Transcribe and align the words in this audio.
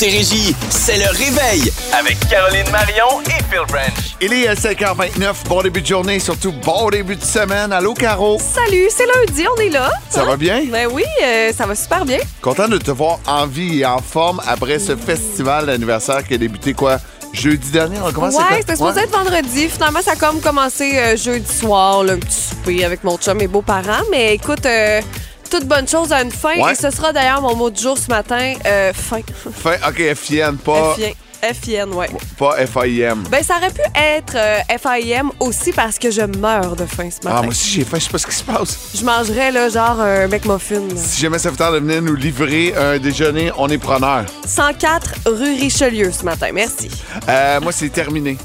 Montérégie, 0.00 0.54
c'est 0.70 0.96
le 0.96 1.08
réveil 1.10 1.72
avec 1.92 2.20
Caroline 2.28 2.70
Marion 2.70 3.20
et 3.26 3.42
Phil 3.50 3.66
Branch. 3.66 4.16
Il 4.20 4.32
est 4.32 4.46
5h29. 4.54 5.48
Bon 5.48 5.60
début 5.60 5.82
de 5.82 5.86
journée, 5.88 6.20
surtout 6.20 6.52
bon 6.52 6.88
début 6.88 7.16
de 7.16 7.24
semaine. 7.24 7.72
Allô, 7.72 7.94
Caro? 7.94 8.38
Salut, 8.38 8.88
c'est 8.96 9.06
lundi, 9.06 9.44
on 9.56 9.60
est 9.60 9.70
là. 9.70 9.90
Ça 10.08 10.22
va 10.22 10.36
bien? 10.36 10.62
Ben 10.70 10.86
oui, 10.92 11.02
euh, 11.24 11.52
ça 11.52 11.66
va 11.66 11.74
super 11.74 12.04
bien. 12.04 12.18
Content 12.40 12.68
de 12.68 12.78
te 12.78 12.92
voir 12.92 13.18
en 13.26 13.48
vie 13.48 13.80
et 13.80 13.86
en 13.86 13.98
forme 13.98 14.40
après 14.46 14.78
ce 14.78 14.94
festival 14.94 15.66
d'anniversaire 15.66 16.22
qui 16.24 16.34
a 16.34 16.38
débuté 16.38 16.74
quoi? 16.74 16.98
Jeudi 17.32 17.72
dernier, 17.72 17.96
on 18.00 18.12
commence 18.12 18.36
Ouais, 18.36 18.60
c'était 18.60 18.76
supposé 18.76 19.00
être 19.00 19.10
vendredi. 19.10 19.68
Finalement, 19.68 20.00
ça 20.00 20.12
a 20.12 20.16
comme 20.16 20.40
commencé 20.40 20.96
euh, 20.96 21.16
jeudi 21.16 21.52
soir, 21.52 22.04
là, 22.04 22.12
un 22.12 22.18
petit 22.18 22.40
souper 22.50 22.84
avec 22.84 23.02
mon 23.02 23.18
chum 23.18 23.40
et 23.40 23.48
beaux-parents. 23.48 24.04
Mais 24.12 24.36
écoute, 24.36 24.64
euh, 24.64 25.00
toute 25.48 25.64
bonne 25.66 25.88
chose 25.88 26.12
a 26.12 26.22
une 26.22 26.30
fin. 26.32 26.56
Ouais. 26.60 26.72
Et 26.72 26.74
ce 26.74 26.90
sera 26.90 27.12
d'ailleurs 27.12 27.40
mon 27.42 27.54
mot 27.54 27.70
du 27.70 27.82
jour 27.82 27.96
ce 27.98 28.08
matin, 28.08 28.54
euh, 28.66 28.92
fin. 28.92 29.20
Fin, 29.52 29.74
OK, 29.88 30.14
FIN, 30.14 30.54
pas, 30.56 30.94
FIN, 30.94 31.12
FIN, 31.54 31.88
ouais. 31.92 32.08
pas 32.36 32.56
FIM. 32.66 33.22
Ben, 33.30 33.42
ça 33.44 33.56
aurait 33.56 33.70
pu 33.70 33.80
être 33.94 34.34
euh, 34.36 34.58
FIM 34.78 35.30
aussi 35.40 35.72
parce 35.72 35.98
que 35.98 36.10
je 36.10 36.22
meurs 36.22 36.74
de 36.76 36.84
faim 36.84 37.08
ce 37.10 37.18
Ah, 37.24 37.28
matin. 37.28 37.42
moi 37.42 37.50
aussi, 37.50 37.70
j'ai 37.70 37.84
faim, 37.84 37.98
je 37.98 38.04
sais 38.04 38.10
pas 38.10 38.18
ce 38.18 38.26
qui 38.26 38.34
se 38.34 38.42
passe. 38.44 38.78
je 38.94 39.04
mangerais, 39.04 39.50
là, 39.52 39.68
genre 39.68 40.00
un 40.00 40.26
McMuffin. 40.28 40.80
là. 40.80 40.94
Si 40.96 41.20
jamais 41.20 41.38
ça 41.38 41.50
vous 41.50 41.56
tente 41.56 41.74
de 41.74 41.78
venir 41.78 42.02
nous 42.02 42.14
livrer 42.16 42.74
un 42.76 42.98
déjeuner, 42.98 43.50
on 43.56 43.68
est 43.68 43.78
preneur. 43.78 44.24
104 44.46 45.14
rue 45.26 45.54
Richelieu 45.60 46.10
ce 46.12 46.24
matin. 46.24 46.48
Merci. 46.52 46.90
Euh, 47.28 47.60
moi, 47.60 47.72
c'est 47.72 47.88
terminé. 47.90 48.36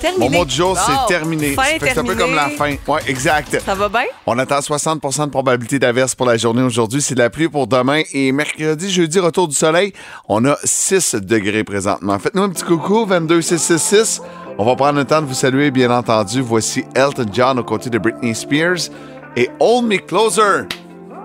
Terminé. 0.00 0.28
Mon 0.28 0.38
mot 0.38 0.44
du 0.44 0.54
jour, 0.54 0.74
Bon, 0.74 0.80
c'est 0.86 1.12
terminé. 1.12 1.56
C'est 1.80 1.98
un 1.98 2.04
peu 2.04 2.14
comme 2.14 2.34
la 2.34 2.48
fin. 2.50 2.74
Ouais, 2.86 3.00
exact. 3.06 3.60
Ça 3.64 3.74
va 3.74 3.88
bien? 3.88 4.02
On 4.26 4.38
attend 4.38 4.58
60% 4.58 5.26
de 5.26 5.30
probabilité 5.30 5.78
d'averse 5.78 6.14
pour 6.14 6.26
la 6.26 6.36
journée 6.36 6.62
aujourd'hui. 6.62 7.00
C'est 7.00 7.14
de 7.14 7.20
la 7.20 7.30
pluie 7.30 7.48
pour 7.48 7.66
demain. 7.66 8.02
Et 8.12 8.32
mercredi, 8.32 8.90
jeudi, 8.90 9.18
retour 9.18 9.48
du 9.48 9.54
soleil. 9.54 9.92
On 10.28 10.44
a 10.44 10.56
6 10.64 11.16
degrés 11.16 11.64
présentement. 11.64 12.18
Faites-nous 12.18 12.42
un 12.42 12.50
petit 12.50 12.64
coucou, 12.64 13.04
22666. 13.06 14.22
On 14.58 14.64
va 14.64 14.74
prendre 14.76 14.98
le 14.98 15.04
temps 15.04 15.20
de 15.20 15.26
vous 15.26 15.34
saluer, 15.34 15.70
bien 15.70 15.90
entendu. 15.90 16.40
Voici 16.40 16.84
Elton 16.94 17.26
John 17.32 17.58
aux 17.58 17.64
côtés 17.64 17.90
de 17.90 17.98
Britney 17.98 18.34
Spears 18.34 18.90
et 19.36 19.50
Hold 19.60 19.86
Me 19.86 19.98
Closer 19.98 20.66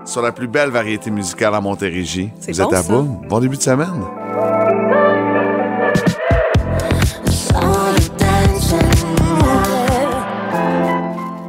sur 0.04 0.20
la 0.22 0.32
plus 0.32 0.48
belle 0.48 0.70
variété 0.70 1.10
musicale 1.10 1.54
à 1.54 1.60
Montérégie. 1.60 2.30
Vous 2.48 2.54
bon, 2.58 2.68
êtes 2.68 2.74
à 2.74 2.82
ça. 2.82 2.92
bout. 2.92 3.20
Bon 3.28 3.40
début 3.40 3.56
de 3.56 3.62
semaine. 3.62 4.02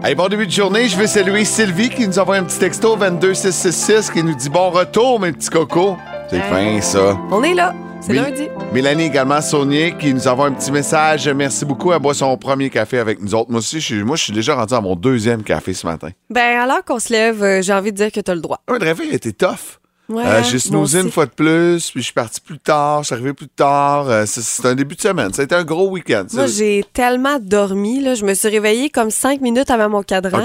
Hey, 0.05 0.15
bon 0.15 0.27
début 0.27 0.45
de 0.45 0.51
journée. 0.51 0.89
Je 0.89 0.97
veux 0.97 1.07
saluer 1.07 1.45
Sylvie 1.45 1.89
qui 1.89 2.05
nous 2.05 2.19
envoie 2.19 2.35
un 2.35 2.43
petit 2.43 2.59
texto 2.59 2.97
22666 2.97 4.11
qui 4.11 4.21
nous 4.21 4.35
dit 4.35 4.49
bon 4.49 4.69
retour, 4.69 5.17
mes 5.17 5.31
petits 5.31 5.49
cocos. 5.49 5.95
C'est 6.29 6.41
fin, 6.41 6.81
ça. 6.81 7.17
On 7.31 7.41
est 7.41 7.53
là. 7.53 7.73
C'est 8.01 8.11
lundi. 8.11 8.49
Mélanie 8.73 9.03
également, 9.03 9.39
Saunier, 9.39 9.95
qui 9.97 10.13
nous 10.13 10.27
envoie 10.27 10.47
un 10.47 10.51
petit 10.51 10.73
message. 10.73 11.29
Merci 11.29 11.63
beaucoup. 11.63 11.93
Elle 11.93 11.99
boit 11.99 12.13
son 12.13 12.35
premier 12.37 12.69
café 12.69 12.99
avec 12.99 13.21
nous 13.21 13.33
autres. 13.33 13.49
Moi 13.49 13.59
aussi, 13.59 13.79
je 13.79 13.85
suis, 13.85 14.03
moi, 14.03 14.17
je 14.17 14.23
suis 14.23 14.33
déjà 14.33 14.55
rendu 14.55 14.73
à 14.73 14.81
mon 14.81 14.97
deuxième 14.97 15.41
café 15.41 15.73
ce 15.73 15.87
matin. 15.87 16.09
Ben, 16.29 16.59
alors 16.59 16.83
qu'on 16.83 16.99
se 16.99 17.13
lève, 17.13 17.41
euh, 17.41 17.61
j'ai 17.61 17.71
envie 17.71 17.93
de 17.93 17.97
dire 17.97 18.11
que 18.11 18.19
t'as 18.19 18.35
le 18.35 18.41
droit. 18.41 18.59
Un 18.67 18.79
réveil 18.79 19.11
était 19.11 19.31
tough. 19.31 19.79
Ouais, 20.09 20.25
Euh, 20.25 20.43
j'ai 20.43 20.51
moi 20.51 20.59
snoozé 20.59 20.99
une 20.99 21.11
fois 21.11 21.25
de 21.25 21.31
plus, 21.31 21.89
puis 21.91 22.01
je 22.01 22.05
suis 22.05 22.13
parti 22.13 22.41
plus 22.41 22.59
tard, 22.59 23.03
je 23.03 23.07
suis 23.07 23.15
arrivé 23.15 23.33
plus 23.33 23.47
tard. 23.47 24.09
Euh, 24.09 24.25
c'est, 24.25 24.65
un 24.65 24.75
début 24.75 24.95
de 24.95 25.01
semaine. 25.01 25.33
Ça 25.33 25.43
a 25.43 25.45
été 25.45 25.55
un 25.55 25.63
gros 25.63 25.89
week-end. 25.89 26.25
Moi, 26.33 26.47
j'ai 26.47 26.83
tellement 26.93 27.39
dormi, 27.39 28.01
là. 28.01 28.15
Je 28.15 28.25
me 28.25 28.33
suis 28.33 28.49
réveillée 28.49 28.89
comme 28.89 29.11
cinq 29.11 29.41
minutes 29.41 29.71
avant 29.71 29.89
mon 29.89 30.03
cadran. 30.03 30.43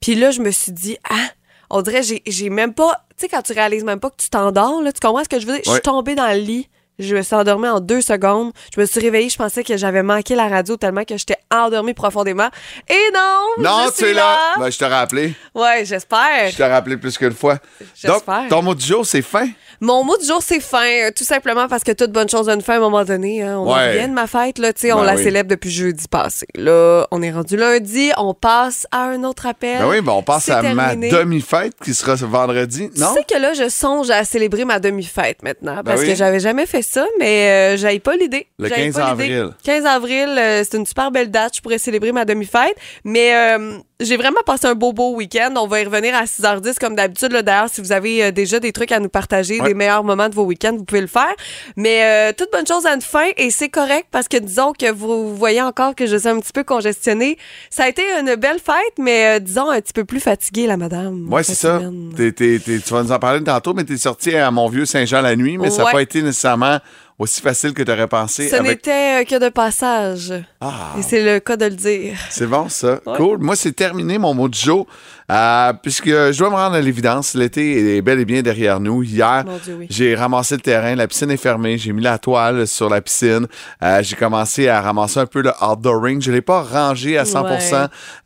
Puis 0.00 0.14
là, 0.14 0.30
je 0.30 0.40
me 0.40 0.50
suis 0.50 0.72
dit, 0.72 0.96
ah, 1.10 1.28
on 1.70 1.82
dirait, 1.82 2.02
j'ai, 2.02 2.22
j'ai 2.26 2.50
même 2.50 2.72
pas. 2.74 3.04
Tu 3.16 3.22
sais, 3.22 3.28
quand 3.28 3.42
tu 3.42 3.52
réalises 3.52 3.84
même 3.84 4.00
pas 4.00 4.10
que 4.10 4.16
tu 4.16 4.28
t'endors, 4.28 4.80
tu 4.84 5.00
comprends 5.00 5.24
ce 5.24 5.28
que 5.28 5.40
je 5.40 5.46
veux 5.46 5.54
dire? 5.54 5.62
Je 5.64 5.70
suis 5.70 5.80
tombée 5.80 6.14
dans 6.14 6.28
le 6.32 6.38
lit. 6.38 6.68
Je 6.98 7.14
me 7.16 7.22
suis 7.22 7.34
endormie 7.34 7.68
en 7.68 7.80
deux 7.80 8.00
secondes. 8.00 8.52
Je 8.74 8.80
me 8.80 8.86
suis 8.86 9.00
réveillée, 9.00 9.28
je 9.28 9.36
pensais 9.36 9.64
que 9.64 9.76
j'avais 9.76 10.02
manqué 10.02 10.34
la 10.36 10.48
radio 10.48 10.76
tellement 10.76 11.04
que 11.04 11.16
j'étais 11.16 11.38
endormie 11.52 11.94
profondément. 11.94 12.48
Et 12.88 13.10
non! 13.12 13.64
Non, 13.64 13.86
tu 13.96 14.04
es 14.04 14.12
là. 14.12 14.54
Ben, 14.58 14.70
je 14.70 14.78
t'ai 14.78 14.86
rappelé. 14.86 15.34
Ouais, 15.54 15.84
j'espère. 15.84 16.50
Je 16.50 16.56
t'ai 16.56 16.64
rappelé 16.66 16.96
plus 16.96 17.18
qu'une 17.18 17.32
fois. 17.32 17.54
Donc, 17.54 17.88
J'espère. 17.94 18.48
ton 18.48 18.62
mot 18.62 18.74
du 18.74 18.84
jour, 18.84 19.04
c'est 19.04 19.22
fin. 19.22 19.48
Mon 19.84 20.02
mot 20.02 20.16
du 20.16 20.24
jour, 20.26 20.40
c'est 20.42 20.60
fin. 20.60 20.86
euh, 20.86 21.10
Tout 21.14 21.24
simplement 21.24 21.68
parce 21.68 21.84
que 21.84 21.92
toute 21.92 22.10
bonne 22.10 22.28
chose 22.28 22.48
a 22.48 22.54
une 22.54 22.62
fin 22.62 22.74
à 22.74 22.76
un 22.76 22.80
moment 22.80 23.04
donné. 23.04 23.42
hein. 23.42 23.58
On 23.58 23.70
Ouais. 23.74 23.92
revient 23.98 24.08
de 24.08 24.14
ma 24.14 24.26
fête, 24.26 24.58
là. 24.58 24.72
Tu 24.72 24.80
sais, 24.80 24.92
on 24.92 25.00
Ben 25.00 25.04
la 25.04 25.14
oui. 25.16 25.22
célèbre 25.22 25.50
depuis 25.50 25.70
jeudi 25.70 26.06
passé. 26.08 26.46
Là, 26.54 27.06
on 27.10 27.20
est 27.20 27.30
rendu 27.30 27.56
lundi. 27.58 28.10
On 28.16 28.32
passe 28.32 28.86
à 28.90 29.02
un 29.04 29.22
autre 29.24 29.46
appel. 29.46 29.78
Ben 29.80 29.86
oui, 29.88 30.00
ben 30.00 30.12
on 30.12 30.22
passe 30.22 30.48
à 30.48 30.62
ma 30.74 30.96
demi-fête 30.96 31.74
qui 31.84 31.92
sera 31.92 32.16
ce 32.16 32.24
vendredi. 32.24 32.88
Tu 32.94 33.00
Non? 33.00 33.12
sais 33.12 33.24
que 33.30 33.38
là, 33.38 33.52
je 33.52 33.68
songe 33.68 34.08
à 34.10 34.24
célébrer 34.24 34.64
ma 34.64 34.78
demi-fête 34.80 35.42
maintenant. 35.42 35.82
Parce 35.84 36.00
Ben 36.00 36.06
oui. 36.06 36.08
que 36.12 36.14
j'avais 36.14 36.40
jamais 36.40 36.64
fait 36.64 36.82
ça, 36.82 37.04
mais 37.18 37.74
euh, 37.74 37.76
j'avais 37.76 37.98
pas 38.00 38.16
l'idée. 38.16 38.46
Le 38.58 38.68
J'avais 38.68 38.84
15 38.90 38.94
pas 38.94 39.10
l'idée. 39.12 39.34
avril. 39.34 39.50
15 39.64 39.84
avril, 39.84 40.28
euh, 40.38 40.62
c'est 40.64 40.78
une 40.78 40.86
super 40.86 41.10
belle 41.10 41.30
date. 41.30 41.56
Je 41.56 41.60
pourrais 41.60 41.78
célébrer 41.78 42.12
ma 42.12 42.24
demi-fête. 42.24 42.74
Mais 43.04 43.34
euh, 43.34 43.78
j'ai 44.00 44.16
vraiment 44.16 44.40
passé 44.44 44.66
un 44.66 44.74
beau, 44.74 44.92
beau 44.92 45.14
week-end. 45.14 45.54
On 45.56 45.66
va 45.68 45.80
y 45.80 45.84
revenir 45.84 46.14
à 46.16 46.24
6h10 46.24 46.78
comme 46.80 46.96
d'habitude. 46.96 47.32
D'ailleurs, 47.32 47.68
si 47.70 47.80
vous 47.80 47.92
avez 47.92 48.24
euh, 48.24 48.30
déjà 48.32 48.58
des 48.58 48.72
trucs 48.72 48.90
à 48.90 48.98
nous 48.98 49.08
partager, 49.08 49.60
Ouais. 49.60 49.68
des 49.68 49.74
meilleurs 49.74 50.02
moments 50.02 50.28
de 50.28 50.34
vos 50.34 50.44
week-ends, 50.44 50.74
vous 50.76 50.84
pouvez 50.84 51.00
le 51.00 51.06
faire. 51.06 51.32
Mais 51.76 52.02
euh, 52.02 52.32
toute 52.36 52.50
bonne 52.52 52.66
chose 52.66 52.86
à 52.86 52.94
une 52.94 53.00
fin 53.00 53.28
et 53.36 53.50
c'est 53.50 53.68
correct 53.68 54.06
parce 54.10 54.26
que 54.26 54.36
disons 54.36 54.72
que 54.72 54.90
vous 54.90 55.34
voyez 55.36 55.62
encore 55.62 55.94
que 55.94 56.06
je 56.06 56.16
suis 56.16 56.28
un 56.28 56.40
petit 56.40 56.52
peu 56.52 56.64
congestionnée. 56.64 57.38
Ça 57.70 57.84
a 57.84 57.88
été 57.88 58.02
une 58.20 58.34
belle 58.34 58.58
fête, 58.58 58.94
mais 58.98 59.36
euh, 59.36 59.38
disons 59.38 59.70
un 59.70 59.80
petit 59.80 59.92
peu 59.92 60.04
plus 60.04 60.20
fatiguée, 60.20 60.66
la 60.66 60.76
madame. 60.76 61.28
Cette 61.42 61.44
c'est 61.44 61.54
ça. 61.54 61.80
tu 61.80 62.94
vas 62.94 63.02
nous 63.02 63.12
en 63.12 63.18
parler 63.18 63.44
tantôt, 63.44 63.74
mais 63.74 63.84
t'es 63.84 63.96
sorti 63.96 64.34
à 64.34 64.50
mon 64.50 64.68
vieux 64.68 64.86
Saint-Jean 64.86 65.20
la 65.20 65.36
nuit, 65.36 65.56
mais 65.56 65.70
ça 65.70 65.84
n'a 65.84 65.92
pas 65.92 66.02
été 66.02 66.20
nécessairement 66.20 66.78
aussi 67.18 67.40
facile 67.40 67.72
que 67.74 67.82
t'aurais 67.82 68.08
pensé. 68.08 68.48
Ce 68.48 68.56
avec... 68.56 68.68
n'était 68.70 69.20
euh, 69.20 69.24
que 69.24 69.38
de 69.44 69.48
passage. 69.48 70.32
Ah, 70.60 70.92
Et 70.98 71.02
c'est 71.02 71.22
le 71.22 71.38
cas 71.40 71.56
de 71.56 71.66
le 71.66 71.70
dire. 71.74 72.16
c'est 72.30 72.46
bon, 72.46 72.68
ça. 72.68 73.00
Ouais. 73.06 73.16
Cool. 73.16 73.38
Moi, 73.38 73.54
c'est 73.56 73.72
terminé 73.72 74.18
mon 74.18 74.34
mot 74.34 74.48
de 74.48 74.54
jour, 74.54 74.86
euh, 75.30 75.72
puisque 75.82 76.06
je 76.08 76.36
dois 76.38 76.48
me 76.50 76.54
rendre 76.54 76.74
à 76.76 76.80
l'évidence. 76.80 77.34
L'été 77.34 77.96
est 77.96 78.02
bel 78.02 78.18
et 78.18 78.24
bien 78.24 78.40
derrière 78.42 78.80
nous. 78.80 79.02
Hier, 79.02 79.44
oui. 79.68 79.86
j'ai 79.90 80.14
ramassé 80.14 80.54
le 80.56 80.60
terrain. 80.62 80.94
La 80.94 81.06
piscine 81.06 81.30
est 81.30 81.36
fermée. 81.36 81.76
J'ai 81.78 81.92
mis 81.92 82.02
la 82.02 82.18
toile 82.18 82.66
sur 82.66 82.88
la 82.88 83.00
piscine. 83.00 83.46
Euh, 83.82 84.02
j'ai 84.02 84.16
commencé 84.16 84.68
à 84.68 84.80
ramasser 84.80 85.20
un 85.20 85.26
peu 85.26 85.42
le 85.42 85.52
outdooring. 85.62 86.20
Je 86.22 86.30
ne 86.30 86.36
l'ai 86.36 86.42
pas 86.42 86.62
rangé 86.62 87.18
à 87.18 87.24
100 87.24 87.44
Ouais. 87.44 87.58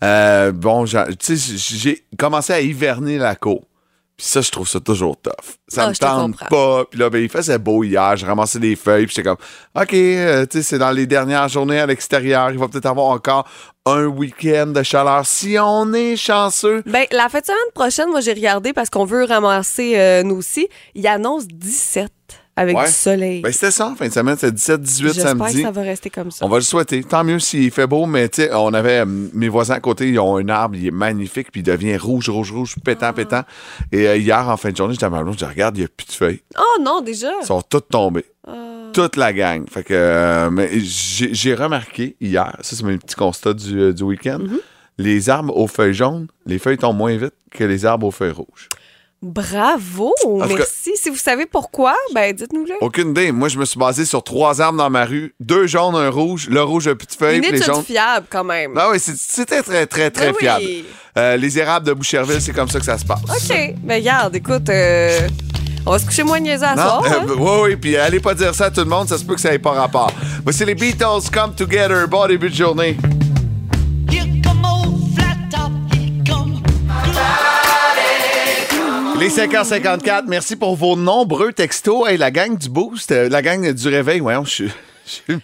Euh, 0.04 0.52
Bon, 0.52 0.84
tu 0.84 1.36
j'ai 1.36 2.04
commencé 2.18 2.52
à 2.52 2.60
hiverner 2.60 3.18
la 3.18 3.34
cour. 3.34 3.64
Puis 4.18 4.26
ça, 4.26 4.40
je 4.40 4.50
trouve 4.50 4.68
ça 4.68 4.80
toujours 4.80 5.16
tough. 5.20 5.32
Ça 5.68 5.84
Ah, 5.84 5.88
me 5.90 5.94
te 5.94 6.00
tente 6.00 6.36
pas. 6.50 6.84
Puis 6.90 6.98
là, 6.98 7.08
ben, 7.08 7.22
il 7.22 7.28
faisait 7.28 7.56
beau 7.56 7.84
hier. 7.84 8.16
J'ai 8.16 8.26
ramassé 8.26 8.58
des 8.58 8.74
feuilles. 8.74 9.06
Puis 9.06 9.14
j'étais 9.14 9.28
comme, 9.28 9.38
OK, 9.80 9.94
euh, 9.94 10.44
tu 10.44 10.58
sais, 10.58 10.62
c'est 10.64 10.78
dans 10.78 10.90
les 10.90 11.06
dernières 11.06 11.48
journées 11.48 11.78
à 11.78 11.86
l'extérieur. 11.86 12.50
Il 12.50 12.58
va 12.58 12.66
peut-être 12.66 12.86
avoir 12.86 13.06
encore 13.06 13.48
un 13.86 14.06
week-end 14.06 14.66
de 14.66 14.82
chaleur. 14.82 15.24
Si 15.24 15.56
on 15.60 15.92
est 15.94 16.16
chanceux. 16.16 16.82
Ben, 16.84 17.06
la 17.12 17.28
fête 17.28 17.42
de 17.44 17.46
semaine 17.46 17.72
prochaine, 17.74 18.08
moi, 18.10 18.20
j'ai 18.20 18.32
regardé 18.32 18.72
parce 18.72 18.90
qu'on 18.90 19.04
veut 19.04 19.22
ramasser 19.24 19.96
euh, 19.96 20.24
nous 20.24 20.34
aussi. 20.38 20.68
Il 20.96 21.06
annonce 21.06 21.46
17 21.46 22.10
avec 22.58 22.76
Ouais. 22.76 22.86
du 22.86 22.92
soleil. 22.92 23.40
Ben, 23.40 23.52
c'était 23.52 23.70
ça, 23.70 23.86
en 23.88 23.94
fin 23.94 24.08
de 24.08 24.12
semaine. 24.12 24.36
C'était 24.36 24.52
17, 24.52 24.80
18 24.80 25.04
J'espère 25.14 25.28
samedi. 25.30 25.54
que 25.56 25.62
ça 25.62 25.70
va 25.70 25.82
rester 25.82 26.10
comme 26.10 26.30
ça. 26.30 26.44
On 26.44 26.48
va 26.48 26.56
le 26.56 26.62
souhaiter. 26.62 27.02
Tant 27.04 27.22
mieux 27.24 27.38
s'il 27.38 27.70
fait 27.70 27.86
beau, 27.86 28.06
mais 28.06 28.28
tu 28.28 28.42
sais, 28.42 28.50
on 28.52 28.74
avait 28.74 29.00
euh, 29.00 29.04
mes 29.06 29.48
voisins 29.48 29.74
à 29.74 29.80
côté, 29.80 30.08
ils 30.08 30.18
ont 30.18 30.36
un 30.36 30.48
arbre, 30.48 30.76
il 30.76 30.86
est 30.86 30.90
magnifique, 30.90 31.50
puis 31.52 31.60
il 31.60 31.64
devient 31.64 31.96
rouge, 31.96 32.28
rouge, 32.28 32.50
rouge, 32.52 32.74
Ah. 32.76 32.80
pétant, 32.84 33.12
pétant. 33.12 33.42
Et 33.92 34.08
euh, 34.08 34.16
hier, 34.16 34.48
en 34.48 34.56
fin 34.56 34.70
de 34.70 34.76
journée, 34.76 34.94
j'étais 34.94 35.06
à 35.06 35.10
ma 35.10 35.22
blonde, 35.22 35.34
je 35.34 35.38
dis, 35.38 35.44
regarde, 35.50 35.76
il 35.76 35.80
n'y 35.80 35.86
a 35.86 35.88
plus 35.96 36.06
de 36.06 36.12
feuilles. 36.12 36.42
Oh 36.58 36.82
non, 36.82 37.00
déjà? 37.00 37.30
Ils 37.42 37.46
sont 37.46 37.62
toutes 37.62 37.88
tombées. 37.88 38.24
Ah. 38.46 38.52
Toute 38.92 39.16
la 39.16 39.32
gang. 39.32 39.64
Fait 39.70 39.84
que 39.84 39.92
euh, 39.94 40.50
mais 40.50 40.70
j'ai 40.80 41.34
j'ai 41.34 41.54
remarqué 41.54 42.16
hier, 42.20 42.56
ça 42.62 42.74
c'est 42.74 42.82
mon 42.84 42.96
petit 42.96 43.14
constat 43.14 43.52
du, 43.52 43.78
euh, 43.78 43.92
du 43.92 44.02
week-end, 44.02 44.38
Mm-hmm. 44.38 44.58
les 44.98 45.28
arbres 45.30 45.56
aux 45.56 45.66
feuilles 45.66 45.94
jaunes, 45.94 46.26
les 46.46 46.58
feuilles 46.58 46.78
tombent 46.78 46.96
moins 46.96 47.16
vite 47.16 47.34
que 47.50 47.62
les 47.64 47.84
arbres 47.84 48.06
aux 48.06 48.10
feuilles 48.10 48.32
rouges. 48.32 48.68
Bravo, 49.20 50.14
cas- 50.24 50.46
merci. 50.46 50.92
Si 50.94 51.10
vous 51.10 51.16
savez 51.16 51.44
pourquoi, 51.46 51.94
ben 52.14 52.32
dites-nous-le. 52.32 52.74
Aucune 52.80 53.10
idée. 53.10 53.32
Moi, 53.32 53.48
je 53.48 53.58
me 53.58 53.64
suis 53.64 53.78
basé 53.78 54.04
sur 54.04 54.22
trois 54.22 54.60
arbres 54.60 54.78
dans 54.78 54.90
ma 54.90 55.04
rue, 55.04 55.34
deux 55.40 55.66
jaunes, 55.66 55.96
un 55.96 56.08
rouge. 56.08 56.48
Le 56.48 56.62
rouge 56.62 56.92
plus 56.92 57.06
de 57.08 57.12
feuilles, 57.14 57.36
Une 57.38 57.42
les 57.42 57.58
étude 57.58 57.64
jaunes. 57.64 57.82
fiable 57.84 58.26
quand 58.30 58.44
même. 58.44 58.72
Ah 58.76 58.90
oui, 58.92 58.98
c'était 59.00 59.62
très, 59.62 59.86
très, 59.86 60.10
très 60.12 60.26
Ben 60.26 60.32
oui. 60.34 60.38
fiable. 60.40 60.64
Euh, 61.18 61.36
les 61.36 61.58
érables 61.58 61.86
de 61.86 61.92
Boucherville, 61.94 62.40
c'est 62.40 62.52
comme 62.52 62.68
ça 62.68 62.78
que 62.78 62.84
ça 62.84 62.96
se 62.96 63.04
passe. 63.04 63.20
OK. 63.24 63.74
Ben 63.82 63.96
regarde, 63.96 64.36
écoute, 64.36 64.68
euh, 64.68 65.18
on 65.84 65.90
va 65.90 65.98
se 65.98 66.06
coucher 66.06 66.22
moins 66.22 66.38
niaiseux 66.38 66.64
à 66.66 66.76
Non? 66.76 66.82
soir. 66.82 67.04
hein? 67.06 67.26
Euh, 67.28 67.34
oui, 67.36 67.60
oui, 67.70 67.76
puis 67.76 67.96
allez 67.96 68.20
pas 68.20 68.34
dire 68.34 68.54
ça 68.54 68.66
à 68.66 68.70
tout 68.70 68.80
le 68.82 68.86
monde, 68.86 69.08
ça 69.08 69.18
se 69.18 69.24
peut 69.24 69.34
que 69.34 69.40
ça 69.40 69.50
n'ait 69.50 69.58
pas 69.58 69.72
rapport. 69.72 70.12
Voici 70.44 70.64
les 70.64 70.76
Beatles 70.76 71.28
Come 71.32 71.54
Together. 71.56 72.06
Bon 72.06 72.24
début 72.28 72.50
de 72.50 72.54
journée. 72.54 72.96
Les 79.18 79.28
5h54, 79.30 80.24
merci 80.28 80.54
pour 80.54 80.76
vos 80.76 80.94
nombreux 80.96 81.52
textos. 81.52 82.08
Hey, 82.08 82.16
la 82.18 82.30
gang 82.30 82.56
du 82.56 82.68
Boost, 82.68 83.10
euh, 83.10 83.28
la 83.28 83.42
gang 83.42 83.72
du 83.72 83.88
Réveil, 83.88 84.20
voyons, 84.20 84.44
je 84.44 84.50
suis- 84.50 84.64
Je 84.66 84.70
suis 84.70 84.78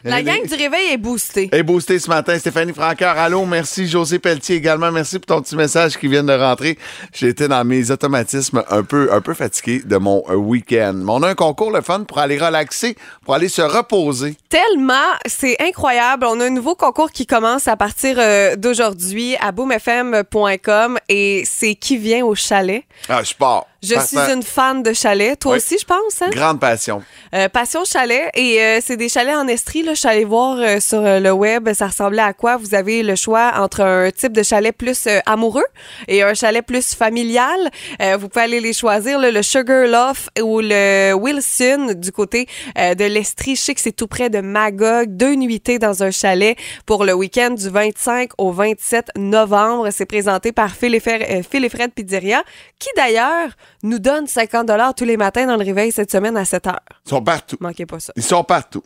La 0.04 0.22
gang 0.22 0.46
du 0.46 0.54
réveil 0.54 0.92
est 0.92 0.98
boostée. 0.98 1.48
Et 1.52 1.62
boosté 1.62 1.98
ce 1.98 2.08
matin, 2.08 2.38
Stéphanie 2.38 2.72
Franqueur. 2.72 3.16
Allô, 3.16 3.44
merci. 3.46 3.86
José 3.86 4.18
Pelletier 4.18 4.56
également. 4.56 4.90
Merci 4.90 5.18
pour 5.18 5.36
ton 5.36 5.42
petit 5.42 5.56
message 5.56 5.98
qui 5.98 6.08
vient 6.08 6.24
de 6.24 6.32
rentrer. 6.32 6.78
J'étais 7.12 7.48
dans 7.48 7.64
mes 7.64 7.90
automatismes 7.90 8.62
un 8.68 8.82
peu, 8.82 9.12
un 9.12 9.20
peu 9.20 9.34
fatigué 9.34 9.82
de 9.84 9.96
mon 9.96 10.22
euh, 10.28 10.34
week-end. 10.34 10.94
Mais 10.94 11.12
on 11.12 11.22
a 11.22 11.28
un 11.28 11.34
concours, 11.34 11.70
le 11.70 11.80
fun, 11.80 12.04
pour 12.04 12.18
aller 12.18 12.38
relaxer, 12.38 12.96
pour 13.24 13.34
aller 13.34 13.48
se 13.48 13.62
reposer. 13.62 14.36
Tellement, 14.48 14.94
c'est 15.26 15.56
incroyable. 15.60 16.26
On 16.28 16.40
a 16.40 16.46
un 16.46 16.50
nouveau 16.50 16.74
concours 16.74 17.10
qui 17.10 17.26
commence 17.26 17.68
à 17.68 17.76
partir 17.76 18.16
euh, 18.18 18.56
d'aujourd'hui 18.56 19.36
à 19.40 19.52
boomfm.com 19.52 20.98
et 21.08 21.44
c'est 21.46 21.74
qui 21.74 21.96
vient 21.96 22.24
au 22.24 22.34
chalet. 22.34 22.84
Ah, 23.08 23.22
je 23.22 23.34
pars. 23.34 23.66
Je 23.84 24.00
suis 24.00 24.18
une 24.18 24.42
fan 24.42 24.82
de 24.82 24.92
chalet. 24.92 25.38
Toi 25.38 25.52
Oui. 25.52 25.56
aussi, 25.58 25.76
je 25.78 25.84
pense, 25.84 26.22
hein? 26.22 26.30
Grande 26.30 26.60
passion. 26.60 27.02
Euh, 27.34 27.48
Passion 27.48 27.84
Chalet 27.84 28.30
et 28.34 28.60
euh, 28.60 28.80
c'est 28.84 28.96
des 28.96 29.08
chalets 29.08 29.34
en 29.36 29.46
Estrie. 29.48 29.82
Là. 29.82 29.94
Je 29.94 30.00
suis 30.00 30.08
allée 30.08 30.24
voir 30.24 30.56
euh, 30.58 30.80
sur 30.80 31.00
le 31.02 31.30
web, 31.32 31.72
ça 31.74 31.88
ressemblait 31.88 32.22
à 32.22 32.32
quoi? 32.32 32.56
Vous 32.56 32.74
avez 32.74 33.02
le 33.02 33.16
choix 33.16 33.52
entre 33.56 33.80
un 33.82 34.10
type 34.10 34.32
de 34.32 34.42
chalet 34.42 34.74
plus 34.76 35.08
amoureux 35.26 35.64
et 36.08 36.22
un 36.22 36.34
chalet 36.34 36.64
plus 36.64 36.94
familial. 36.94 37.58
Vous 38.18 38.28
pouvez 38.28 38.44
aller 38.44 38.60
les 38.60 38.72
choisir, 38.72 39.18
là, 39.18 39.30
le 39.30 39.42
Sugar 39.42 39.86
Loft 39.86 40.28
ou 40.40 40.60
le 40.60 41.12
Wilson 41.14 41.94
du 41.96 42.12
côté 42.12 42.46
de 42.76 43.04
l'Estrie. 43.04 43.56
Je 43.56 43.60
sais 43.60 43.74
que 43.74 43.80
c'est 43.80 43.92
tout 43.92 44.06
près 44.06 44.30
de 44.30 44.40
Magog. 44.40 45.08
Deux 45.08 45.34
nuitées 45.34 45.78
dans 45.78 46.02
un 46.02 46.10
chalet 46.10 46.56
pour 46.86 47.04
le 47.04 47.12
week-end 47.14 47.50
du 47.50 47.68
25 47.68 48.30
au 48.38 48.52
27 48.52 49.08
novembre. 49.16 49.88
C'est 49.90 50.06
présenté 50.06 50.52
par 50.52 50.70
Phil 50.74 50.94
et, 50.94 51.00
Fer- 51.00 51.42
Phil 51.50 51.64
et 51.64 51.68
Fred 51.68 51.92
Pizzeria, 51.92 52.42
qui 52.78 52.88
d'ailleurs 52.96 53.48
nous 53.84 53.98
donne 53.98 54.26
50 54.26 54.70
tous 54.96 55.04
les 55.04 55.16
matins 55.16 55.46
dans 55.46 55.56
le 55.56 55.64
réveil 55.64 55.92
cette 55.92 56.10
semaine 56.10 56.36
à 56.36 56.44
7 56.44 56.66
heures. 56.66 56.80
Ils 57.06 57.10
sont 57.10 57.22
partout. 57.22 57.56
Manquez 57.60 57.86
pas 57.86 58.00
ça. 58.00 58.12
Ils 58.16 58.22
sont 58.22 58.42
partout. 58.42 58.82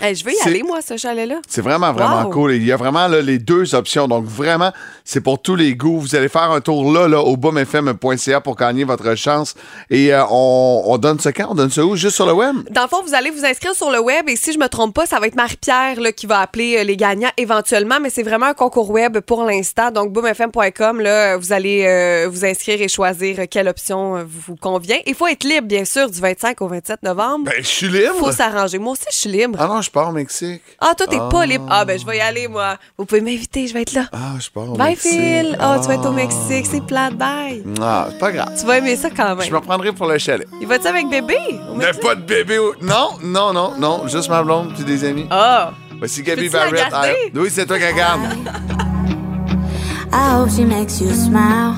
Hey, 0.00 0.14
je 0.14 0.24
veux 0.24 0.32
y 0.32 0.40
aller, 0.48 0.62
moi, 0.62 0.80
ce 0.80 0.96
chalet-là. 0.96 1.42
C'est 1.46 1.60
vraiment, 1.60 1.92
vraiment 1.92 2.22
Wow. 2.24 2.30
cool. 2.30 2.54
Il 2.54 2.64
y 2.64 2.72
a 2.72 2.76
vraiment 2.78 3.08
là, 3.08 3.20
les 3.20 3.38
deux 3.38 3.74
options. 3.74 4.08
Donc, 4.08 4.24
vraiment, 4.24 4.72
c'est 5.04 5.20
pour 5.20 5.42
tous 5.42 5.54
les 5.54 5.74
goûts. 5.76 6.00
Vous 6.00 6.14
allez 6.16 6.30
faire 6.30 6.50
un 6.50 6.62
tour 6.62 6.90
là, 6.90 7.08
là 7.08 7.20
au 7.20 7.36
boomfm.ca 7.36 8.40
pour 8.40 8.56
gagner 8.56 8.84
votre 8.84 9.14
chance. 9.16 9.54
Et 9.90 10.14
euh, 10.14 10.24
on, 10.30 10.82
on 10.86 10.96
donne 10.96 11.20
ce 11.20 11.28
quand? 11.28 11.48
On 11.50 11.54
donne 11.54 11.70
ça 11.70 11.84
où? 11.84 11.94
Juste 11.94 12.16
sur 12.16 12.24
le 12.24 12.32
web? 12.32 12.56
Dans 12.70 12.84
le 12.84 12.88
fond, 12.88 13.02
vous 13.06 13.12
allez 13.14 13.28
vous 13.30 13.44
inscrire 13.44 13.74
sur 13.74 13.90
le 13.90 14.00
web 14.00 14.30
et 14.30 14.36
si 14.36 14.54
je 14.54 14.58
me 14.58 14.66
trompe 14.66 14.94
pas, 14.94 15.04
ça 15.04 15.20
va 15.20 15.26
être 15.26 15.34
Marie-Pierre 15.36 15.98
qui 16.16 16.24
va 16.24 16.40
appeler 16.40 16.78
euh, 16.78 16.84
les 16.84 16.96
gagnants 16.96 17.30
éventuellement, 17.36 18.00
mais 18.00 18.08
c'est 18.08 18.22
vraiment 18.22 18.46
un 18.46 18.54
concours 18.54 18.90
web 18.90 19.18
pour 19.20 19.44
l'instant. 19.44 19.90
Donc, 19.90 20.10
boomfm.com, 20.10 21.00
là, 21.00 21.36
vous 21.36 21.52
allez 21.52 21.84
euh, 21.86 22.28
vous 22.30 22.46
inscrire 22.46 22.80
et 22.80 22.88
choisir 22.88 23.40
quelle 23.50 23.68
option 23.68 24.24
vous 24.26 24.56
convient. 24.56 24.96
Il 25.06 25.14
faut 25.14 25.26
être 25.26 25.44
libre, 25.44 25.66
bien 25.68 25.84
sûr, 25.84 26.08
du 26.10 26.18
25 26.18 26.62
au 26.62 26.68
27 26.68 27.02
novembre. 27.02 27.44
Ben, 27.44 27.54
je 27.58 27.66
suis 27.66 27.88
libre. 27.88 28.14
faut 28.18 28.32
s'arranger. 28.32 28.78
Moi 28.78 28.92
aussi, 28.94 29.04
je 29.12 29.16
suis 29.18 29.30
libre. 29.30 29.58
Ah 29.60 29.66
non, 29.66 29.81
je 29.82 29.90
pars 29.90 30.08
au 30.08 30.12
Mexique. 30.12 30.62
Ah, 30.80 30.94
toi, 30.96 31.06
t'es 31.06 31.18
pas 31.30 31.44
libre. 31.44 31.66
Ah, 31.70 31.84
ben, 31.84 31.98
je 31.98 32.06
vais 32.06 32.16
y 32.16 32.20
aller, 32.20 32.48
moi. 32.48 32.76
Vous 32.96 33.04
pouvez 33.04 33.20
m'inviter, 33.20 33.66
je 33.66 33.74
vais 33.74 33.82
être 33.82 33.92
là. 33.92 34.06
Ah, 34.12 34.34
je 34.40 34.48
pars 34.50 34.70
au 34.70 34.76
Bye, 34.76 34.90
Mexique. 34.90 35.10
Phil. 35.12 35.56
Ah, 35.60 35.78
tu 35.80 35.88
vas 35.88 35.94
être 35.94 36.08
au 36.08 36.12
Mexique. 36.12 36.66
C'est 36.70 36.84
plate. 36.86 37.14
Bye. 37.16 37.64
Ah, 37.80 38.06
c'est 38.10 38.18
pas 38.18 38.32
grave. 38.32 38.52
Tu 38.58 38.64
vas 38.66 38.78
aimer 38.78 38.96
ça 38.96 39.10
quand 39.10 39.28
Je 39.34 39.42
même. 39.42 39.50
me 39.50 39.56
reprendrai 39.56 39.92
pour 39.92 40.06
le 40.06 40.16
chalet. 40.18 40.46
Il 40.60 40.66
va-tu 40.66 40.86
avec 40.86 41.08
bébé? 41.10 41.36
Mexique? 41.76 42.02
pas 42.02 42.14
de 42.14 42.22
bébé. 42.22 42.58
au- 42.58 42.74
Non, 42.80 43.10
non, 43.22 43.52
non, 43.52 43.72
non. 43.78 44.08
Juste 44.08 44.28
ma 44.30 44.42
blonde 44.42 44.72
puis 44.74 44.84
des 44.84 45.04
amis. 45.04 45.26
Ah! 45.30 45.72
Voici 45.98 46.22
Gabi 46.22 46.48
Barrett. 46.48 46.86
Ah, 46.92 47.04
oui, 47.34 47.48
c'est 47.50 47.66
toi 47.66 47.76
qui 47.78 47.84
la 47.84 47.92
garde. 47.92 48.20
I 50.14 50.34
hope 50.34 50.50
she 50.50 50.60
makes 50.66 51.00
you 51.00 51.10
smile. 51.14 51.74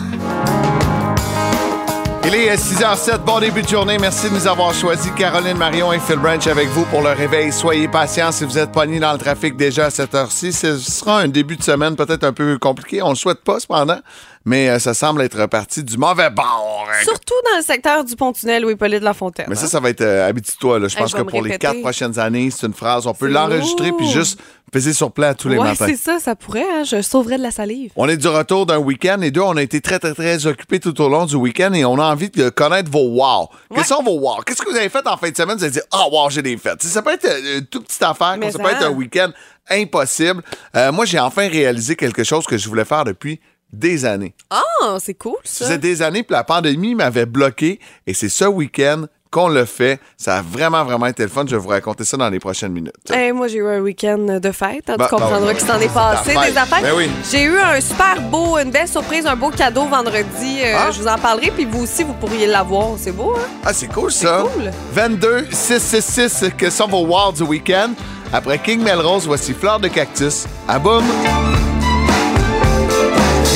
Il 2.27 2.35
est 2.35 2.57
6h07, 2.57 3.19
bon 3.19 3.39
début 3.39 3.61
de 3.61 3.69
journée. 3.69 3.99
Merci 3.99 4.31
de 4.31 4.35
nous 4.35 4.47
avoir 4.47 4.73
choisi. 4.73 5.11
Caroline 5.13 5.59
Marion 5.59 5.93
et 5.93 5.99
Phil 5.99 6.17
Branch 6.17 6.47
avec 6.47 6.69
vous 6.69 6.87
pour 6.87 7.03
le 7.03 7.11
réveil. 7.11 7.53
Soyez 7.53 7.87
patients 7.87 8.33
si 8.33 8.45
vous 8.45 8.57
êtes 8.57 8.73
pognés 8.73 8.99
dans 8.99 9.13
le 9.13 9.19
trafic 9.19 9.57
déjà 9.57 9.87
à 9.87 9.91
cette 9.91 10.15
heure-ci. 10.15 10.51
Ce 10.51 10.79
sera 10.79 11.21
un 11.21 11.29
début 11.29 11.59
de 11.59 11.63
semaine 11.63 11.97
peut-être 11.97 12.25
un 12.25 12.33
peu 12.33 12.57
compliqué. 12.59 13.03
On 13.03 13.11
le 13.11 13.15
souhaite 13.15 13.45
pas 13.45 13.61
cependant, 13.61 13.99
mais 14.45 14.69
euh, 14.69 14.79
ça 14.79 14.95
semble 14.95 15.23
être 15.23 15.39
reparti 15.41 15.83
du 15.83 15.97
mauvais 15.97 16.31
bord. 16.31 16.87
Surtout 17.03 17.35
dans 17.51 17.57
le 17.59 17.63
secteur 17.65 18.05
du 18.05 18.15
pont-tunnel 18.17 18.63
de 18.65 18.99
la 18.99 19.15
Fontaine. 19.15 19.47
Mais 19.49 19.55
ça, 19.55 19.67
ça 19.67 19.81
va 19.81 19.91
être 19.91 20.01
euh, 20.03 20.29
habitue-toi. 20.29 20.79
là. 20.79 20.89
Je 20.89 20.95
Hey, 20.97 21.03
pense 21.03 21.11
je 21.11 21.17
que 21.17 21.19
vais 21.21 21.25
me 21.25 21.31
pour 21.31 21.43
les 21.43 21.53
répéter. 21.53 21.67
quatre 21.73 21.81
prochaines 21.81 22.19
années, 22.19 22.51
c'est 22.51 22.67
une 22.67 22.75
phrase. 22.75 23.07
On 23.07 23.15
peut 23.15 23.27
C'est 23.27 23.33
l'enregistrer 23.33 23.93
puis 23.93 24.09
juste 24.09 24.39
peser 24.71 24.93
sur 24.93 25.13
play 25.13 25.35
tous 25.35 25.49
les 25.49 25.57
ouais, 25.57 25.69
matins. 25.69 25.87
c'est 25.89 25.97
ça, 25.97 26.19
ça 26.19 26.35
pourrait. 26.35 26.65
Hein? 26.75 26.83
Je 26.85 27.01
sauverais 27.01 27.39
de 27.39 27.43
la 27.43 27.51
salive. 27.53 27.93
On 27.97 28.09
est 28.09 28.17
du 28.17 28.27
retour 28.29 28.67
d'un 28.67 28.79
week-end 28.79 29.21
et 29.23 29.31
deux, 29.31 29.41
on 29.41 29.57
a 29.57 29.63
été 29.63 29.81
très, 29.81 29.99
très, 29.99 30.15
très 30.15 30.47
occupés 30.47 30.81
tout 30.81 30.99
au 31.01 31.09
long 31.09 31.27
du 31.27 31.37
week-end 31.37 31.73
et 31.73 31.85
on 31.85 31.99
a 31.99 32.05
envie 32.05 32.29
de 32.31 32.49
connaître 32.51 32.91
vos 32.91 33.09
wow. 33.09 33.49
Quels 33.75 33.85
sont 33.85 34.03
vos 34.03 34.19
wow? 34.19 34.43
Qu'est-ce 34.45 34.61
que 34.63 34.71
vous 34.71 34.77
avez 34.77 34.89
fait 34.89 35.07
en 35.07 35.17
fin 35.17 35.31
de 35.31 35.37
semaine? 35.37 35.57
Vous 35.57 35.65
avez 35.65 35.73
dit, 35.73 35.81
ah, 35.93 36.05
wow, 36.11 36.29
j'ai 36.31 36.43
des 36.43 36.57
fêtes. 36.57 36.79
Tu 36.81 36.87
sais, 36.89 36.93
Ça 36.93 37.03
peut 37.03 37.13
être 37.13 37.25
euh, 37.25 37.59
une 37.61 37.67
toute 37.67 37.87
petite 37.87 38.03
affaire, 38.03 38.37
Mais 38.39 38.51
ça 38.51 38.59
peut 38.59 38.65
ça. 38.65 38.73
être 38.73 38.87
un 38.87 38.91
week-end 38.91 39.31
impossible. 39.71 40.43
Euh, 40.77 40.93
moi, 40.93 41.05
j'ai 41.05 41.19
enfin 41.21 41.49
réalisé 41.49 41.97
quelque 41.97 42.25
chose 42.25 42.45
que 42.47 42.57
je 42.59 42.69
voulais 42.69 42.85
faire 42.85 43.05
depuis 43.05 43.41
des 43.75 44.05
années. 44.05 44.35
Ah, 44.51 44.97
c'est 45.01 45.15
cool, 45.15 45.37
Ça 45.45 45.61
ça. 45.61 45.65
faisait 45.67 45.79
des 45.79 46.03
années, 46.03 46.23
puis 46.23 46.33
la 46.35 46.45
pandémie 46.45 46.95
m'avait 46.95 47.27
bloqué 47.27 47.79
et 48.07 48.15
c'est 48.15 48.29
ce 48.29 48.45
week-end 48.45 49.05
qu'on 49.31 49.49
le 49.49 49.65
fait. 49.65 49.99
Ça 50.17 50.37
a 50.37 50.43
vraiment, 50.43 50.85
vraiment 50.85 51.07
été 51.07 51.25
le 51.25 51.29
fun. 51.29 51.43
Je 51.45 51.57
vais 51.57 51.61
vous 51.61 51.69
raconter 51.71 52.05
ça 52.05 52.17
dans 52.17 52.31
les 52.31 52.39
prochaines 52.39 52.71
minutes. 52.71 52.95
Hey, 53.11 53.33
moi, 53.33 53.49
j'ai 53.49 53.59
eu 53.59 53.67
un 53.67 53.81
week-end 53.81 54.39
de 54.41 54.53
fête. 54.53 54.89
hein, 54.89 54.95
Bah, 54.97 55.07
tu 55.11 55.17
comprendras 55.17 55.41
bah, 55.53 55.55
que 55.55 55.61
s'en 55.61 55.81
est 55.81 55.93
passé 55.93 56.31
des 56.35 56.57
affaires. 56.57 56.81
Ben 56.83 56.93
oui. 56.97 57.11
J'ai 57.33 57.43
eu 57.43 57.59
un 57.59 57.81
super 57.81 58.23
beau, 58.31 58.57
une 58.59 58.71
belle 58.71 58.87
surprise, 58.87 59.27
un 59.27 59.35
beau 59.35 59.51
cadeau 59.51 59.87
vendredi. 59.87 60.61
Euh, 60.63 60.75
Ah. 60.79 60.91
Je 60.93 61.01
vous 61.01 61.09
en 61.09 61.19
parlerai, 61.19 61.51
puis 61.51 61.65
vous 61.65 61.83
aussi, 61.83 62.05
vous 62.05 62.13
pourriez 62.15 62.47
l'avoir. 62.47 62.91
C'est 62.97 63.11
beau, 63.11 63.35
hein? 63.37 63.49
Ah, 63.65 63.73
c'est 63.73 63.89
cool 63.93 64.13
ça. 64.13 64.45
cool. 64.55 64.71
22 64.93 65.49
666 65.51 66.51
que 66.57 66.71
sont 66.71 66.87
vos 66.87 67.05
wow 67.05 67.33
du 67.33 67.43
week-end. 67.43 67.91
Après 68.33 68.59
King 68.61 68.83
Melrose, 68.85 69.27
voici 69.27 69.53
Fleur 69.53 69.81
de 69.81 69.89
Cactus. 69.89 70.45
À 70.69 70.79
boum! 70.79 71.03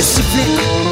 It's 0.00 0.16
a 0.16 0.22
big 0.22 0.87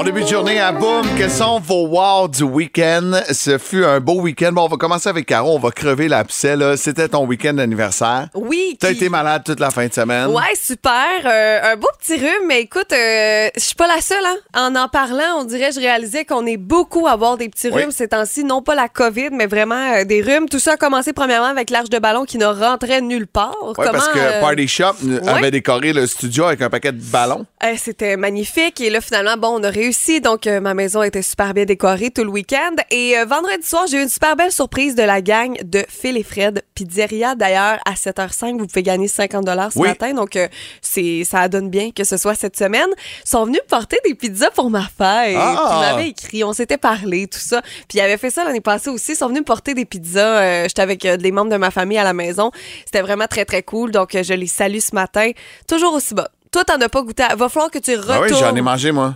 Bon 0.00 0.04
début 0.06 0.22
de 0.22 0.28
journée 0.28 0.58
à 0.58 0.72
Boom. 0.72 1.04
Quels 1.18 1.30
sont 1.30 1.60
vos 1.60 1.86
wow 1.88 2.26
du 2.26 2.42
week-end? 2.42 3.20
Ce 3.30 3.58
fut 3.58 3.84
un 3.84 4.00
beau 4.00 4.22
week-end. 4.22 4.50
Bon, 4.50 4.62
on 4.64 4.68
va 4.68 4.78
commencer 4.78 5.10
avec 5.10 5.26
Caro. 5.26 5.54
On 5.54 5.58
va 5.58 5.72
crever 5.72 6.08
l'abcès. 6.08 6.56
là. 6.56 6.78
C'était 6.78 7.06
ton 7.06 7.26
week-end 7.26 7.52
d'anniversaire. 7.52 8.28
Oui. 8.34 8.78
T'as 8.80 8.88
qui- 8.88 8.94
été 8.94 9.08
malade 9.10 9.42
toute 9.44 9.60
la 9.60 9.68
fin 9.70 9.86
de 9.86 9.92
semaine. 9.92 10.28
Ouais, 10.28 10.54
super. 10.58 11.04
Euh, 11.26 11.74
un 11.74 11.76
beau 11.76 11.86
petit 11.98 12.14
rhume, 12.16 12.46
mais 12.48 12.62
écoute, 12.62 12.90
euh, 12.94 13.50
je 13.54 13.60
suis 13.60 13.74
pas 13.74 13.88
la 13.88 14.00
seule. 14.00 14.24
Hein. 14.24 14.36
En 14.70 14.74
en 14.74 14.88
parlant, 14.88 15.36
on 15.40 15.44
dirait, 15.44 15.70
je 15.70 15.80
réalisais 15.80 16.24
qu'on 16.24 16.46
est 16.46 16.56
beaucoup 16.56 17.06
à 17.06 17.10
avoir 17.10 17.36
des 17.36 17.50
petits 17.50 17.68
Oui. 17.68 17.82
rhumes 17.82 17.90
ces 17.90 18.08
temps-ci. 18.08 18.42
Non 18.42 18.62
pas 18.62 18.74
la 18.74 18.88
COVID, 18.88 19.28
mais 19.32 19.46
vraiment 19.48 19.96
euh, 19.98 20.04
des 20.04 20.22
rhumes. 20.22 20.48
Tout 20.48 20.60
ça 20.60 20.72
a 20.72 20.76
commencé 20.78 21.12
premièrement 21.12 21.48
avec 21.48 21.68
l'arche 21.68 21.90
de 21.90 21.98
ballon 21.98 22.24
qui 22.24 22.38
ne 22.38 22.46
rentrait 22.46 23.02
nulle 23.02 23.26
part. 23.26 23.54
Parce 23.76 24.08
que 24.08 24.18
euh, 24.18 24.40
Party 24.40 24.66
Shop 24.66 24.94
ouais. 25.04 25.28
avait 25.28 25.50
décoré 25.50 25.92
le 25.92 26.06
studio 26.06 26.44
avec 26.46 26.62
un 26.62 26.70
paquet 26.70 26.92
de 26.92 27.02
ballons. 27.02 27.44
C'était 27.76 28.16
magnifique. 28.16 28.80
Et 28.80 28.88
là, 28.88 29.02
finalement, 29.02 29.36
bon, 29.36 29.60
on 29.60 29.62
a 29.62 29.68
réussi. 29.68 29.89
Donc, 30.22 30.46
euh, 30.46 30.60
ma 30.60 30.74
maison 30.74 31.02
était 31.02 31.22
super 31.22 31.52
bien 31.54 31.64
décorée 31.64 32.10
tout 32.10 32.22
le 32.22 32.30
week-end. 32.30 32.74
Et 32.90 33.18
euh, 33.18 33.24
vendredi 33.24 33.66
soir, 33.66 33.84
j'ai 33.90 33.98
eu 33.98 34.02
une 34.02 34.08
super 34.08 34.36
belle 34.36 34.52
surprise 34.52 34.94
de 34.94 35.02
la 35.02 35.20
gang 35.20 35.56
de 35.64 35.84
Phil 35.88 36.16
et 36.16 36.22
Fred 36.22 36.62
Pizzeria. 36.74 37.34
D'ailleurs, 37.34 37.78
à 37.84 37.94
7h05, 37.94 38.58
vous 38.58 38.66
pouvez 38.66 38.82
gagner 38.82 39.08
50 39.08 39.46
ce 39.72 39.78
Oui. 39.78 39.88
matin. 39.88 40.12
Donc, 40.14 40.36
euh, 40.36 40.48
c'est 40.80 41.24
ça 41.24 41.48
donne 41.48 41.70
bien 41.70 41.90
que 41.90 42.04
ce 42.04 42.16
soit 42.16 42.34
cette 42.34 42.56
semaine. 42.56 42.88
Ils 43.24 43.28
sont 43.28 43.44
venus 43.46 43.60
me 43.64 43.68
porter 43.68 43.98
des 44.04 44.14
pizzas 44.14 44.50
pour 44.50 44.70
ma 44.70 44.82
fête. 44.82 45.36
Ah! 45.36 45.70
Ils 45.72 45.80
m'avaient 45.96 46.08
écrit, 46.10 46.44
on 46.44 46.52
s'était 46.52 46.78
parlé, 46.78 47.26
tout 47.26 47.38
ça. 47.40 47.62
Puis 47.88 47.98
ils 47.98 48.00
avaient 48.00 48.18
fait 48.18 48.30
ça 48.30 48.44
l'année 48.44 48.60
passée 48.60 48.90
aussi. 48.90 49.12
Ils 49.12 49.16
sont 49.16 49.26
venus 49.28 49.40
me 49.40 49.44
porter 49.44 49.74
des 49.74 49.84
pizzas. 49.84 50.64
J'étais 50.68 50.82
avec 50.82 51.06
des 51.06 51.32
membres 51.32 51.50
de 51.50 51.56
ma 51.56 51.70
famille 51.70 51.98
à 51.98 52.04
la 52.04 52.12
maison. 52.14 52.50
C'était 52.84 53.02
vraiment 53.02 53.26
très, 53.26 53.44
très 53.44 53.62
cool. 53.62 53.90
Donc, 53.90 54.10
je 54.20 54.34
les 54.34 54.46
salue 54.46 54.78
ce 54.78 54.94
matin. 54.94 55.30
Toujours 55.68 55.94
aussi 55.94 56.14
bon. 56.14 56.24
Toi, 56.52 56.64
t'en 56.64 56.80
as 56.80 56.88
pas 56.88 57.02
goûté. 57.02 57.22
à- 57.22 57.36
Va 57.36 57.48
falloir 57.48 57.70
que 57.70 57.78
tu 57.78 57.92
retournes. 57.96 58.16
Ah 58.16 58.20
oui, 58.22 58.28
j'en 58.38 58.54
ai 58.56 58.60
mangé, 58.60 58.90
moi. 58.92 59.14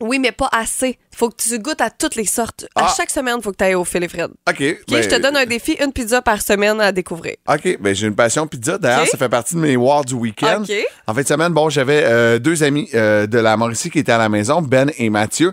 Oui, 0.00 0.18
mais 0.18 0.32
pas 0.32 0.48
assez. 0.52 0.98
Faut 1.14 1.28
que 1.28 1.36
tu 1.36 1.58
goûtes 1.58 1.80
à 1.80 1.90
toutes 1.90 2.14
les 2.14 2.24
sortes. 2.24 2.66
Ah. 2.74 2.86
À 2.86 2.94
chaque 2.94 3.10
semaine, 3.10 3.42
faut 3.42 3.52
que 3.52 3.56
tu 3.56 3.64
ailles 3.64 3.74
au 3.74 3.84
Phil 3.84 4.02
et 4.02 4.08
Fred. 4.08 4.30
OK. 4.48 4.60
OK, 4.60 4.76
ben, 4.88 5.02
je 5.02 5.08
te 5.08 5.20
donne 5.20 5.36
un 5.36 5.46
défi, 5.46 5.76
une 5.82 5.92
pizza 5.92 6.22
par 6.22 6.40
semaine 6.40 6.80
à 6.80 6.92
découvrir. 6.92 7.36
OK, 7.48 7.78
ben 7.80 7.94
j'ai 7.94 8.06
une 8.06 8.14
passion 8.14 8.46
pizza. 8.46 8.78
D'ailleurs, 8.78 9.02
OK. 9.02 9.08
ça 9.08 9.18
fait 9.18 9.28
partie 9.28 9.54
de 9.54 9.60
mes 9.60 9.76
wards 9.76 10.04
du 10.04 10.14
week-end. 10.14 10.62
OK. 10.62 10.72
En 11.06 11.14
fin 11.14 11.22
de 11.22 11.26
semaine, 11.26 11.52
bon, 11.52 11.68
j'avais 11.68 12.04
euh, 12.04 12.38
deux 12.38 12.62
amis 12.62 12.88
euh, 12.94 13.26
de 13.26 13.38
la 13.38 13.56
Mauricie 13.56 13.90
qui 13.90 13.98
étaient 13.98 14.12
à 14.12 14.18
la 14.18 14.28
maison, 14.28 14.62
Ben 14.62 14.90
et 14.96 15.10
Mathieu. 15.10 15.52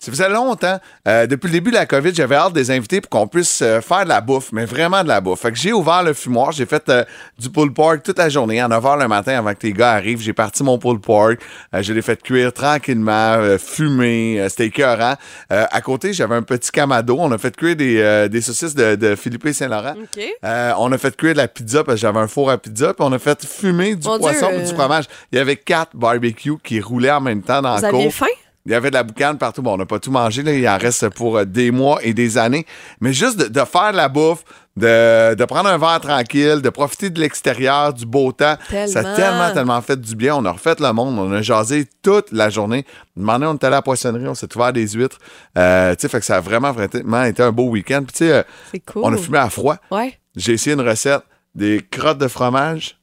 Ça 0.00 0.12
faisait 0.12 0.28
longtemps. 0.28 0.78
euh, 1.08 1.26
depuis 1.26 1.48
le 1.48 1.52
début 1.54 1.70
de 1.70 1.76
la 1.76 1.84
COVID, 1.84 2.14
j'avais 2.14 2.36
hâte 2.36 2.52
de 2.52 2.60
les 2.60 2.70
inviter 2.70 3.00
pour 3.00 3.10
qu'on 3.10 3.26
puisse 3.26 3.62
euh, 3.62 3.80
faire 3.80 4.04
de 4.04 4.08
la 4.08 4.20
bouffe, 4.20 4.50
mais 4.52 4.64
vraiment 4.64 5.02
de 5.02 5.08
la 5.08 5.20
bouffe. 5.20 5.40
Fait 5.40 5.50
que 5.50 5.58
j'ai 5.58 5.72
ouvert 5.72 6.04
le 6.04 6.12
fumoir. 6.12 6.52
J'ai 6.52 6.66
fait 6.66 6.88
euh, 6.88 7.04
du 7.36 7.50
pulled 7.50 7.74
pork 7.74 8.04
toute 8.04 8.16
la 8.18 8.28
journée. 8.28 8.60
À 8.60 8.68
9 8.68 8.84
h 8.84 9.00
le 9.02 9.08
matin, 9.08 9.36
avant 9.36 9.52
que 9.54 9.58
tes 9.58 9.72
gars 9.72 9.90
arrivent, 9.92 10.20
j'ai 10.20 10.32
parti 10.32 10.62
mon 10.62 10.78
pulled 10.78 11.00
pork. 11.00 11.40
Euh, 11.74 11.82
je 11.82 11.92
l'ai 11.92 12.02
fait 12.02 12.22
cuire 12.22 12.52
tranquillement, 12.52 13.56
fumer. 13.58 14.40
Euh, 14.40 14.48
C'était 14.48 14.66
écœurant. 14.66 15.14
Euh, 15.52 15.64
à 15.68 15.80
côté, 15.80 16.12
j'avais 16.12 16.36
un 16.36 16.42
petit 16.42 16.70
camado. 16.70 17.16
On 17.18 17.32
a 17.32 17.38
fait 17.38 17.56
cuire 17.56 17.74
des, 17.74 17.98
euh, 18.00 18.28
des 18.28 18.40
saucisses 18.40 18.76
de, 18.76 18.94
de 18.94 19.16
Philippe 19.16 19.48
Saint-Laurent. 19.52 19.94
OK. 20.00 20.22
Euh, 20.44 20.72
on 20.78 20.92
a 20.92 20.98
fait 20.98 21.16
cuire 21.16 21.32
de 21.32 21.38
la 21.38 21.48
pizza 21.48 21.82
parce 21.82 21.96
que 21.96 22.00
j'avais 22.02 22.20
un 22.20 22.28
four 22.28 22.50
à 22.50 22.58
pizza. 22.58 22.94
Puis 22.94 23.04
on 23.04 23.12
a 23.12 23.18
fait 23.18 23.44
fumer 23.44 23.96
du 23.96 24.06
Mon 24.06 24.20
poisson 24.20 24.50
et 24.52 24.60
du 24.62 24.72
fromage. 24.74 25.06
Il 25.32 25.38
y 25.38 25.40
avait 25.40 25.56
quatre 25.56 25.96
barbecues 25.96 26.58
qui 26.62 26.80
roulaient 26.80 27.10
en 27.10 27.20
même 27.20 27.42
temps 27.42 27.60
dans 27.62 27.74
Vous 27.76 27.82
la 27.82 27.88
aviez 27.88 28.04
cour. 28.04 28.14
faim? 28.14 28.26
Il 28.68 28.72
y 28.72 28.74
avait 28.74 28.90
de 28.90 28.94
la 28.94 29.02
boucane 29.02 29.38
partout. 29.38 29.62
Bon, 29.62 29.72
on 29.72 29.76
n'a 29.78 29.86
pas 29.86 29.98
tout 29.98 30.10
mangé. 30.10 30.42
Là. 30.42 30.52
Il 30.52 30.68
en 30.68 30.76
reste 30.76 31.08
pour 31.08 31.38
euh, 31.38 31.44
des 31.46 31.70
mois 31.70 32.00
et 32.04 32.12
des 32.12 32.36
années. 32.36 32.66
Mais 33.00 33.14
juste 33.14 33.38
de, 33.38 33.44
de 33.48 33.64
faire 33.64 33.92
de 33.92 33.96
la 33.96 34.10
bouffe, 34.10 34.44
de, 34.76 35.34
de 35.34 35.44
prendre 35.46 35.70
un 35.70 35.78
verre 35.78 36.00
tranquille, 36.02 36.60
de 36.62 36.68
profiter 36.68 37.08
de 37.08 37.18
l'extérieur, 37.18 37.94
du 37.94 38.04
beau 38.04 38.30
temps. 38.30 38.56
Ça 38.70 39.00
a 39.00 39.14
Tellement. 39.16 39.52
tellement, 39.54 39.80
fait 39.80 39.98
du 39.98 40.14
bien. 40.14 40.36
On 40.36 40.44
a 40.44 40.52
refait 40.52 40.74
le 40.78 40.92
monde. 40.92 41.18
On 41.18 41.32
a 41.32 41.40
jasé 41.40 41.88
toute 42.02 42.30
la 42.30 42.50
journée. 42.50 42.84
Demandé, 43.16 43.46
on 43.46 43.54
était 43.54 43.64
allé 43.68 43.74
à 43.76 43.78
la 43.78 43.82
poissonnerie, 43.82 44.28
on 44.28 44.34
s'est 44.34 44.54
ouvert 44.54 44.72
des 44.74 44.86
huîtres. 44.86 45.18
Euh, 45.56 45.94
tu 45.94 46.02
sais, 46.02 46.08
fait 46.08 46.20
que 46.20 46.26
ça 46.26 46.36
a 46.36 46.40
vraiment, 46.40 46.72
vraiment 46.72 47.24
été 47.24 47.42
un 47.42 47.50
beau 47.52 47.70
week-end. 47.70 48.02
Puis, 48.06 48.12
tu 48.12 48.18
sais, 48.26 48.32
euh, 48.32 48.42
C'est 48.70 48.80
cool. 48.80 49.02
on 49.02 49.14
a 49.14 49.16
fumé 49.16 49.38
à 49.38 49.48
froid. 49.48 49.76
Ouais. 49.90 50.18
J'ai 50.36 50.52
essayé 50.52 50.74
une 50.76 50.86
recette 50.86 51.22
des 51.54 51.80
crottes 51.90 52.18
de 52.18 52.28
fromage. 52.28 52.98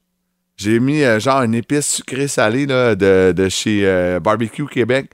J'ai 0.58 0.80
mis 0.80 1.02
euh, 1.04 1.20
genre 1.20 1.42
une 1.42 1.56
épice 1.56 1.88
sucrée 1.88 2.28
salée 2.30 2.68
là, 2.68 2.94
de, 2.96 3.34
de 3.36 3.50
chez 3.50 3.82
euh, 3.84 4.20
Barbecue 4.22 4.68
Québec. 4.68 5.10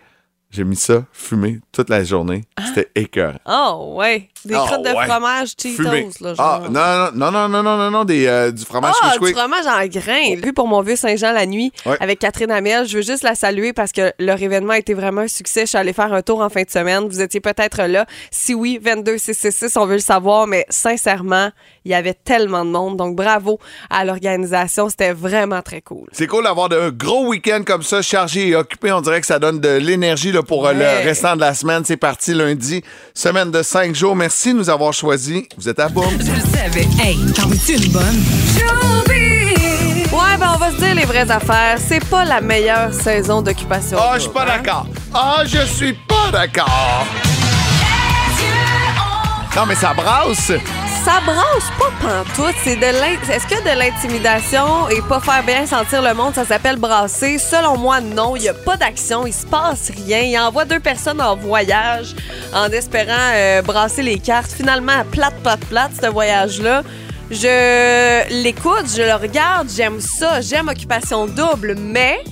J'ai 0.53 0.65
mis 0.65 0.75
ça 0.75 1.03
fumé 1.13 1.59
toute 1.71 1.89
la 1.89 2.03
journée. 2.03 2.43
C'était 2.67 2.89
écœurant. 2.95 3.37
Oh, 3.47 3.93
ouais. 3.97 4.27
Des 4.43 4.53
Ah, 4.55 4.63
crottes 4.67 4.83
de 4.83 4.89
ouais. 4.89 5.07
fromage 5.07 5.53
Fumé. 5.57 6.09
Cheetos, 6.11 6.23
là, 6.25 6.33
Ah, 6.37 6.61
non, 6.69 7.11
non, 7.15 7.31
non, 7.31 7.47
non, 7.47 7.63
non, 7.63 7.77
non, 7.77 7.91
non, 7.91 8.03
des, 8.03 8.25
euh, 8.27 8.51
du 8.51 8.65
fromage 8.65 8.93
Ah, 9.01 9.13
squish 9.13 9.29
du 9.29 9.35
fromage 9.39 9.65
en 9.65 9.85
grains. 9.87 10.35
Vu 10.43 10.51
pour 10.51 10.67
mon 10.67 10.81
vieux 10.81 10.97
Saint-Jean 10.97 11.31
la 11.31 11.45
nuit 11.45 11.71
Ouais. 11.85 11.95
avec 12.01 12.19
Catherine 12.19 12.51
Hamel. 12.51 12.85
Je 12.85 12.97
veux 12.97 13.03
juste 13.03 13.23
la 13.23 13.35
saluer 13.35 13.71
parce 13.71 13.93
que 13.93 14.11
leur 14.19 14.41
événement 14.41 14.73
a 14.73 14.77
été 14.79 14.93
vraiment 14.93 15.21
un 15.21 15.27
succès. 15.29 15.61
Je 15.61 15.65
suis 15.67 15.77
allée 15.77 15.93
faire 15.93 16.11
un 16.11 16.21
tour 16.21 16.41
en 16.41 16.49
fin 16.49 16.63
de 16.63 16.69
semaine. 16.69 17.07
Vous 17.07 17.21
étiez 17.21 17.39
peut-être 17.39 17.83
là. 17.83 18.05
Si 18.29 18.53
oui, 18.53 18.77
22666, 18.79 19.77
on 19.77 19.85
veut 19.85 19.93
le 19.95 19.99
savoir, 19.99 20.47
mais 20.47 20.65
sincèrement, 20.69 21.51
il 21.85 21.91
y 21.91 21.93
avait 21.95 22.13
tellement 22.13 22.65
de 22.65 22.71
monde. 22.71 22.97
Donc 22.97 23.15
bravo 23.15 23.59
à 23.89 24.05
l'organisation. 24.05 24.89
C'était 24.89 25.13
vraiment 25.13 25.61
très 25.61 25.81
cool. 25.81 26.07
C'est 26.11 26.27
cool 26.27 26.43
d'avoir 26.43 26.69
de 26.69 26.89
gros 26.89 27.27
week-ends 27.27 27.63
comme 27.65 27.83
ça, 27.83 28.01
chargé 28.01 28.49
et 28.49 28.55
occupé. 28.55 28.91
On 28.91 29.01
dirait 29.01 29.21
que 29.21 29.27
ça 29.27 29.39
donne 29.39 29.59
de 29.59 29.77
l'énergie 29.77 30.31
là, 30.31 30.43
pour 30.43 30.65
euh, 30.67 30.73
Ouais. 30.73 31.01
le 31.03 31.07
restant 31.07 31.35
de 31.35 31.41
la 31.41 31.53
semaine. 31.53 31.83
C'est 31.85 31.97
parti 31.97 32.33
lundi, 32.33 32.83
semaine 33.13 33.51
de 33.51 33.61
cinq 33.63 33.93
jours. 33.95 34.15
Merci 34.15 34.53
de 34.53 34.57
nous 34.59 34.69
avoir 34.69 34.93
choisis. 34.93 35.43
Vous 35.57 35.67
êtes 35.69 35.79
à 35.79 35.89
boum. 35.89 36.05
Je 36.19 36.31
le 36.31 36.39
savais. 36.39 36.87
Hey, 37.01 37.17
t'en 37.33 37.49
une 37.49 37.91
bonne? 37.91 38.23
Ouais, 40.11 40.37
ben 40.37 40.51
on 40.53 40.57
va 40.57 40.71
se 40.71 40.75
dire 40.75 40.93
les 40.93 41.05
vraies 41.05 41.29
affaires. 41.31 41.77
C'est 41.79 42.03
pas 42.05 42.25
la 42.25 42.41
meilleure 42.41 42.93
saison 42.93 43.41
d'occupation. 43.41 43.97
Ah, 43.99 44.13
je 44.15 44.21
suis 44.23 44.29
pas 44.29 44.43
hein? 44.43 44.45
d'accord. 44.57 44.85
Ah, 45.13 45.43
je 45.45 45.65
suis 45.65 45.93
pas 45.93 46.29
d'accord. 46.31 47.05
Non, 49.55 49.65
mais 49.67 49.75
ça 49.75 49.93
brasse. 49.93 50.51
Ça 51.03 51.19
brasse 51.25 51.71
pas 51.79 51.91
pantoute. 51.99 52.55
C'est 52.63 52.75
de 52.75 52.83
Est-ce 52.83 53.47
que 53.47 53.59
de 53.63 53.79
l'intimidation 53.79 54.87
et 54.89 55.01
pas 55.01 55.19
faire 55.19 55.43
bien 55.43 55.65
sentir 55.65 56.01
le 56.03 56.13
monde, 56.13 56.35
ça 56.35 56.45
s'appelle 56.45 56.75
brasser? 56.75 57.39
Selon 57.39 57.75
moi, 57.77 58.01
non. 58.01 58.35
Il 58.35 58.43
y 58.43 58.49
a 58.49 58.53
pas 58.53 58.77
d'action. 58.77 59.25
Il 59.25 59.33
se 59.33 59.45
passe 59.47 59.91
rien. 60.05 60.19
Il 60.19 60.37
envoie 60.37 60.65
deux 60.65 60.79
personnes 60.79 61.19
en 61.19 61.35
voyage 61.35 62.15
en 62.53 62.67
espérant 62.67 63.31
euh, 63.33 63.63
brasser 63.63 64.03
les 64.03 64.19
cartes. 64.19 64.51
Finalement, 64.51 65.03
plate, 65.11 65.35
plate, 65.41 65.65
plate, 65.65 65.91
ce 65.99 66.07
voyage-là. 66.07 66.83
Je 67.31 68.43
l'écoute, 68.43 68.85
je 68.95 69.01
le 69.01 69.13
regarde, 69.13 69.69
j'aime 69.73 70.01
ça. 70.01 70.41
J'aime 70.41 70.67
Occupation 70.67 71.25
Double, 71.25 71.75
mais 71.79 72.23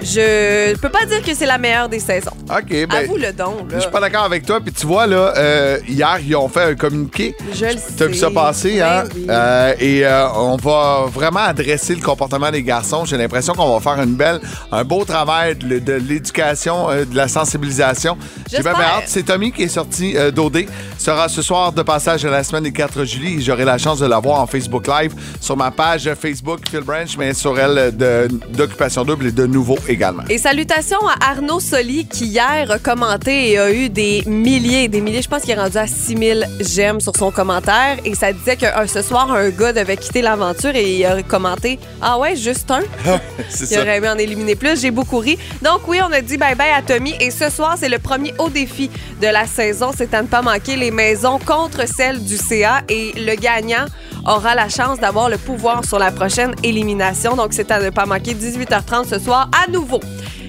je 0.00 0.76
peux 0.76 0.88
pas 0.88 1.04
dire 1.06 1.22
que 1.22 1.34
c'est 1.34 1.46
la 1.46 1.58
meilleure 1.58 1.88
des 1.88 1.98
saisons. 2.00 2.30
OK, 2.50 2.68
ben. 2.70 2.90
Avoue-le 2.90 3.32
donc. 3.32 3.68
Je 3.68 3.74
Là. 3.74 3.80
suis 3.80 3.90
pas 3.90 4.00
d'accord 4.00 4.24
avec 4.24 4.46
toi. 4.46 4.60
Puis 4.60 4.72
tu 4.72 4.86
vois, 4.86 5.06
là, 5.06 5.32
euh, 5.36 5.78
hier, 5.88 6.18
ils 6.24 6.36
ont 6.36 6.48
fait 6.48 6.62
un 6.62 6.74
communiqué. 6.74 7.34
Je 7.52 7.64
le 7.66 7.74
T'as 7.96 8.06
vu 8.06 8.14
sais. 8.14 8.20
ça 8.20 8.30
passer, 8.30 8.80
hein? 8.80 9.04
Oui. 9.14 9.26
Euh, 9.28 9.74
et 9.78 10.06
euh, 10.06 10.28
on 10.34 10.56
va 10.56 11.06
vraiment 11.12 11.40
adresser 11.40 11.94
le 11.94 12.00
comportement 12.00 12.50
des 12.50 12.62
garçons. 12.62 13.04
J'ai 13.04 13.16
l'impression 13.16 13.54
qu'on 13.54 13.72
va 13.78 13.80
faire 13.80 14.02
une 14.02 14.14
belle, 14.14 14.40
un 14.72 14.84
beau 14.84 15.04
travail 15.04 15.56
de, 15.56 15.78
de 15.78 15.92
l'éducation, 15.94 16.88
de 16.88 17.16
la 17.16 17.28
sensibilisation. 17.28 18.16
J'ai 18.50 18.60
bien 18.62 18.72
hâte. 18.74 19.04
C'est 19.06 19.24
Tommy 19.24 19.52
qui 19.52 19.64
est 19.64 19.68
sorti 19.68 20.14
d'OD. 20.34 20.66
Sera 20.98 21.28
ce 21.28 21.42
soir 21.42 21.72
de 21.72 21.82
passage 21.82 22.24
à 22.24 22.30
la 22.30 22.42
semaine 22.42 22.64
des 22.64 22.72
4 22.72 23.04
juillet. 23.04 23.36
et 23.38 23.40
J'aurai 23.40 23.64
la 23.64 23.78
chance 23.78 24.00
de 24.00 24.06
la 24.06 24.18
voir 24.18 24.40
en 24.40 24.46
Facebook 24.46 24.86
Live 24.88 25.14
sur 25.40 25.56
ma 25.56 25.70
page 25.70 26.10
Facebook 26.20 26.60
Phil 26.68 26.80
Branch, 26.80 27.08
mais 27.16 27.32
sur 27.34 27.58
elle 27.58 27.96
d'Occupation 27.96 29.04
Double 29.04 29.28
et 29.28 29.32
de 29.32 29.46
nouveau 29.46 29.78
également. 29.86 30.24
Et 30.28 30.38
salutations 30.38 30.98
à 31.06 31.30
Arnaud 31.30 31.60
Soli 31.60 32.04
qui 32.06 32.26
hier 32.26 32.68
a 32.70 32.78
commenté 32.78 33.52
et 33.52 33.58
a 33.58 33.70
eu 33.72 33.88
des 33.88 34.22
milliers 34.26 34.84
et 34.84 34.88
des 34.88 35.00
milliers. 35.00 35.22
Je 35.22 35.28
pense 35.28 35.42
qu'il 35.42 35.52
est 35.52 35.60
rendu 35.60 35.76
à 35.78 35.86
6000 35.86 36.46
j'aime 36.60 37.00
sur 37.00 37.14
son 37.16 37.30
commentaire. 37.30 37.96
Et 38.04 38.14
ça 38.14 38.32
disait 38.32 38.56
que 38.56 38.66
euh, 38.66 38.86
ce 38.86 39.00
soir, 39.02 39.30
un 39.32 39.50
gars 39.50 39.72
devait 39.72 39.96
quitter 39.96 40.20
l'aventure 40.20 40.74
et 40.74 40.96
il 40.96 41.04
a 41.06 41.22
commenté 41.22 41.78
Ah 42.02 42.18
ouais, 42.18 42.34
juste 42.36 42.70
un? 42.70 42.80
C'est 43.48 43.64
Il 43.70 43.74
ça. 43.76 43.80
aurait 43.82 43.98
aimé 43.98 44.08
en 44.08 44.18
éliminer 44.18 44.56
plus. 44.56 44.80
J'ai 44.80 44.90
beaucoup 44.90 45.18
ri. 45.18 45.38
Donc 45.62 45.86
oui, 45.86 46.00
on 46.06 46.12
a 46.12 46.20
dit 46.20 46.36
bye 46.36 46.54
bye 46.56 46.70
à 46.76 46.82
Tommy. 46.82 47.14
Et 47.20 47.30
ce 47.30 47.50
soir, 47.50 47.76
c'est 47.78 47.88
le 47.88 47.98
premier 47.98 48.34
haut 48.38 48.48
défi 48.50 48.90
de 49.22 49.26
la 49.28 49.46
saison. 49.46 49.90
C'est 49.96 50.12
à 50.12 50.22
ne 50.22 50.26
pas 50.26 50.42
manquer 50.42 50.76
les 50.76 50.87
maisons 50.90 51.38
contre 51.38 51.86
celles 51.86 52.22
du 52.22 52.36
CA. 52.36 52.82
Et 52.88 53.12
le 53.16 53.34
gagnant 53.34 53.86
aura 54.26 54.54
la 54.54 54.68
chance 54.68 54.98
d'avoir 55.00 55.28
le 55.28 55.38
pouvoir 55.38 55.84
sur 55.84 55.98
la 55.98 56.10
prochaine 56.10 56.54
élimination. 56.62 57.36
Donc 57.36 57.48
c'est 57.52 57.70
à 57.70 57.80
ne 57.80 57.90
pas 57.90 58.06
manquer 58.06 58.34
18h30 58.34 59.08
ce 59.08 59.18
soir 59.18 59.50
à 59.64 59.70
nouveau. 59.70 60.00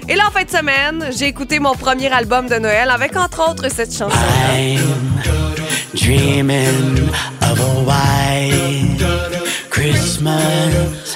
Et 0.08 0.16
là, 0.16 0.24
en 0.28 0.32
fin 0.32 0.44
de 0.44 0.50
semaine, 0.50 1.10
j'ai 1.16 1.28
écouté 1.28 1.60
mon 1.60 1.76
premier 1.76 2.12
album 2.12 2.48
de 2.48 2.56
Noël 2.56 2.90
avec 2.90 3.16
entre 3.16 3.52
autres 3.52 3.70
cette 3.70 3.96
chanson. 3.96 4.16
Dreaming 5.94 7.10
of 7.42 7.60
a. 7.90 8.10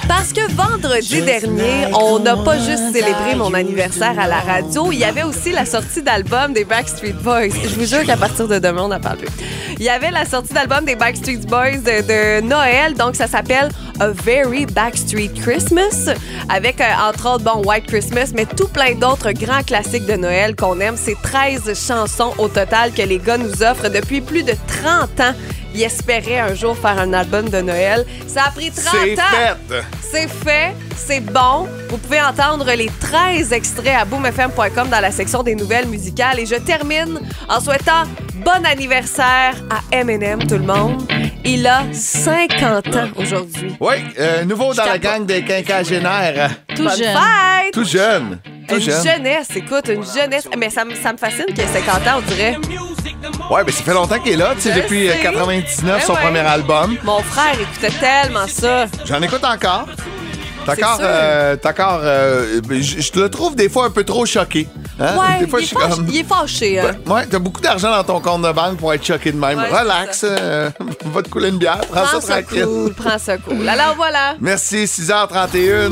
Parce 0.08 0.32
que 0.32 0.50
vendredi 0.54 1.22
dernier, 1.22 1.94
on 1.94 2.20
n'a 2.20 2.38
pas 2.38 2.58
juste 2.60 2.94
célébré 2.94 3.36
mon 3.36 3.54
anniversaire 3.54 4.18
à 4.18 4.26
la 4.26 4.40
radio, 4.40 4.90
il 4.94 5.00
y 5.00 5.04
avait 5.04 5.24
aussi 5.24 5.52
la 5.52 5.66
sortie 5.66 6.02
d'album 6.02 6.54
des 6.54 6.64
Backstreet 6.64 7.12
Boys. 7.12 7.50
Je 7.50 7.76
vous 7.76 7.86
jure 7.86 8.06
qu'à 8.06 8.16
partir 8.16 8.48
de 8.48 8.60
demain, 8.60 8.84
on 8.84 8.88
n'a 8.88 9.02
pas 9.02 9.18
plus. 9.18 9.28
Il 9.80 9.84
y 9.84 9.90
avait 9.90 10.12
la 10.12 10.24
sortie 10.24 10.54
d'album 10.54 10.86
des 10.86 10.96
Backstreet 10.96 11.46
Boys 11.46 11.80
de, 11.80 12.04
de 12.04 12.48
Noël, 12.48 12.94
donc 12.94 13.18
ça 13.18 13.28
s'appelle 13.28 13.68
A 14.00 14.10
Very 14.12 14.66
Backstreet 14.66 15.34
Christmas, 15.34 16.14
avec 16.48 16.80
euh, 16.80 16.86
entre 17.10 17.34
autres, 17.34 17.44
bon, 17.44 17.62
White 17.66 17.88
Christmas, 17.88 18.32
mais 18.34 18.46
tout 18.46 18.70
plein 18.70 18.96
d'autres 18.96 19.34
grands 19.34 19.64
classiques 19.64 20.06
de 20.06 20.16
Noël 20.16 20.56
qu'on 20.56 20.80
aime. 20.80 20.96
C'est 20.96 21.22
13 21.22 21.74
chansons 21.76 22.32
au 22.38 22.48
total 22.48 22.94
que 22.94 23.02
les 23.02 23.18
gars 23.18 23.38
nous 23.38 23.62
offrent 23.62 23.90
depuis 23.90 24.22
plus 24.22 24.44
de 24.44 24.54
30 24.84 25.20
ans. 25.20 25.34
Ils 25.74 25.84
espéraient 25.84 26.40
un 26.40 26.54
jour 26.54 26.78
faire 26.78 27.00
un 27.00 27.14
album 27.14 27.50
de 27.50 27.62
Noël. 27.62 28.06
Ça 28.28 28.46
a 28.48 28.52
pris 28.52 28.72
30 28.72 28.86
C'est 28.92 29.20
ans. 29.20 29.24
fait. 29.70 29.84
C'est 30.02 30.28
fait, 30.28 30.74
c'est 30.96 31.20
bon. 31.22 31.68
Vous 31.90 31.98
pouvez 31.98 32.22
entendre 32.22 32.72
les 32.74 32.90
13 33.00 33.52
extraits 33.52 33.96
à 34.00 34.06
boomfm.com 34.06 34.90
dans 34.90 35.00
la 35.00 35.12
section 35.12 35.42
des 35.44 35.56
nouvelles 35.56 35.88
musicales. 35.88 36.40
Et 36.40 36.46
je 36.46 36.56
termine 36.56 37.20
en 37.50 37.60
souhaitant 37.60 38.04
bon 38.36 38.64
anniversaire 38.66 39.56
à 39.70 39.96
Eminem, 39.96 40.40
tout 40.46 40.56
le 40.58 40.66
monde. 40.66 41.02
Il 41.44 41.66
a 41.66 41.84
50 41.92 42.88
ans 42.96 43.10
aujourd'hui. 43.16 43.76
Oui, 43.80 43.96
euh, 44.20 44.44
nouveau 44.46 44.74
dans 44.74 44.86
la 44.86 44.98
gang 45.00 45.26
des 45.26 45.44
quinquagénaires. 45.44 46.52
Tout 46.76 46.84
Bonne 46.84 46.98
jeune. 46.98 47.18
fête! 47.18 47.74
Tout 47.74 47.84
jeune. 47.86 48.40
Tout 48.68 48.76
Une 48.76 48.82
jeune. 48.82 49.04
jeunesse, 49.04 49.48
écoute, 49.56 49.88
une 49.90 50.06
jeunesse. 50.06 50.48
Mais 50.58 50.70
ça 50.70 50.86
me 50.86 50.94
fascine 50.96 51.46
qu'il 51.48 51.60
ait 51.62 51.68
50 51.68 52.08
ans, 52.08 52.20
on 52.20 52.22
dirait. 52.34 52.56
Ouais, 53.50 53.64
ben 53.64 53.72
ça 53.72 53.84
fait 53.84 53.94
longtemps 53.94 54.20
qu'il 54.20 54.34
est 54.34 54.38
là, 54.38 54.54
tu 54.56 54.62
sais, 54.62 54.74
depuis 54.74 55.10
euh, 55.10 55.14
sais. 55.14 55.20
99, 55.22 55.84
Ben 55.84 56.00
son 56.06 56.14
ouais. 56.14 56.20
premier 56.22 56.40
album. 56.40 56.98
Mon 57.04 57.22
frère 57.22 57.54
écoutait 57.60 57.98
tellement 58.00 58.48
ça. 58.48 58.86
J'en 59.06 59.22
écoute 59.22 59.44
encore. 59.44 59.86
T'as 60.66 60.74
encore, 60.76 60.96
sûr. 60.96 61.06
euh, 61.06 61.56
t'as 61.58 61.72
encore, 61.72 62.00
euh, 62.04 62.62
je 62.70 63.02
je 63.02 63.12
te 63.12 63.20
le 63.20 63.30
trouve 63.30 63.54
des 63.54 63.68
fois 63.68 63.86
un 63.86 63.90
peu 63.90 64.06
trop 64.06 64.26
choqué. 64.26 64.66
Hein? 64.98 65.18
Ouais, 65.18 65.40
des 65.40 65.48
fois, 65.48 65.60
il, 65.60 65.66
est 65.66 65.68
fâché, 65.68 65.90
comme. 65.96 66.08
il 66.08 66.18
est 66.20 66.24
fâché, 66.24 66.80
hein. 66.80 66.92
Ouais, 67.06 67.26
t'as 67.30 67.40
beaucoup 67.40 67.60
d'argent 67.60 67.92
dans 67.92 68.04
ton 68.06 68.22
compte 68.22 68.44
de 68.44 68.52
banque 68.54 68.78
pour 68.78 68.94
être 68.94 69.04
choqué 69.06 69.34
de 69.34 69.38
même. 69.38 69.58
Ouais, 69.58 69.68
Relax, 69.68 70.22
euh, 70.24 70.70
va 71.06 71.22
te 71.22 71.28
couler 71.30 71.50
une 71.50 71.58
bière, 71.58 71.82
prends, 71.92 72.04
Prends 72.04 72.22
ça 72.22 72.22
ça 72.22 72.42
tranquille. 72.44 72.64
cool, 72.66 72.94
prends 72.94 73.18
ça 73.20 73.38
cool. 73.38 73.68
Alors 73.68 73.96
voilà. 73.98 74.36
Merci, 74.40 74.86
6h31. 74.86 75.92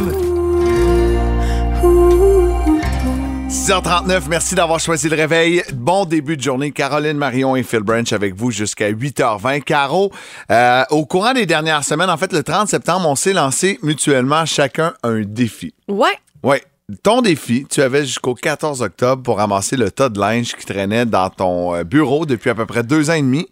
6h39, 3.52 4.30
merci 4.30 4.56
d'avoir 4.56 4.80
choisi 4.80 5.10
le 5.10 5.16
réveil. 5.18 5.62
Bon 5.74 6.06
début 6.06 6.38
de 6.38 6.42
journée. 6.42 6.72
Caroline 6.72 7.18
Marion 7.18 7.58
et 7.58 7.64
Phil 7.64 7.82
Branch 7.82 8.14
avec 8.14 8.34
vous 8.34 8.50
jusqu'à 8.50 8.90
8h20. 8.90 9.62
Caro, 9.64 10.10
euh, 10.50 10.84
au 10.90 11.06
courant 11.06 11.34
des 11.34 11.46
dernières 11.46 11.84
semaines, 11.84 12.10
en 12.10 12.16
fait, 12.16 12.32
le 12.32 12.44
30 12.44 12.70
septembre, 12.70 13.10
on 13.10 13.16
s'est 13.16 13.34
lancé 13.34 13.78
mutuellement 13.84 14.46
chacun 14.46 14.94
un 15.04 15.24
défi. 15.24 15.74
Ouais. 15.90 16.18
Oui. 16.44 16.60
Ton 17.04 17.22
défi, 17.22 17.66
tu 17.70 17.82
avais 17.82 18.06
jusqu'au 18.06 18.36
14 18.36 18.82
octobre 18.84 19.22
pour 19.22 19.36
ramasser 19.36 19.76
le 19.76 19.92
tas 19.92 20.08
de 20.08 20.18
linge 20.18 20.56
qui 20.56 20.66
traînait 20.66 21.06
dans 21.06 21.30
ton 21.30 21.76
euh, 21.76 21.84
bureau 21.84 22.26
depuis 22.26 22.52
à 22.52 22.56
peu 22.56 22.66
près 22.66 22.84
deux 22.84 23.10
ans 23.10 23.16
et 23.16 23.22
demi. 23.22 23.48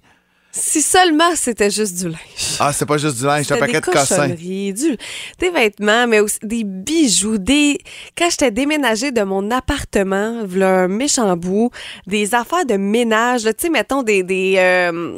Si 0.52 0.82
seulement 0.82 1.36
c'était 1.36 1.70
juste 1.70 1.96
du 2.00 2.06
linge. 2.10 2.58
Ah, 2.60 2.74
c'est 2.74 2.86
pas 2.86 2.98
juste 2.98 3.18
du 3.20 3.26
linge, 3.26 3.46
c'est 3.46 3.54
un 3.54 3.58
paquet 3.58 3.74
des 3.74 3.80
de 3.82 3.86
cossins. 3.86 4.28
du, 4.30 4.74
des 4.74 5.50
vêtements, 5.52 6.08
mais 6.08 6.20
aussi 6.22 6.40
des 6.42 6.64
bijoux, 6.64 7.38
des... 7.38 7.78
Quand 8.18 8.30
j'étais 8.32 8.50
déménagée 8.52 9.12
de 9.12 9.22
mon 9.22 9.52
appartement, 9.52 10.44
v'là 10.46 10.82
un 10.82 10.88
méchant 10.88 11.38
bout, 11.38 11.70
des 12.08 12.34
affaires 12.34 12.66
de 12.66 12.76
ménage, 12.78 13.44
tu 13.44 13.50
sais, 13.60 13.70
mettons 13.70 14.02
des... 14.04 14.24
des 14.24 14.56
euh, 14.58 15.18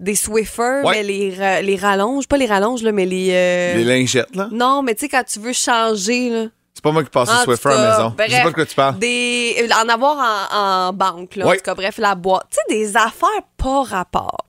des 0.00 0.16
Swiffers, 0.16 0.84
Ouais. 0.84 0.96
mais 0.96 1.02
les, 1.04 1.62
les 1.62 1.76
rallonges, 1.76 2.26
pas 2.26 2.36
les 2.36 2.46
rallonges, 2.46 2.82
là, 2.82 2.90
mais 2.90 3.06
les... 3.06 3.28
euh, 3.30 3.76
Les 3.76 3.84
lingettes, 3.84 4.34
là. 4.34 4.48
Non, 4.50 4.82
mais 4.82 4.96
tu 4.96 5.02
sais, 5.02 5.08
quand 5.08 5.22
tu 5.22 5.38
veux 5.38 5.52
changer, 5.52 6.30
là. 6.30 6.46
C'est 6.84 6.90
pas 6.90 6.92
moi 6.92 7.02
qui 7.02 7.08
passe 7.10 7.30
au 7.30 7.44
Swiffer 7.44 7.70
à 7.70 7.74
la 7.76 7.90
maison. 7.90 8.14
je 8.18 8.22
sais 8.24 8.28
bref, 8.28 8.42
pas 8.42 8.48
de 8.50 8.54
quoi 8.54 8.66
tu 8.66 8.74
parles. 8.74 8.98
Des, 8.98 9.56
euh, 9.58 9.82
en 9.82 9.88
avoir 9.88 10.48
en, 10.52 10.88
en 10.88 10.92
banque, 10.92 11.36
là. 11.36 11.46
En 11.46 11.52
tout 11.52 11.60
cas, 11.64 11.74
bref, 11.74 11.96
la 11.96 12.14
boîte. 12.14 12.46
Tu 12.50 12.58
sais, 12.58 12.78
des 12.78 12.94
affaires 12.94 13.28
pas 13.56 13.82
rapport. 13.84 14.44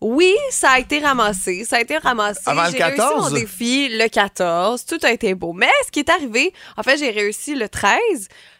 Oui, 0.00 0.34
ça 0.50 0.70
a 0.70 0.78
été 0.80 0.98
ramassé. 0.98 1.64
Ça 1.64 1.76
a 1.76 1.80
été 1.80 1.96
ramassé. 1.98 2.40
Avant 2.46 2.64
le 2.64 2.72
J'ai 2.72 2.82
réussi 2.82 2.96
14? 2.96 3.30
mon 3.32 3.38
défi 3.38 3.88
le 3.90 4.08
14. 4.08 4.86
Tout 4.86 4.98
a 5.04 5.12
été 5.12 5.34
beau. 5.34 5.52
Mais 5.52 5.70
ce 5.86 5.92
qui 5.92 6.00
est 6.00 6.10
arrivé, 6.10 6.52
en 6.76 6.82
fait, 6.82 6.96
j'ai 6.96 7.10
réussi 7.10 7.54
le 7.54 7.68
13. 7.68 8.00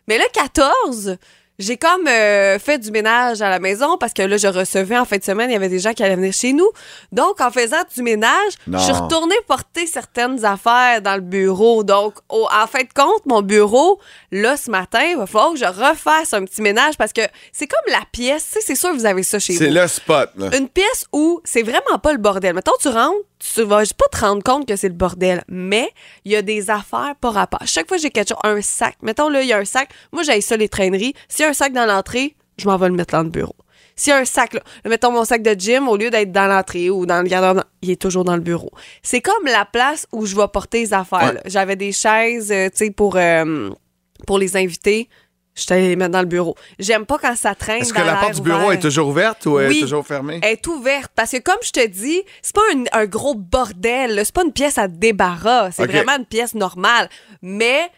Mais 0.07 0.17
le 0.19 0.25
14, 0.33 1.17
j'ai 1.59 1.77
comme 1.77 2.07
euh, 2.07 2.59
fait 2.59 2.79
du 2.79 2.91
ménage 2.93 3.43
à 3.43 3.51
la 3.51 3.59
maison 3.59 3.99
parce 3.99 4.13
que 4.13 4.23
là, 4.23 4.37
je 4.37 4.47
recevais 4.47 4.97
en 4.97 5.05
fin 5.05 5.17
de 5.17 5.25
semaine, 5.25 5.51
il 5.51 5.55
y 5.55 5.57
avait 5.57 5.69
des 5.69 5.81
gens 5.81 5.93
qui 5.93 6.03
allaient 6.05 6.15
venir 6.17 6.33
chez 6.33 6.53
nous. 6.53 6.71
Donc, 7.11 7.41
en 7.41 7.51
faisant 7.51 7.83
du 7.95 8.03
ménage, 8.03 8.53
Non. 8.67 8.79
je 8.79 8.85
suis 8.85 8.93
retournée 8.93 9.35
porter 9.47 9.87
certaines 9.87 10.45
affaires 10.45 11.03
dans 11.03 11.17
le 11.17 11.21
bureau. 11.21 11.83
Donc, 11.85 12.15
au- 12.29 12.47
en 12.47 12.67
fin 12.67 12.81
de 12.83 12.93
compte, 12.95 13.27
mon 13.27 13.43
bureau, 13.43 13.99
là, 14.31 14.57
ce 14.57 14.71
matin, 14.71 15.03
il 15.03 15.17
va 15.17 15.27
falloir 15.27 15.53
que 15.53 15.59
je 15.59 15.65
refasse 15.65 16.33
un 16.33 16.45
petit 16.45 16.63
ménage 16.63 16.97
parce 16.97 17.13
que 17.13 17.23
c'est 17.53 17.67
comme 17.67 17.93
la 17.93 18.03
pièce. 18.13 18.45
Tu 18.47 18.53
sais, 18.53 18.61
c'est 18.65 18.75
sûr 18.77 18.91
que 18.91 18.97
vous 18.97 19.07
avez 19.07 19.23
ça 19.25 19.39
chez 19.39 19.55
vous 19.55 19.59
C'est 19.59 19.71
le 19.71 19.87
spot. 19.89 20.31
Là. 20.37 20.57
une 20.57 20.69
pièce 20.69 21.07
où 21.13 21.41
c'est 21.45 21.63
vraiment 21.63 21.99
pas 22.03 22.13
le 22.13 22.19
bordel. 22.19 22.55
Mettons, 22.55 22.73
tu 22.81 22.89
rentres, 22.89 23.17
tu 23.39 23.63
vas 23.63 23.83
pas 23.97 24.09
te 24.11 24.21
rendre 24.21 24.43
compte 24.43 24.67
que 24.67 24.77
c'est 24.77 24.89
le 24.89 24.95
bordel, 24.95 25.43
mais 25.49 25.91
il 26.25 26.33
y 26.33 26.37
a 26.37 26.43
des 26.43 26.71
affaires 26.71 27.15
par 27.21 27.35
rapport. 27.35 27.61
Chaque 27.65 27.89
fois 27.89 27.97
que 27.97 28.03
j'ai 28.03 28.11
quelque 28.11 28.29
chose, 28.29 28.39
un 28.45 28.61
sac, 28.61 28.97
mettons 29.03 29.29
là, 29.29 29.43
il 29.43 29.49
y 29.49 29.53
a 29.53 29.59
un 29.59 29.65
sac, 29.65 29.91
moi 30.13 30.23
j'ai 30.23 30.41
ça 30.41 30.57
les 30.57 30.69
traîneries. 30.69 31.15
S'il 31.29 31.45
y 31.45 31.47
a 31.47 31.51
un 31.51 31.55
sac 31.55 31.73
dans 31.73 31.87
l'entrée, 31.87 32.35
je 32.59 32.67
m'en 32.67 32.77
vais 32.77 32.89
le 32.89 32.95
mettre 32.95 33.13
dans 33.13 33.23
le 33.23 33.31
bureau. 33.31 33.57
S'il 33.95 34.13
y 34.13 34.15
a 34.15 34.19
un 34.19 34.25
sac, 34.25 34.55
là, 34.55 34.61
mettons 34.85 35.11
mon 35.11 35.25
sac 35.25 35.43
de 35.43 35.55
gym, 35.59 35.89
au 35.89 35.97
lieu 35.97 36.11
d'être 36.11 36.31
dans 36.31 36.47
l'entrée 36.47 36.89
ou 36.89 37.05
dans 37.05 37.21
le 37.21 37.29
gardien, 37.29 37.65
il 37.83 37.91
est 37.91 38.01
toujours 38.01 38.25
dans 38.25 38.37
le 38.37 38.43
bureau. 38.43 38.71
C'est 39.03 39.21
comme 39.21 39.45
la 39.45 39.65
place 39.65 40.07
où 40.13 40.25
je 40.25 40.37
vais 40.37 40.47
porter 40.49 40.81
les 40.81 40.95
affaires. 40.95 41.35
Ouais. 41.35 41.41
J'avais 41.47 41.75
des 41.75 41.91
chaises, 41.91 42.53
euh, 42.53 42.69
tu 42.71 42.77
sais, 42.77 42.91
pour, 42.93 43.17
euh, 43.17 43.71
pour 44.27 44.39
les 44.39 44.57
invités. 44.57 45.09
Je 45.59 45.67
t'allais 45.67 45.89
les 45.89 45.97
mettre 45.97 46.13
dans 46.13 46.21
le 46.21 46.27
bureau. 46.27 46.55
J'aime 46.79 47.05
pas 47.05 47.19
quand 47.19 47.35
ça 47.37 47.55
traîne. 47.55 47.83
Est-ce 47.83 47.93
que 47.93 48.01
la 48.01 48.17
porte 48.17 48.37
du 48.37 48.41
bureau 48.43 48.59
ouvert. 48.67 48.73
est 48.73 48.79
toujours 48.81 49.09
ouverte 49.09 49.45
ou 49.47 49.59
elle 49.59 49.69
Oui. 49.71 49.79
est 49.79 49.83
toujours 49.83 50.07
fermée? 50.07 50.39
Elle 50.43 50.53
est 50.53 50.67
ouverte 50.67 51.11
parce 51.15 51.33
que 51.33 51.39
comme 51.39 51.59
je 51.63 51.71
te 51.73 51.87
dis, 51.87 52.23
c'est 52.43 52.55
pas 52.55 52.61
un, 52.75 52.85
un 53.01 53.07
gros 53.07 53.35
bordel, 53.35 54.21
c'est 54.25 54.35
pas 54.35 54.45
une 54.45 54.53
pièce 54.53 54.79
à 54.79 54.89
débarras, 54.89 55.71
c'est 55.73 55.87
vraiment 55.87 56.17
une 56.17 56.27
pièce 56.27 56.55
normale, 56.55 57.09
mais 57.43 57.91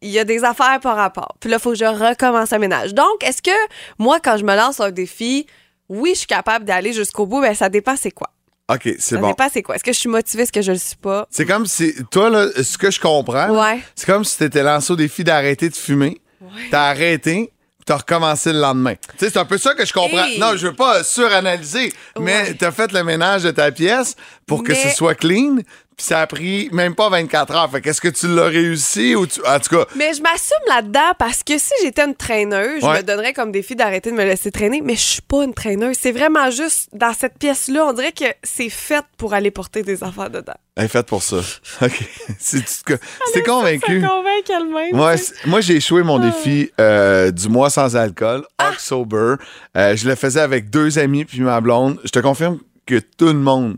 il 0.00 0.10
y 0.10 0.18
a 0.18 0.24
des 0.24 0.42
affaires 0.42 0.80
par 0.80 0.96
rapport. 0.96 1.36
Puis 1.38 1.48
là, 1.50 1.56
il 1.58 1.62
faut 1.62 1.70
que 1.70 1.76
je 1.78 1.84
recommence 1.84 2.52
un 2.52 2.58
ménage. 2.58 2.94
Donc, 2.94 3.22
est-ce 3.22 3.42
que 3.42 3.50
moi, 3.98 4.18
quand 4.18 4.36
je 4.36 4.44
me 4.44 4.56
lance 4.56 4.80
un 4.80 4.90
défi, 4.90 5.46
oui, 5.88 6.10
je 6.14 6.18
suis 6.20 6.26
capable 6.26 6.64
d'aller 6.64 6.92
jusqu'au 6.92 7.26
bout, 7.26 7.40
mais 7.40 7.54
ça 7.54 7.68
dépend 7.68 7.94
c'est 7.96 8.10
quoi. 8.10 8.30
OK, 8.72 8.80
c'est 8.84 9.00
Ça 9.00 9.18
bon. 9.18 9.28
dépend 9.28 9.48
c'est 9.52 9.62
quoi. 9.62 9.74
Est-ce 9.74 9.84
que 9.84 9.92
je 9.92 9.98
suis 9.98 10.08
motivée, 10.08 10.44
est-ce 10.44 10.52
que 10.52 10.62
je 10.62 10.72
le 10.72 10.78
suis 10.78 10.96
pas? 10.96 11.26
C'est 11.30 11.44
comme 11.44 11.66
si, 11.66 11.94
toi, 12.10 12.30
là, 12.30 12.46
ce 12.62 12.78
que 12.78 12.90
je 12.90 12.98
comprends, 13.00 13.50
Ouais. 13.50 13.80
c'est 13.94 14.06
comme 14.06 14.24
si 14.24 14.38
tu 14.38 14.44
étais 14.44 14.62
lancé 14.62 14.92
au 14.92 14.96
défi 14.96 15.24
d'arrêter 15.24 15.68
de 15.68 15.76
fumer. 15.76 16.20
T'as 16.70 16.88
arrêté, 16.90 17.50
t'as 17.86 17.96
recommencé 17.96 18.52
le 18.52 18.60
lendemain. 18.60 18.94
Tu 18.94 19.24
sais, 19.26 19.30
c'est 19.30 19.38
un 19.38 19.44
peu 19.44 19.58
ça 19.58 19.74
que 19.74 19.84
je 19.84 19.92
comprends. 19.92 20.24
Hey. 20.24 20.38
Non, 20.38 20.56
je 20.56 20.66
veux 20.68 20.74
pas 20.74 21.02
suranalyser, 21.04 21.92
mais 22.18 22.42
Ouais. 22.42 22.54
t'as 22.54 22.70
fait 22.72 22.92
le 22.92 23.02
ménage 23.04 23.42
de 23.44 23.50
ta 23.50 23.70
pièce 23.72 24.16
pour 24.46 24.62
que 24.62 24.74
ce 24.74 24.88
soit 24.90 25.14
clean, 25.14 25.56
puis 25.96 26.06
ça 26.06 26.20
a 26.20 26.26
pris 26.26 26.68
même 26.72 26.94
pas 26.94 27.08
24 27.08 27.54
heures. 27.54 27.70
Fait 27.70 27.80
qu'est-ce 27.80 28.00
que 28.00 28.08
tu 28.08 28.26
l'as 28.28 28.46
réussi 28.46 29.14
ou 29.14 29.26
tu... 29.26 29.40
En 29.46 29.58
tout 29.60 29.76
cas, 29.76 29.84
Mais 29.96 30.12
je 30.14 30.22
m'assume 30.22 30.56
là-dedans 30.68 31.12
parce 31.18 31.42
que 31.42 31.58
si 31.58 31.72
j'étais 31.82 32.02
une 32.04 32.14
traîneuse, 32.14 32.80
je 32.80 32.86
Ouais. 32.86 32.98
me 32.98 33.02
donnerais 33.02 33.32
comme 33.32 33.52
défi 33.52 33.76
d'arrêter 33.76 34.10
de 34.10 34.16
me 34.16 34.24
laisser 34.24 34.50
traîner, 34.50 34.80
mais 34.82 34.94
je 34.94 35.00
suis 35.02 35.22
pas 35.22 35.44
une 35.44 35.54
traîneuse. 35.54 35.96
C'est 36.00 36.12
vraiment 36.12 36.50
juste 36.50 36.88
dans 36.92 37.12
cette 37.12 37.38
pièce-là, 37.38 37.86
on 37.86 37.92
dirait 37.92 38.12
que 38.12 38.24
c'est 38.42 38.68
fait 38.70 39.04
pour 39.18 39.34
aller 39.34 39.50
porter 39.50 39.82
des 39.82 40.02
affaires 40.02 40.30
dedans. 40.30 40.54
elle 40.76 40.84
est 40.86 40.88
faite 40.88 41.06
pour 41.06 41.22
ça. 41.22 41.36
OK. 41.82 42.04
Si 42.38 42.62
t'es 43.34 43.42
convaincu. 43.42 44.02
Elle-même. 44.48 45.16
C'est- 45.18 45.46
moi 45.46 45.60
j'ai 45.60 45.76
échoué 45.76 46.02
mon 46.02 46.18
défi 46.18 46.70
euh, 46.80 47.30
du 47.30 47.48
mois 47.48 47.70
sans 47.70 47.96
alcool, 47.96 48.44
October. 48.60 49.34
Euh, 49.76 49.94
je 49.96 50.08
le 50.08 50.14
faisais 50.14 50.40
avec 50.40 50.70
deux 50.70 50.98
amis 50.98 51.24
puis 51.24 51.40
ma 51.40 51.60
blonde. 51.60 51.98
Je 52.04 52.10
te 52.10 52.18
confirme 52.18 52.58
que 52.86 52.98
tout 52.98 53.26
le 53.26 53.34
monde 53.34 53.76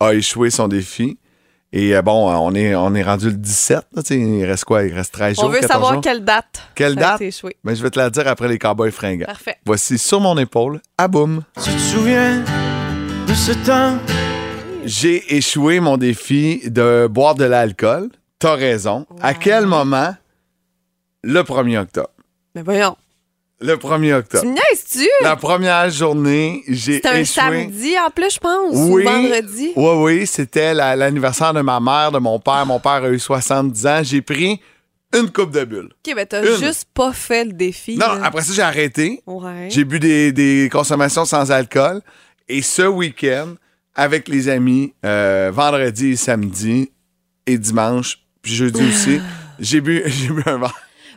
a 0.00 0.12
échoué 0.14 0.50
son 0.50 0.68
défi. 0.68 1.18
Et 1.76 1.96
euh, 1.96 2.02
bon, 2.02 2.30
euh, 2.30 2.34
on 2.34 2.54
est, 2.54 2.72
on 2.76 2.94
est 2.94 3.02
rendu 3.02 3.26
le 3.26 3.32
17. 3.36 3.78
là, 3.96 4.02
tu 4.04 4.14
sais, 4.14 4.16
il 4.20 4.44
reste 4.44 4.64
quoi? 4.64 4.84
Il 4.84 4.94
reste 4.94 5.12
13 5.12 5.34
jours, 5.34 5.44
On 5.46 5.48
veut 5.48 5.54
14 5.58 5.72
savoir 5.72 5.92
jours? 5.94 6.02
quelle 6.02 6.24
date. 6.24 6.62
Quelle 6.76 6.94
date? 6.94 7.20
échoué. 7.20 7.56
Ben, 7.64 7.74
je 7.74 7.82
vais 7.82 7.90
te 7.90 7.98
la 7.98 8.10
dire 8.10 8.28
après 8.28 8.46
les 8.46 8.58
cowboys 8.60 8.92
fringants. 8.92 9.26
Parfait. 9.26 9.56
Voici 9.66 9.98
sur 9.98 10.20
mon 10.20 10.38
épaule, 10.38 10.80
à 10.96 11.08
boum. 11.08 11.42
Tu 11.56 11.70
te 11.72 11.78
souviens 11.80 12.44
de 13.26 13.34
ce 13.34 13.50
temps 13.66 13.98
J'ai 14.84 15.34
échoué 15.36 15.80
mon 15.80 15.96
défi 15.96 16.62
de 16.70 17.08
boire 17.10 17.34
de 17.34 17.44
l'alcool. 17.44 18.08
T'as 18.38 18.54
raison. 18.54 19.04
À 19.20 19.34
quel 19.34 19.66
moment? 19.66 20.14
Le 21.24 21.40
1er 21.42 21.78
octobre. 21.78 22.10
Mais 22.54 22.62
voyons. 22.62 22.94
Le 23.60 23.76
1er 23.76 24.14
octobre. 24.14 24.42
Tu 24.42 24.48
me 24.48 24.54
niaises-tu? 24.54 25.08
La 25.22 25.36
première 25.36 25.88
journée, 25.88 26.62
j'ai 26.68 26.94
C'était 26.94 27.08
un 27.08 27.12
échoué. 27.20 27.24
samedi 27.40 27.94
en 27.98 28.10
plus, 28.10 28.34
je 28.34 28.38
pense. 28.38 28.74
Oui. 28.74 29.02
Ou 29.02 29.08
vendredi. 29.08 29.72
Oui, 29.76 29.90
oui, 29.96 30.26
c'était 30.26 30.74
la- 30.74 30.96
l'anniversaire 30.96 31.54
de 31.54 31.60
ma 31.60 31.78
mère, 31.80 32.10
de 32.12 32.18
mon 32.18 32.38
père. 32.40 32.66
Mon 32.66 32.80
père 32.80 33.04
a 33.04 33.08
eu 33.08 33.18
70 33.18 33.86
ans. 33.86 34.00
J'ai 34.02 34.20
pris 34.22 34.60
une 35.16 35.30
coupe 35.30 35.52
de 35.52 35.64
bulles. 35.64 35.90
OK, 36.06 36.14
ben 36.14 36.26
t'as 36.26 36.42
Une. 36.44 36.62
juste 36.62 36.86
pas 36.92 37.12
fait 37.12 37.44
le 37.44 37.52
défi. 37.52 37.96
Non, 37.96 38.14
là. 38.14 38.20
après 38.24 38.42
ça, 38.42 38.52
j'ai 38.52 38.62
arrêté. 38.62 39.22
Ouais. 39.26 39.68
J'ai 39.70 39.84
bu 39.84 40.00
des, 40.00 40.32
des 40.32 40.68
consommations 40.70 41.24
sans 41.24 41.50
alcool. 41.52 42.00
Et 42.48 42.60
ce 42.60 42.82
week-end, 42.82 43.54
avec 43.94 44.26
les 44.28 44.48
amis, 44.48 44.92
euh, 45.06 45.50
vendredi 45.54 46.08
et 46.10 46.16
samedi 46.16 46.90
et 47.46 47.56
dimanche, 47.56 48.18
puis 48.42 48.52
jeudi 48.52 48.82
aussi, 48.82 49.20
j'ai 49.60 49.80
bu, 49.80 50.02
j'ai 50.06 50.28
bu 50.28 50.42
un 50.44 50.58
verre. 50.58 50.74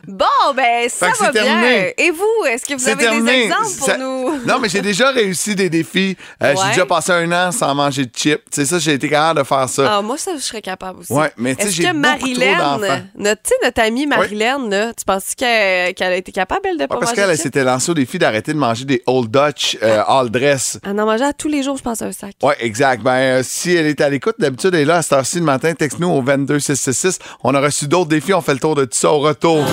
Bon, 0.08 0.24
ben 0.56 0.88
ça 0.88 1.10
va 1.20 1.30
bien. 1.32 1.42
terminé. 1.44 1.94
Et 1.98 2.10
vous, 2.10 2.24
est-ce 2.48 2.64
que 2.64 2.72
vous 2.72 2.88
avez 2.88 2.96
terminé. 2.96 3.30
des 3.30 3.44
exemples 3.44 3.76
pour 3.78 3.86
Ça- 3.86 3.98
nous? 3.98 4.38
Non, 4.46 4.58
mais 4.58 4.70
j'ai 4.70 4.80
déjà 4.80 5.10
réussi 5.10 5.54
des 5.54 5.68
défis. 5.68 6.16
Euh, 6.42 6.54
J'ai 6.62 6.68
déjà 6.70 6.86
passé 6.86 7.12
un 7.12 7.30
an 7.30 7.52
sans 7.52 7.74
manger 7.74 8.06
de 8.06 8.10
chips. 8.16 8.40
Tu 8.50 8.60
sais, 8.60 8.64
ça, 8.64 8.78
j'ai 8.78 8.94
été 8.94 9.08
capable 9.10 9.40
de 9.40 9.44
faire 9.44 9.68
ça. 9.68 9.96
Ah, 9.98 10.02
moi, 10.02 10.16
ça, 10.16 10.30
je 10.34 10.40
serais 10.40 10.62
capable 10.62 11.00
aussi. 11.00 11.12
Ouais, 11.12 11.30
mais 11.36 11.54
tu 11.54 11.62
sais, 11.62 11.68
Est-ce 11.68 11.76
j'ai 11.76 11.82
que 11.88 11.92
Marilyn, 11.92 12.78
notre, 13.16 13.42
tu 13.42 13.50
sais, 13.50 13.54
notre 13.62 13.82
amie 13.82 14.06
Marilyn, 14.06 14.68
là, 14.70 14.92
tu 14.94 15.04
penses 15.04 15.34
qu'elle 15.36 15.94
a 16.00 16.16
été 16.16 16.32
capable, 16.32 16.62
elle, 16.64 16.78
de 16.78 16.86
pas 16.86 16.94
Ouais, 16.94 17.00
parce 17.00 17.12
manger 17.12 17.28
qu'elle 17.28 17.36
s'était 17.38 17.64
lancée 17.64 17.90
au 17.90 17.94
défi 17.94 18.18
d'arrêter 18.18 18.54
de 18.54 18.58
manger 18.58 18.86
des 18.86 19.02
Old 19.06 19.30
Dutch 19.30 19.76
euh, 19.82 20.02
all 20.08 20.30
dress. 20.30 20.78
Elle 20.84 20.98
en 20.98 21.04
mangeait 21.04 21.24
à 21.26 21.32
tous 21.34 21.48
les 21.48 21.62
jours, 21.62 21.76
je 21.76 21.82
pense, 21.82 22.00
un 22.00 22.12
sac. 22.12 22.34
Ouais, 22.42 22.56
exact. 22.60 23.02
Ben, 23.02 23.10
euh, 23.12 23.42
si 23.44 23.74
elle 23.74 23.86
est 23.86 24.00
à 24.00 24.08
l'écoute, 24.08 24.36
d'habitude, 24.38 24.74
elle 24.74 24.80
est 24.80 24.84
là 24.86 24.96
à 24.96 25.02
cette 25.02 25.12
heure-ci 25.12 25.38
le 25.38 25.44
matin. 25.44 25.74
Texte-nous 25.74 26.08
au 26.08 26.22
22666. 26.22 27.18
On 27.44 27.54
a 27.54 27.60
reçu 27.60 27.86
d'autres 27.86 28.08
défis. 28.08 28.32
On 28.32 28.40
fait 28.40 28.54
le 28.54 28.60
tour 28.60 28.74
de 28.74 28.84
tout 28.84 28.96
ça 28.96 29.10
au 29.10 29.18
retour. 29.18 29.64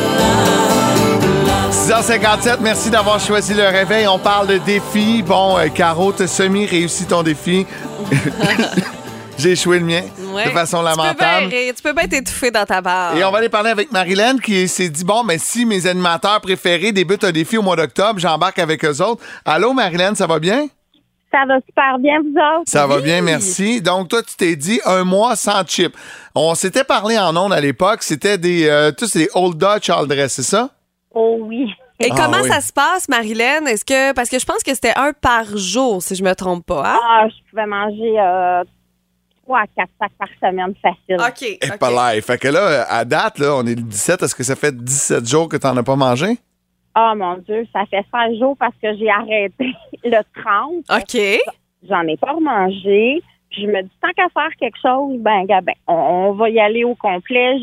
6h57, 1.71 2.57
merci 2.61 2.89
d'avoir 2.89 3.19
choisi 3.19 3.53
le 3.53 3.63
réveil. 3.67 4.07
On 4.07 4.17
parle 4.19 4.47
de 4.47 4.57
défis. 4.57 5.21
Bon, 5.21 5.57
euh, 5.57 5.67
Caro, 5.69 6.11
t'as 6.11 6.27
semi-réussi 6.27 7.05
ton 7.05 7.21
défi. 7.23 7.65
J'ai 9.37 9.51
échoué 9.51 9.79
le 9.79 9.85
mien 9.85 10.01
Ouais. 10.33 10.45
de 10.45 10.49
façon 10.51 10.81
lamentable. 10.81 11.49
tu 11.49 11.81
peux 11.83 11.93
bien 11.93 12.07
t'étouffer 12.07 12.51
dans 12.51 12.65
ta 12.65 12.81
barre. 12.81 13.15
Et 13.17 13.23
on 13.23 13.31
va 13.31 13.37
aller 13.39 13.49
parler 13.49 13.69
avec 13.69 13.91
Marilyn 13.91 14.37
qui 14.37 14.67
s'est 14.67 14.89
dit 14.89 15.03
bon, 15.03 15.23
mais 15.23 15.37
si 15.37 15.65
mes 15.65 15.85
animateurs 15.87 16.39
préférés 16.41 16.91
débutent 16.93 17.23
un 17.25 17.31
défi 17.31 17.57
au 17.57 17.61
mois 17.61 17.75
d'octobre, 17.75 18.19
j'embarque 18.19 18.59
avec 18.59 18.83
eux 18.85 19.01
autres. 19.01 19.21
Allô, 19.45 19.73
Marilyn, 19.73 20.15
ça 20.15 20.25
va 20.27 20.39
bien? 20.39 20.67
Ça 21.35 21.45
va 21.45 21.55
super 21.65 21.99
bien, 21.99 22.19
vous 22.21 22.29
autres? 22.39 22.63
Ça 22.69 22.87
va 22.87 23.01
bien, 23.01 23.21
merci. 23.21 23.81
Donc, 23.81 24.07
toi, 24.07 24.23
tu 24.23 24.35
t'es 24.37 24.55
dit 24.55 24.79
un 24.85 25.03
mois 25.03 25.35
sans 25.35 25.65
chip. 25.67 25.93
On 26.33 26.55
s'était 26.55 26.85
parlé 26.85 27.17
en 27.19 27.35
ondes 27.35 27.51
à 27.51 27.59
l'époque. 27.59 28.03
C'était 28.03 28.37
des, 28.37 28.67
euh, 28.69 28.91
tous 28.97 29.11
des 29.17 29.27
Old 29.33 29.57
Dutch 29.57 29.89
all 29.89 30.07
dress, 30.07 30.33
c'est 30.33 30.43
ça? 30.43 30.69
Oh 31.13 31.37
oui. 31.41 31.69
Et 31.99 32.07
Ah, 32.11 32.15
comment 32.15 32.41
oui. 32.41 32.49
ça 32.49 32.61
se 32.61 32.71
passe, 32.71 33.09
Marilyn? 33.09 33.65
Est-ce 33.65 33.83
que 33.83 34.13
parce 34.13 34.29
que 34.29 34.39
je 34.39 34.45
pense 34.45 34.63
que 34.63 34.73
c'était 34.73 34.93
un 34.95 35.11
par 35.13 35.57
jour, 35.57 36.01
si 36.01 36.15
je 36.15 36.23
me 36.23 36.33
trompe 36.35 36.65
pas. 36.65 36.83
Hein? 36.95 36.99
Ah, 37.03 37.27
je 37.27 37.49
pouvais 37.49 37.65
manger 37.65 38.19
euh, 38.19 38.63
3 39.43 39.59
à 39.59 39.63
4 39.75 39.89
sacs 39.99 40.11
par 40.17 40.27
semaine 40.41 40.73
facile. 40.81 41.17
OK. 41.19 41.41
Et 41.43 41.59
ok. 41.71 41.77
pas 41.79 41.91
là. 41.91 42.21
Fait 42.21 42.37
que 42.37 42.47
là, 42.47 42.85
à 42.89 43.03
date, 43.05 43.39
là, 43.39 43.55
on 43.55 43.65
est 43.65 43.75
le 43.75 43.81
17. 43.81 44.23
Est-ce 44.23 44.35
que 44.35 44.43
ça 44.43 44.55
fait 44.55 44.75
17 44.75 45.27
jours 45.27 45.49
que 45.49 45.57
t'en 45.57 45.75
as 45.77 45.83
pas 45.83 45.95
mangé? 45.95 46.37
Oh 46.97 47.13
mon 47.15 47.37
Dieu, 47.37 47.67
ça 47.73 47.85
fait 47.85 48.05
16 48.13 48.39
jours 48.39 48.55
parce 48.57 48.75
que 48.81 48.95
j'ai 48.95 49.09
arrêté 49.09 49.73
le 50.03 50.21
30. 50.41 50.85
OK. 50.89 51.41
J'en 51.87 52.07
ai 52.07 52.17
pas 52.17 52.31
remangé. 52.31 53.21
Puis 53.51 53.63
je 53.63 53.67
me 53.67 53.81
dis, 53.83 53.91
tant 54.01 54.11
qu'à 54.15 54.27
faire 54.33 54.49
quelque 54.59 54.77
chose, 54.81 55.17
ben, 55.19 55.45
ben 55.45 55.73
on, 55.87 55.93
on 55.93 56.31
va 56.33 56.49
y 56.49 56.59
aller 56.59 56.83
au 56.83 56.95
complet. 56.95 57.59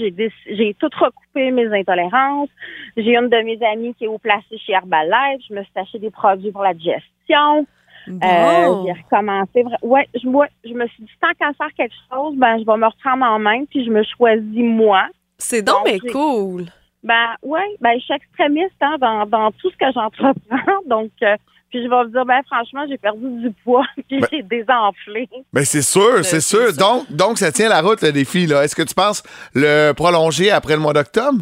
J'ai 0.47 0.75
tout 0.75 0.89
recoupé 0.99 1.51
mes 1.51 1.67
intolérances. 1.67 2.49
J'ai 2.97 3.17
une 3.17 3.29
de 3.29 3.43
mes 3.43 3.59
amies 3.67 3.95
qui 3.95 4.05
est 4.05 4.09
au 4.09 4.19
placé 4.19 4.59
chez 4.59 4.73
Herbalife. 4.73 5.43
Je 5.49 5.55
me 5.55 5.63
suis 5.63 5.73
acheté 5.75 5.99
des 5.99 6.11
produits 6.11 6.53
pour 6.53 6.63
la 6.63 6.75
digestion. 6.75 7.67
Euh, 8.09 8.85
j'ai 8.85 8.93
recommencé. 8.93 9.65
Ouais, 9.83 10.09
je, 10.21 10.29
moi, 10.29 10.47
je 10.65 10.73
me 10.73 10.87
suis 10.89 11.05
dit, 11.05 11.11
tant 11.21 11.33
qu'à 11.39 11.53
faire 11.53 11.73
quelque 11.77 11.95
chose, 12.11 12.35
ben, 12.37 12.59
je 12.59 12.65
vais 12.65 12.77
me 12.77 12.87
reprendre 12.87 13.25
en 13.25 13.39
main, 13.39 13.65
puis 13.67 13.85
je 13.85 13.91
me 13.91 14.03
choisis 14.03 14.63
moi. 14.63 15.07
C'est 15.39 15.63
donc 15.63 15.85
mais 15.85 15.99
cool. 15.99 16.67
Ben, 17.03 17.35
ouais, 17.43 17.77
ben, 17.81 17.93
je 17.99 18.05
suis 18.05 18.15
extrémiste 18.15 18.75
hein, 18.81 18.97
dans, 19.01 19.27
dans 19.27 19.51
tout 19.53 19.71
ce 19.71 19.77
que 19.77 19.93
j'entreprends. 19.93 20.33
Donc, 20.87 21.11
euh, 21.23 21.37
puis 21.71 21.83
je 21.83 21.89
vais 21.89 22.05
vous 22.05 22.11
dire, 22.11 22.25
ben, 22.25 22.41
franchement, 22.47 22.85
j'ai 22.89 22.99
perdu 22.99 23.27
du 23.41 23.51
poids, 23.65 23.85
puis 24.09 24.21
Ben- 24.21 24.29
j'ai 24.31 24.43
désenflé. 24.43 25.29
Ben, 25.53 25.65
c'est 25.65 25.83
sûr, 25.83 26.19
c'est 26.25 26.41
c'est 26.41 26.41
sûr. 26.41 26.73
Donc, 26.77 27.11
donc, 27.11 27.39
ça 27.39 27.51
tient 27.51 27.69
la 27.69 27.81
route, 27.81 28.03
le 28.03 28.13
défi, 28.13 28.47
là. 28.47 28.63
Est-ce 28.65 28.77
que 28.77 28.83
tu 28.83 28.95
penses 28.95 29.23
le 29.55 29.93
prolonger 29.93 30.51
après 30.51 30.75
le 30.75 30.81
mois 30.81 30.93
d'octobre? 30.93 31.39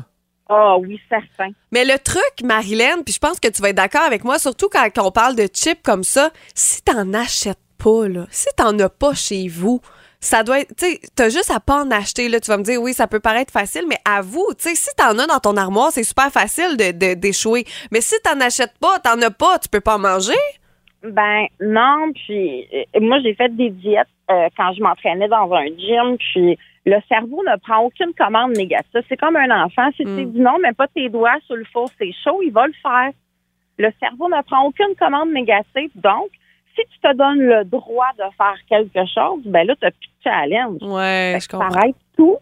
Ah 0.48 0.76
oui, 0.78 1.00
certain. 1.08 1.50
Mais 1.70 1.84
le 1.84 1.96
truc, 1.98 2.42
Marilyn, 2.42 3.02
puis 3.04 3.14
je 3.14 3.20
pense 3.20 3.38
que 3.38 3.46
tu 3.48 3.62
vas 3.62 3.68
être 3.68 3.76
d'accord 3.76 4.02
avec 4.02 4.24
moi, 4.24 4.38
surtout 4.38 4.68
quand 4.68 4.88
on 4.98 5.12
parle 5.12 5.36
de 5.36 5.46
chips 5.46 5.80
comme 5.84 6.02
ça, 6.02 6.30
si 6.54 6.82
t'en 6.82 7.12
achètes 7.14 7.58
pas, 7.78 8.08
là, 8.08 8.26
si 8.30 8.48
t'en 8.56 8.76
as 8.80 8.88
pas 8.88 9.14
chez 9.14 9.46
vous, 9.46 9.80
ça 10.20 10.42
doit 10.42 10.60
être, 10.60 10.76
tu 10.76 10.84
sais, 10.84 11.00
t'as 11.16 11.30
juste 11.30 11.50
à 11.50 11.60
pas 11.60 11.82
en 11.82 11.90
acheter, 11.90 12.28
là. 12.28 12.40
Tu 12.40 12.50
vas 12.50 12.58
me 12.58 12.62
dire, 12.62 12.80
oui, 12.80 12.92
ça 12.92 13.06
peut 13.06 13.20
paraître 13.20 13.52
facile, 13.52 13.84
mais 13.88 13.96
avoue, 14.04 14.46
tu 14.58 14.68
sais, 14.68 14.74
si 14.74 14.94
t'en 14.96 15.18
as 15.18 15.26
dans 15.26 15.40
ton 15.40 15.56
armoire, 15.56 15.90
c'est 15.90 16.02
super 16.02 16.30
facile 16.30 16.76
de, 16.76 17.14
d'échouer. 17.14 17.64
Mais 17.90 18.02
si 18.02 18.14
t'en 18.22 18.38
achètes 18.40 18.78
pas, 18.78 18.98
t'en 18.98 19.20
as 19.22 19.30
pas, 19.30 19.58
tu 19.58 19.68
peux 19.70 19.80
pas 19.80 19.96
en 19.96 19.98
manger? 19.98 20.34
Ben 21.02 21.46
non, 21.60 22.12
puis 22.14 22.68
euh, 22.74 23.00
moi 23.00 23.20
j'ai 23.22 23.34
fait 23.34 23.48
des 23.56 23.70
diètes 23.70 24.06
euh, 24.30 24.48
quand 24.54 24.74
je 24.74 24.82
m'entraînais 24.82 25.28
dans 25.28 25.50
un 25.54 25.64
gym, 25.64 26.18
puis 26.18 26.58
le 26.84 26.98
cerveau 27.08 27.42
ne 27.42 27.56
prend 27.58 27.78
aucune 27.78 28.12
commande 28.12 28.52
négative. 28.52 29.02
C'est 29.08 29.16
comme 29.16 29.36
un 29.36 29.64
enfant, 29.64 29.88
si 29.96 30.04
tu 30.04 30.26
dis 30.26 30.40
non, 30.40 30.58
mais 30.60 30.72
pas 30.74 30.88
tes 30.88 31.08
doigts 31.08 31.38
sur 31.46 31.56
le 31.56 31.64
four, 31.72 31.88
c'est 31.98 32.12
chaud, 32.22 32.42
il 32.42 32.52
va 32.52 32.66
le 32.66 32.74
faire. 32.82 33.12
Le 33.78 33.90
cerveau 33.98 34.28
ne 34.28 34.42
prend 34.42 34.66
aucune 34.66 34.94
commande 34.98 35.30
négative, 35.30 35.90
donc 35.94 36.28
si 36.74 36.82
tu 36.92 37.00
te 37.00 37.16
donnes 37.16 37.40
le 37.40 37.64
droit 37.64 38.10
de 38.18 38.24
faire 38.36 38.56
quelque 38.68 39.06
chose, 39.12 39.42
ben 39.44 39.66
là, 39.66 39.74
tu 39.76 39.80
plus 39.80 40.08
de 40.08 40.22
challenge. 40.24 40.82
Ouais, 40.82 41.34
je 41.36 41.40
Ça 41.40 41.58
comprends. 41.58 41.78
arrête 41.78 41.96
tout. 42.16 42.36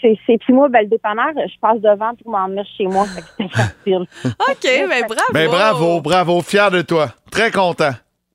C'est, 0.00 0.16
c'est, 0.26 0.38
puis 0.38 0.52
moi, 0.52 0.68
ben, 0.68 0.82
le 0.82 0.86
dépanneur, 0.88 1.32
je 1.34 1.58
passe 1.60 1.80
devant 1.80 2.14
pour 2.14 2.30
m'en 2.30 2.48
venir 2.48 2.64
chez 2.76 2.86
moi, 2.86 3.04
fait 3.06 3.20
que 3.20 3.26
c'était 3.36 3.48
facile. 3.48 4.06
OK, 4.24 4.62
ben 4.62 5.04
bravo. 5.06 5.32
Ben 5.32 5.48
bravo, 5.48 6.00
bravo, 6.00 6.40
fier 6.40 6.70
de 6.70 6.82
toi. 6.82 7.08
Très 7.32 7.50
content. 7.50 7.90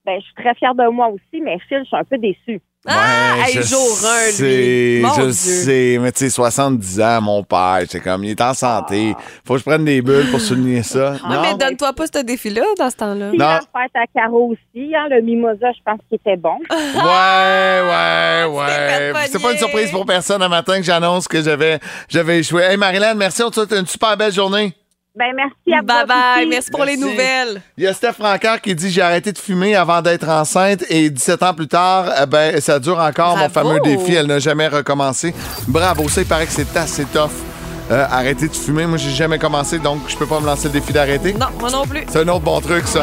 Ben, 0.06 0.20
je 0.20 0.26
suis 0.26 0.34
très 0.36 0.54
fière 0.56 0.76
de 0.76 0.88
moi 0.90 1.08
aussi, 1.08 1.42
mais 1.42 1.58
Phil, 1.70 1.80
je 1.80 1.86
suis 1.86 1.96
un 1.96 2.04
peu 2.04 2.18
déçue. 2.18 2.60
Ah, 2.86 3.36
Ouais, 3.38 3.50
hey, 3.50 3.54
je 3.56 3.62
jour 3.62 3.98
un, 4.06 4.44
lui. 4.44 5.00
Mon 5.02 5.14
je 5.14 5.22
Dieu. 5.22 5.32
sais, 5.32 5.98
mais 6.02 6.12
tu 6.12 6.20
sais, 6.26 6.30
70 6.30 7.00
ans, 7.02 7.22
mon 7.22 7.44
père, 7.44 7.80
c'est 7.90 8.02
comme, 8.02 8.24
il 8.26 8.32
est 8.32 8.42
en 8.42 8.54
santé. 8.54 9.16
Faut 9.46 9.54
que 9.54 9.60
je 9.60 9.64
prenne 9.64 9.86
des 9.86 10.02
bulles 10.02 10.30
pour 10.30 10.42
souligner 10.42 10.84
ça. 10.84 11.16
Ah, 11.24 11.42
mais 11.42 11.58
donne-toi 11.58 11.94
pas 11.94 12.06
ce 12.14 12.22
défi-là 12.22 12.62
dans 12.78 12.90
ce 12.90 12.96
temps-là. 12.98 13.32
Non. 13.32 13.38
la 13.38 13.60
fête 13.62 13.92
à 13.96 14.06
Caro 14.14 14.52
aussi, 14.52 14.94
hein, 14.96 15.08
le 15.10 15.22
mimosa, 15.22 15.72
je 15.72 15.80
pense 15.86 16.00
qu'il 16.10 16.16
était 16.18 16.36
bon. 16.36 16.58
Ouais, 16.70 17.82
ouais, 17.90 18.46
ouais. 18.60 19.14
fait 19.14 19.30
C'est 19.32 19.42
pas 19.42 19.52
une 19.54 19.58
surprise 19.58 19.90
pour 19.92 20.06
personne 20.06 20.42
un 20.42 20.50
matin 20.50 20.78
que 20.78 20.84
j'annonce 20.84 21.28
que 21.28 21.42
j'avais, 21.42 21.80
j'avais 22.10 22.40
échoué. 22.40 22.64
Hey, 22.64 22.78
Marilyn, 22.78 23.14
merci. 23.16 23.44
On 23.44 23.50
te 23.50 23.56
souhaite 23.56 23.72
une 23.74 23.88
super 23.88 24.18
belle 24.18 24.34
journée. 24.34 24.74
Ben, 25.16 25.32
merci 25.36 25.54
à 25.72 25.82
vous. 25.82 25.86
Bye 25.86 26.06
bye, 26.08 26.48
merci 26.48 26.72
pour 26.72 26.86
les 26.86 26.98
nouvelles. 26.98 27.62
Il 27.78 27.84
y 27.84 27.88
a 27.88 27.94
Steph 27.94 28.14
Rancard 28.20 28.60
qui 28.62 28.74
dit 28.74 28.90
j'ai 28.90 29.02
arrêté 29.02 29.32
de 29.32 29.38
fumer 29.38 29.76
avant 29.76 30.02
d'être 30.02 30.28
enceinte 30.28 30.84
et 30.90 31.08
17 31.12 31.44
ans 31.44 31.54
plus 31.54 31.68
tard, 31.68 32.08
eh 32.22 32.26
ben 32.26 32.60
ça 32.60 32.80
dure 32.80 32.98
encore 33.00 33.38
mon 33.38 33.48
fameux 33.50 33.80
défi. 33.82 34.16
Elle 34.16 34.26
n'a 34.26 34.40
jamais 34.40 34.68
recommencé. 34.68 35.36
Bravo, 35.68 36.10
ça 36.10 36.22
il 36.22 36.28
paraît 36.28 36.48
que 36.48 36.52
c'est 36.52 36.76
assez 36.76 37.06
tough. 37.06 37.30
euh, 37.92 38.06
arrêter 38.10 38.48
de 38.48 38.56
fumer, 38.56 38.88
moi 38.88 38.98
j'ai 38.98 39.12
jamais 39.12 39.38
commencé 39.38 39.78
donc 39.78 40.00
je 40.08 40.16
peux 40.18 40.26
pas 40.26 40.40
me 40.40 40.48
lancer 40.48 40.68
le 40.70 40.74
défi 40.74 40.92
d'arrêter. 40.94 41.34
Non, 41.34 41.48
moi 41.60 41.70
non 41.70 41.86
plus. 41.86 42.06
C'est 42.10 42.20
un 42.22 42.28
autre 42.30 42.40
bon 42.40 42.60
truc 42.60 42.88
ça. 42.88 43.02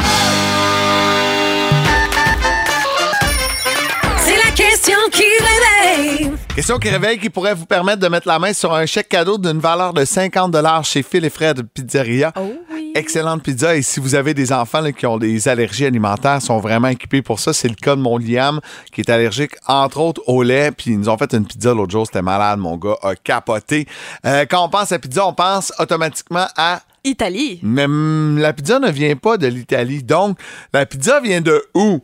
Question 4.81 4.99
qui 5.11 5.23
réveille. 5.23 6.33
Question 6.55 6.79
qui 6.79 6.89
réveille 6.89 7.19
qui 7.19 7.29
pourrait 7.29 7.55
vous 7.55 7.67
permettre 7.67 7.99
de 7.99 8.09
mettre 8.09 8.27
la 8.27 8.39
main 8.39 8.53
sur 8.55 8.73
un 8.73 8.87
chèque 8.87 9.11
cadeau 9.11 9.37
d'une 9.37 9.59
valeur 9.59 9.93
de 9.93 10.05
50 10.05 10.57
chez 10.85 11.03
Phil 11.03 11.25
et 11.25 11.31
Fred 11.31 11.63
Pizzeria. 11.75 12.33
Oh 12.37 12.53
oui. 12.73 12.93
Excellente 12.95 13.43
pizza. 13.43 13.77
Et 13.77 13.83
si 13.83 14.01
vous 14.01 14.15
avez 14.15 14.33
des 14.33 14.53
enfants 14.53 14.81
là, 14.81 14.93
qui 14.93 15.05
ont 15.05 15.19
des 15.19 15.49
allergies 15.49 15.85
alimentaires, 15.85 16.41
sont 16.41 16.59
vraiment 16.59 16.89
équipés 16.89 17.21
pour 17.21 17.41
ça. 17.41 17.53
C'est 17.53 17.69
le 17.69 17.75
cas 17.75 17.95
de 17.95 18.01
mon 18.01 18.17
Liam, 18.17 18.61
qui 18.91 19.03
est 19.03 19.11
allergique, 19.11 19.53
entre 19.67 20.01
autres, 20.01 20.23
au 20.27 20.43
lait. 20.43 20.71
Puis 20.73 20.93
ils 20.93 20.99
nous 20.99 21.11
ont 21.11 21.19
fait 21.19 21.35
une 21.35 21.45
pizza 21.45 21.75
l'autre 21.75 21.93
jour. 21.93 22.07
C'était 22.07 22.23
malade. 22.23 22.59
Mon 22.59 22.77
gars 22.79 22.97
a 23.03 23.15
capoté. 23.15 23.87
Euh, 24.25 24.47
quand 24.51 24.65
on 24.65 24.71
pense 24.71 24.93
à 24.93 24.99
pizza, 24.99 25.27
on 25.27 25.35
pense 25.35 25.73
automatiquement 25.79 26.47
à... 26.57 26.81
Italie. 27.05 27.61
Mais 27.63 27.85
hum, 27.85 28.39
la 28.39 28.53
pizza 28.53 28.79
ne 28.79 28.91
vient 28.91 29.17
pas 29.17 29.37
de 29.37 29.47
l'Italie. 29.47 30.03
Donc, 30.03 30.39
la 30.73 30.85
pizza 30.87 31.21
vient 31.21 31.41
de 31.41 31.63
où? 31.75 32.01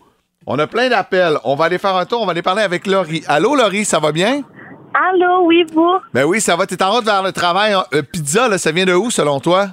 On 0.47 0.59
a 0.59 0.67
plein 0.69 0.89
d'appels. 0.89 1.39
On 1.45 1.57
va 1.57 1.65
aller 1.65 1.79
faire 1.79 1.97
un 1.97 2.05
tour. 2.05 2.23
On 2.23 2.27
va 2.27 2.31
aller 2.31 2.43
parler 2.43 2.63
avec 2.63 2.87
Laurie. 2.87 3.25
Allô, 3.27 3.57
Laurie, 3.57 3.85
ça 3.85 3.99
va 3.99 4.13
bien? 4.13 4.43
Allô, 4.95 5.45
oui, 5.45 5.65
vous? 5.73 5.97
Ben 6.15 6.25
oui, 6.25 6.41
ça 6.41 6.55
va. 6.55 6.67
T'es 6.67 6.81
en 6.83 6.93
route 6.93 7.05
vers 7.05 7.23
le 7.23 7.33
travail. 7.33 7.75
Euh, 7.93 8.03
pizza, 8.03 8.49
là, 8.49 8.57
ça 8.57 8.71
vient 8.71 8.85
de 8.85 8.95
où, 8.95 9.11
selon 9.11 9.41
toi? 9.41 9.67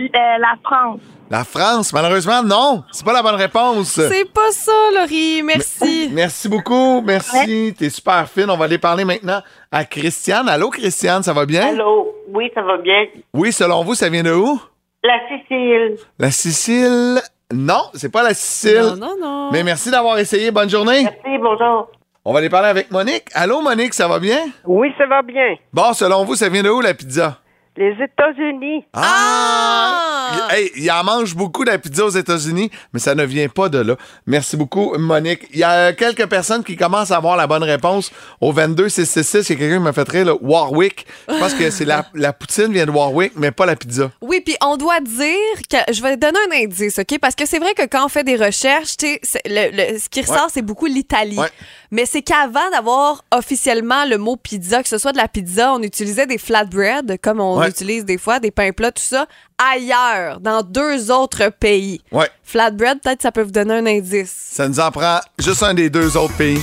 Euh, 0.00 0.06
la 0.12 0.54
France. 0.64 1.00
La 1.28 1.44
France, 1.44 1.92
malheureusement, 1.92 2.42
non. 2.42 2.82
C'est 2.90 3.04
pas 3.04 3.12
la 3.12 3.22
bonne 3.22 3.34
réponse. 3.34 4.00
C'est 4.00 4.32
pas 4.32 4.50
ça, 4.50 4.72
Laurie. 4.94 5.42
Merci. 5.44 6.10
Merci 6.12 6.48
beaucoup. 6.48 7.02
Merci. 7.02 7.74
T'es 7.78 7.90
super 7.90 8.26
fine. 8.26 8.50
On 8.50 8.56
va 8.56 8.64
aller 8.64 8.78
parler 8.78 9.04
maintenant 9.04 9.40
à 9.70 9.84
Christiane. 9.84 10.48
Allô, 10.48 10.70
Christiane, 10.70 11.22
ça 11.22 11.34
va 11.34 11.44
bien? 11.44 11.68
Allô? 11.68 12.08
Oui, 12.32 12.50
ça 12.54 12.62
va 12.62 12.78
bien. 12.78 13.04
Oui, 13.34 13.52
selon 13.52 13.84
vous, 13.84 13.94
ça 13.94 14.08
vient 14.08 14.22
de 14.22 14.32
où? 14.32 14.60
La 15.04 15.18
Sicile. 15.28 15.96
La 16.18 16.30
Sicile. 16.30 17.20
Non, 17.52 17.82
c'est 17.94 18.12
pas 18.12 18.22
la 18.22 18.32
Sicile. 18.32 18.80
Non, 18.80 18.96
non, 18.96 19.16
non. 19.20 19.50
Mais 19.52 19.64
merci 19.64 19.90
d'avoir 19.90 20.18
essayé. 20.18 20.50
Bonne 20.50 20.70
journée. 20.70 21.02
Merci, 21.02 21.38
bonjour. 21.42 21.90
On 22.24 22.32
va 22.32 22.38
aller 22.38 22.50
parler 22.50 22.68
avec 22.68 22.90
Monique. 22.90 23.24
Allô, 23.34 23.60
Monique, 23.60 23.94
ça 23.94 24.06
va 24.06 24.18
bien? 24.18 24.38
Oui, 24.64 24.92
ça 24.96 25.06
va 25.06 25.22
bien. 25.22 25.56
Bon, 25.72 25.92
selon 25.92 26.24
vous, 26.24 26.36
ça 26.36 26.48
vient 26.48 26.62
de 26.62 26.70
où, 26.70 26.80
la 26.80 26.94
pizza? 26.94 27.38
Les 27.80 27.92
États-Unis. 27.92 28.84
Ah! 28.92 30.48
Hey, 30.50 30.70
il 30.76 30.90
en 30.90 31.02
mange 31.02 31.34
beaucoup 31.34 31.64
de 31.64 31.70
la 31.70 31.78
pizza 31.78 32.04
aux 32.04 32.10
États-Unis, 32.10 32.70
mais 32.92 33.00
ça 33.00 33.14
ne 33.14 33.24
vient 33.24 33.48
pas 33.48 33.70
de 33.70 33.78
là. 33.78 33.96
Merci 34.26 34.58
beaucoup, 34.58 34.94
Monique. 34.98 35.46
Il 35.52 35.60
y 35.60 35.64
a 35.64 35.94
quelques 35.94 36.26
personnes 36.26 36.62
qui 36.62 36.76
commencent 36.76 37.10
à 37.10 37.16
avoir 37.16 37.38
la 37.38 37.46
bonne 37.46 37.62
réponse 37.62 38.10
au 38.42 38.52
22 38.52 38.90
666. 38.90 39.48
Il 39.48 39.52
y 39.52 39.56
a 39.56 39.58
quelqu'un 39.58 39.76
qui 39.78 39.82
m'a 39.82 39.92
fait 39.94 40.04
très 40.04 40.24
le 40.24 40.36
Warwick. 40.42 41.06
Je 41.26 41.38
pense 41.38 41.54
que 41.54 41.70
c'est 41.70 41.86
la, 41.86 42.04
la 42.14 42.34
poutine 42.34 42.70
vient 42.70 42.84
de 42.84 42.90
Warwick, 42.90 43.32
mais 43.36 43.50
pas 43.50 43.64
la 43.64 43.76
pizza. 43.76 44.10
Oui, 44.20 44.42
puis 44.44 44.56
on 44.62 44.76
doit 44.76 45.00
dire 45.00 45.34
que 45.70 45.92
je 45.92 46.02
vais 46.02 46.18
donner 46.18 46.38
un 46.52 46.64
indice, 46.64 46.98
OK? 46.98 47.18
Parce 47.18 47.34
que 47.34 47.46
c'est 47.46 47.58
vrai 47.58 47.72
que 47.72 47.86
quand 47.86 48.04
on 48.04 48.08
fait 48.08 48.24
des 48.24 48.36
recherches, 48.36 48.98
tu 48.98 49.06
sais, 49.06 49.20
c'est- 49.22 49.42
le- 49.46 49.70
le- 49.94 49.98
ce 49.98 50.10
qui 50.10 50.20
ressort, 50.20 50.36
Ouais. 50.36 50.50
c'est 50.52 50.62
beaucoup 50.62 50.86
l'Italie. 50.86 51.38
Ouais. 51.38 51.48
Mais 51.92 52.04
c'est 52.04 52.22
qu'avant 52.22 52.70
d'avoir 52.72 53.24
officiellement 53.32 54.04
le 54.04 54.18
mot 54.18 54.36
pizza, 54.36 54.82
que 54.82 54.88
ce 54.88 54.98
soit 54.98 55.12
de 55.12 55.16
la 55.16 55.28
pizza, 55.28 55.72
on 55.72 55.82
utilisait 55.82 56.26
des 56.26 56.38
flatbread, 56.38 57.18
comme 57.22 57.40
on 57.40 57.58
Ouais. 57.58 57.69
Utilise 57.70 58.04
des 58.04 58.18
fois, 58.18 58.38
des 58.40 58.50
pains 58.50 58.72
plats, 58.72 58.92
tout 58.92 59.02
ça, 59.02 59.26
ailleurs, 59.58 60.40
dans 60.40 60.60
deux 60.62 61.10
autres 61.10 61.50
pays. 61.58 62.02
Ouais. 62.12 62.28
Flatbread, 62.44 63.00
peut-être 63.02 63.22
ça 63.22 63.32
peut 63.32 63.42
vous 63.42 63.50
donner 63.50 63.74
un 63.74 63.86
indice. 63.86 64.34
Ça 64.52 64.68
nous 64.68 64.78
en 64.80 64.90
prend 64.90 65.20
juste 65.38 65.62
un 65.62 65.72
des 65.74 65.88
deux 65.88 66.14
autres 66.16 66.34
pays. 66.34 66.60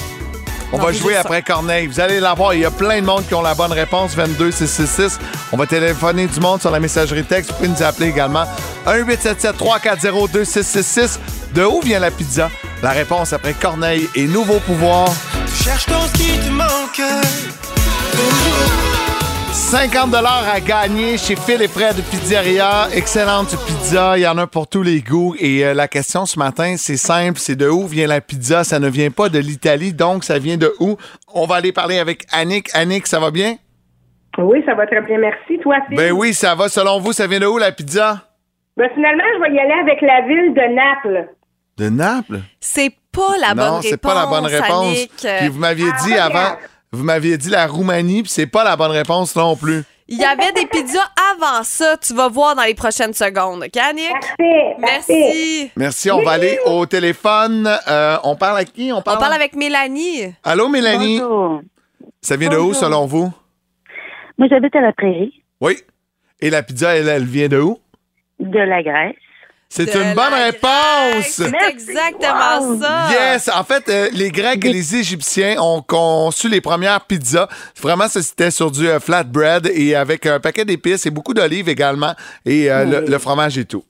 On 0.73 0.77
Non, 0.79 0.83
va 0.83 0.91
jouer 0.91 1.15
après 1.15 1.41
Corneille. 1.41 1.87
Vous 1.87 2.01
allez 2.01 2.19
l'avoir. 2.19 2.53
Il 2.53 2.59
y 2.59 2.65
a 2.65 2.71
plein 2.71 2.99
de 2.99 3.05
monde 3.05 3.25
qui 3.25 3.33
ont 3.33 3.41
la 3.41 3.53
bonne 3.55 3.71
réponse. 3.71 4.13
22 4.15 4.51
666. 4.51 5.17
On 5.53 5.57
va 5.57 5.65
téléphoner 5.65 6.27
du 6.27 6.39
monde 6.41 6.59
sur 6.59 6.71
la 6.71 6.81
messagerie 6.81 7.23
texte. 7.23 7.51
Vous 7.51 7.55
pouvez 7.57 7.69
nous 7.69 7.83
appeler 7.83 8.09
également. 8.09 8.43
1-877-340-2666. 8.85 11.19
De 11.53 11.63
où 11.63 11.79
vient 11.81 11.99
la 11.99 12.11
pizza? 12.11 12.49
La 12.83 12.89
réponse 12.89 13.31
après 13.31 13.53
Corneille 13.53 14.09
et 14.13 14.27
Nouveau 14.27 14.59
Pouvoir. 14.59 15.07
Cherche 15.63 15.85
ton 15.85 16.05
qui 16.13 16.37
te 16.37 16.49
manque. 16.49 17.01
50 19.57 20.13
à 20.13 20.59
gagner 20.61 21.17
chez 21.17 21.35
Phil 21.35 21.61
et 21.61 21.67
Fred 21.67 21.95
Pizzeria. 22.11 22.87
Excellente 22.93 23.49
pizza. 23.65 24.15
Il 24.15 24.21
y 24.21 24.27
en 24.27 24.37
a 24.37 24.45
pour 24.45 24.67
tous 24.67 24.83
les 24.83 25.01
goûts. 25.01 25.35
Et 25.39 25.65
euh, 25.65 25.73
la 25.73 25.87
question 25.87 26.25
ce 26.27 26.37
matin, 26.37 26.75
c'est 26.77 26.95
simple. 26.95 27.39
C'est 27.39 27.55
de 27.55 27.67
où 27.67 27.85
vient 27.87 28.07
la 28.07 28.21
pizza? 28.21 28.63
Ça 28.63 28.79
ne 28.79 28.87
vient 28.87 29.09
pas 29.09 29.29
de 29.29 29.39
l'Italie. 29.39 29.93
Donc, 29.93 30.23
ça 30.23 30.37
vient 30.37 30.57
de 30.57 30.71
où? 30.79 30.95
On 31.33 31.47
va 31.47 31.55
aller 31.55 31.73
parler 31.73 31.97
avec 31.97 32.25
Annick. 32.31 32.69
Annick, 32.75 33.07
ça 33.07 33.19
va 33.19 33.31
bien? 33.31 33.55
Oui, 34.37 34.63
ça 34.65 34.75
va 34.75 34.85
très 34.85 35.01
bien, 35.01 35.17
merci. 35.17 35.57
Toi, 35.61 35.77
Phil? 35.87 35.97
Ben 35.97 36.11
oui, 36.13 36.35
ça 36.35 36.53
va. 36.53 36.69
Selon 36.69 36.99
vous, 36.99 37.11
ça 37.11 37.25
vient 37.25 37.39
de 37.39 37.47
où 37.47 37.57
la 37.57 37.71
pizza? 37.71 38.21
Ben, 38.77 38.89
finalement, 38.93 39.23
je 39.35 39.41
vais 39.41 39.55
y 39.55 39.59
aller 39.59 39.81
avec 39.81 40.01
la 40.01 40.21
ville 40.21 40.53
de 40.53 40.75
Naples. 40.75 41.29
De 41.77 41.89
Naples? 41.89 42.41
C'est 42.61 42.93
pas 43.11 43.35
la 43.41 43.55
bonne 43.55 43.65
non, 43.65 43.71
réponse. 43.77 43.87
c'est 43.89 43.97
pas 44.01 44.13
la 44.13 44.25
bonne 44.27 44.45
réponse. 44.45 44.97
Annick. 44.97 45.27
Puis 45.39 45.47
vous 45.49 45.59
m'aviez 45.59 45.91
dit 46.05 46.13
Ah, 46.15 46.25
avant, 46.25 46.39
regarde. 46.39 46.59
Vous 46.91 47.03
m'aviez 47.03 47.37
dit 47.37 47.49
la 47.49 47.67
Roumanie, 47.67 48.23
puis 48.23 48.31
c'est 48.31 48.47
pas 48.47 48.63
la 48.63 48.75
bonne 48.75 48.91
réponse 48.91 49.35
non 49.35 49.55
plus. 49.55 49.83
Il 50.09 50.17
y 50.17 50.23
avait 50.23 50.53
des 50.53 50.65
pizzas 50.67 51.03
avant 51.33 51.63
ça, 51.63 51.97
tu 51.97 52.13
vas 52.13 52.29
voir 52.29 52.55
dans 52.55 52.63
les 52.63 52.73
prochaines 52.75 53.13
secondes. 53.13 53.63
OK, 53.65 53.75
Annick? 53.77 54.09
Parfait. 54.37 54.75
Merci. 54.79 55.71
Merci, 55.75 56.11
on 56.11 56.21
va 56.21 56.31
aller 56.31 56.57
au 56.65 56.85
téléphone. 56.85 57.69
Euh, 57.89 58.17
on 58.23 58.37
parle 58.37 58.59
à 58.59 58.63
qui? 58.63 58.91
On 58.93 59.01
parle, 59.01 59.17
On 59.17 59.19
parle 59.19 59.33
avec 59.33 59.53
Mélanie. 59.55 60.33
Allô, 60.45 60.69
Mélanie? 60.69 61.19
Bonjour. 61.19 61.61
Ça 62.21 62.37
vient 62.37 62.49
de 62.49 62.55
où, 62.55 62.67
Bonjour. 62.67 62.75
selon 62.75 63.05
vous? 63.05 63.33
Moi, 64.37 64.47
j'habite 64.49 64.75
à 64.77 64.81
la 64.81 64.93
prairie, 64.93 65.43
Oui. 65.59 65.77
Et 66.39 66.49
la 66.49 66.63
pizza, 66.63 66.95
elle, 66.95 67.09
elle 67.09 67.25
vient 67.25 67.47
de 67.49 67.59
où? 67.59 67.79
de 68.39 68.59
la 68.59 68.83
Grèce. 68.83 69.15
C'est 69.69 69.93
une 69.93 70.13
bonne 70.13 70.33
réponse! 70.33 71.25
C'est 71.25 71.51
exactement 71.69 72.59
Wow. 72.61 72.81
ça. 72.81 73.07
Yes! 73.11 73.49
En 73.53 73.63
fait, 73.63 73.89
euh, 73.89 74.07
les 74.13 74.31
Grecs 74.31 74.63
et 74.63 74.71
les 74.71 74.95
Égyptiens 74.95 75.61
ont 75.61 75.81
conçu 75.81 76.47
les 76.47 76.61
premières 76.61 77.01
pizzas. 77.01 77.47
Vraiment, 77.81 78.07
ça, 78.07 78.21
c'était 78.21 78.49
sur 78.49 78.71
du 78.71 78.87
euh, 78.87 78.99
flatbread 78.99 79.69
et 79.73 79.93
avec 79.95 80.25
un 80.25 80.39
paquet 80.39 80.63
d'épices 80.63 81.05
et 81.05 81.11
beaucoup 81.11 81.33
d'olives 81.33 81.67
également 81.69 82.13
et 82.45 82.71
euh, 82.71 82.85
le, 82.85 83.05
le 83.07 83.17
fromage 83.19 83.57
et 83.57 83.65
tout. 83.65 83.83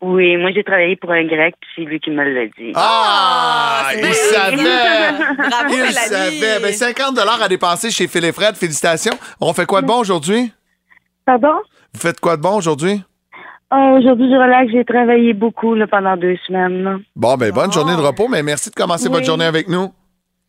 Oui, 0.00 0.36
moi, 0.36 0.50
j'ai 0.52 0.64
travaillé 0.64 0.96
pour 0.96 1.12
un 1.12 1.24
grec, 1.26 1.54
puis 1.60 1.70
c'est 1.76 1.82
lui 1.82 2.00
qui 2.00 2.10
me 2.10 2.24
l'a 2.24 2.46
dit. 2.58 2.72
Ah! 2.74 3.90
c'est 3.92 3.98
il 3.98 4.02
bien. 4.02 4.12
savait! 4.14 4.58
Bravo, 5.36 5.68
il 5.68 5.76
Mélanie. 5.76 5.92
savait! 5.94 6.60
Ben, 6.60 6.72
50 6.72 7.18
à 7.18 7.48
dépenser 7.48 7.90
chez 7.90 8.08
Phil 8.08 8.24
et 8.24 8.32
Fred. 8.32 8.56
Félicitations. 8.56 9.16
On 9.40 9.52
fait 9.52 9.66
quoi 9.66 9.80
de 9.82 9.86
bon 9.86 9.98
aujourd'hui? 9.98 10.52
Pardon? 11.24 11.54
Vous 11.94 12.00
faites 12.00 12.18
quoi 12.18 12.36
de 12.36 12.42
bon 12.42 12.56
aujourd'hui? 12.56 13.00
Oh, 13.74 13.96
aujourd'hui, 13.98 14.28
je 14.30 14.36
relaxe. 14.36 14.70
J'ai 14.72 14.84
travaillé 14.84 15.32
beaucoup 15.32 15.74
là, 15.74 15.86
pendant 15.86 16.16
deux 16.16 16.36
semaines. 16.46 17.00
Bon, 17.16 17.36
ben, 17.36 17.50
bonne 17.52 17.72
journée 17.72 17.96
de 17.96 18.00
repos, 18.00 18.28
mais 18.28 18.42
merci 18.42 18.68
de 18.68 18.74
commencer 18.74 19.08
votre 19.08 19.24
journée 19.24 19.46
avec 19.46 19.68
nous. 19.68 19.84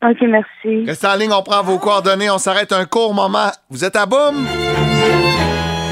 OK, 0.05 0.17
merci. 0.27 0.83
Restez 0.85 1.07
en 1.07 1.15
ligne, 1.15 1.31
on 1.31 1.41
prend 1.41 1.63
vos 1.63 1.77
coordonnées, 1.77 2.29
on 2.29 2.37
s'arrête 2.37 2.73
un 2.73 2.83
court 2.83 3.13
moment. 3.13 3.49
Vous 3.69 3.85
êtes 3.85 3.95
à 3.95 4.05
boum? 4.05 4.45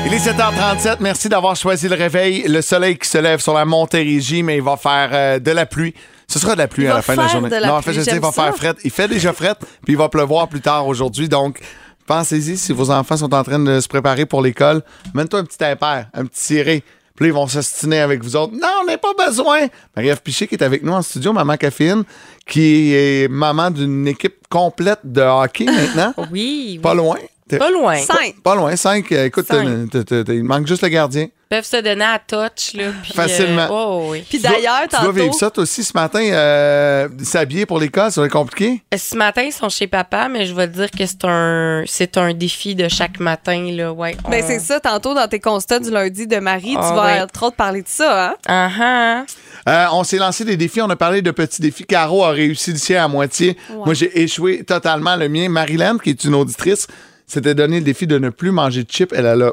Il 0.06 0.14
est 0.14 0.18
7h37, 0.18 0.98
merci 1.00 1.30
d'avoir 1.30 1.56
choisi 1.56 1.88
le 1.88 1.96
réveil. 1.96 2.44
Le 2.50 2.60
soleil 2.62 2.98
qui 2.98 3.08
se 3.08 3.18
lève 3.18 3.40
sur 3.40 3.54
la 3.54 3.64
Montérégie, 3.64 4.44
mais 4.44 4.58
il 4.58 4.62
va 4.64 4.76
faire 4.76 5.10
euh, 5.14 5.40
de 5.40 5.52
la 5.52 5.66
pluie. 5.66 5.94
Ce 6.28 6.38
sera 6.40 6.54
de 6.54 6.58
la 6.58 6.68
pluie 6.68 6.84
Il 6.84 6.90
à 6.90 6.96
la 6.96 7.02
fin 7.02 7.14
de 7.14 7.22
la 7.22 7.28
journée. 7.28 7.50
de 7.50 7.56
la 7.56 7.68
non, 7.68 7.74
en 7.76 7.82
fait, 7.82 7.94
je 7.94 8.02
sais, 8.02 8.16
il 8.16 8.20
va 8.20 8.32
ça. 8.32 8.44
faire 8.44 8.56
fret. 8.56 8.74
Il 8.84 8.92
fait 8.92 9.08
déjà 9.08 9.32
fret, 9.32 9.56
puis 9.86 9.94
il 9.94 9.98
va 9.98 10.10
pleuvoir 10.10 10.50
plus 10.50 10.60
tard 10.60 10.86
aujourd'hui. 10.88 11.30
Donc, 11.30 11.60
pensez-y, 12.08 12.58
si 12.58 12.74
vos 12.74 12.92
enfants 12.92 13.16
sont 13.16 13.34
en 13.34 13.44
train 13.44 13.60
de 13.60 13.80
se 13.80 13.88
préparer 13.88 14.26
pour 14.26 14.42
l'école, 14.42 14.82
mène-toi 15.14 15.40
un 15.40 15.46
petit 15.46 15.64
impair, 15.64 16.08
un 16.14 16.26
petit 16.26 16.42
ciré. 16.42 16.84
Puis 17.22 17.30
ils 17.30 17.34
vont 17.34 17.46
s'ostiner 17.46 18.00
avec 18.00 18.24
vous 18.24 18.36
autres. 18.36 18.54
Non, 18.54 18.68
on 18.82 18.86
n'a 18.86 18.98
pas 18.98 19.14
besoin. 19.14 19.68
Marie-Ève 19.96 20.24
Piché 20.24 20.48
qui 20.48 20.56
est 20.56 20.64
avec 20.64 20.82
nous 20.82 20.92
en 20.92 21.04
studio, 21.04 21.32
Maman 21.32 21.56
Caféine, 21.56 22.04
qui 22.48 22.96
est 22.96 23.30
maman 23.30 23.70
d'une 23.70 24.08
équipe 24.08 24.48
complète 24.50 25.02
de 25.04 25.22
hockey 25.22 25.66
maintenant. 25.66 26.16
Oui. 26.32 26.80
Pas 26.82 26.96
loin. 26.96 27.18
Pas 27.58 27.72
loin. 27.72 27.98
Cinq. 27.98 28.36
Pas 28.44 28.56
loin, 28.56 28.76
cinq. 28.76 29.12
Euh, 29.12 29.26
Écoute, 29.26 29.48
Cinq. 29.48 29.90
t'as- 29.92 30.04
t'as- 30.04 30.24
t'as- 30.24 30.34
il 30.34 30.44
manque 30.44 30.68
juste 30.68 30.82
le 30.84 30.90
gardien. 30.90 31.28
peuvent 31.50 31.66
se 31.66 31.82
donner 31.82 32.06
à 32.06 32.18
touch, 32.18 32.76
là. 32.76 32.92
Puis, 33.04 33.12
Facilement. 33.12 33.64
euh, 33.64 33.68
oh, 33.72 34.06
oui. 34.12 34.24
Puis 34.30 34.38
Tu 34.38 34.48
dois- 34.48 34.56
d'ailleurs, 34.56 34.84
Tu 34.84 34.88
dois 34.92 35.00
tantôt. 35.00 35.12
vivre 35.12 35.34
ça, 35.34 35.50
toi 35.52 35.64
aussi, 35.64 35.84
ce 35.84 35.92
matin, 35.94 36.22
euh, 36.22 37.10
s'habiller 37.24 37.66
pour 37.66 37.78
l'école, 37.78 38.10
ça 38.10 38.22
va 38.22 38.28
être 38.28 38.32
compliqué? 38.34 38.82
Ce 38.98 39.18
matin, 39.18 39.42
ils 39.42 39.52
sont 39.52 39.68
chez 39.68 39.86
papa, 39.88 40.30
mais 40.30 40.46
je 40.46 40.54
vais 40.56 40.70
te 40.70 40.76
dire 40.76 40.90
que 40.90 41.06
c'est 41.06 41.26
un, 41.26 41.84
c'est 41.88 42.18
un 42.18 42.34
défi 42.34 42.74
de 42.74 42.88
chaque 42.88 43.20
matin, 43.20 43.70
là. 43.74 43.92
Ouais. 43.92 44.16
Ben, 44.30 44.42
on- 44.42 44.48
c'est 44.48 44.60
ça, 44.60 44.80
tantôt, 44.80 45.14
dans 45.14 45.28
tes 45.28 45.42
constats 45.42 45.80
du 45.80 45.92
lundi 45.92 46.26
de 46.26 46.38
Marie, 46.38 46.76
Ah, 46.80 46.88
tu 46.90 46.96
vas 46.96 47.06
ouais. 47.06 47.22
entre 47.22 47.44
autres 47.48 47.58
parler 47.58 47.82
de 47.82 47.88
ça, 47.90 48.28
hein? 48.30 48.36
Ah, 48.48 48.70
ah. 48.80 49.24
Euh, 49.68 49.86
on 49.92 50.06
s'est 50.06 50.20
lancé 50.20 50.46
des 50.46 50.56
défis, 50.56 50.82
on 50.82 50.90
a 50.90 50.96
parlé 50.96 51.22
de 51.22 51.32
petits 51.32 51.62
défis. 51.62 51.84
Caro 51.84 52.24
a 52.24 52.30
réussi 52.30 52.72
le 52.72 52.78
sien 52.78 53.04
à 53.04 53.10
moitié. 53.10 53.58
Moi, 53.86 53.94
j'ai 53.94 54.22
échoué 54.22 54.64
totalement 54.64 55.18
le 55.18 55.28
mien. 55.28 55.50
Marilyn, 55.50 55.98
qui 56.02 56.12
est 56.12 56.24
une 56.24 56.34
auditrice, 56.36 56.88
s'était 57.32 57.56
donné 57.56 57.80
le 57.80 57.86
défi 57.86 58.08
de 58.08 58.20
ne 58.20 58.30
plus 58.30 58.52
manger 58.52 58.84
de 58.84 58.90
chips. 58.90 59.14
Elle, 59.14 59.26
elle 59.26 59.42
a 59.42 59.52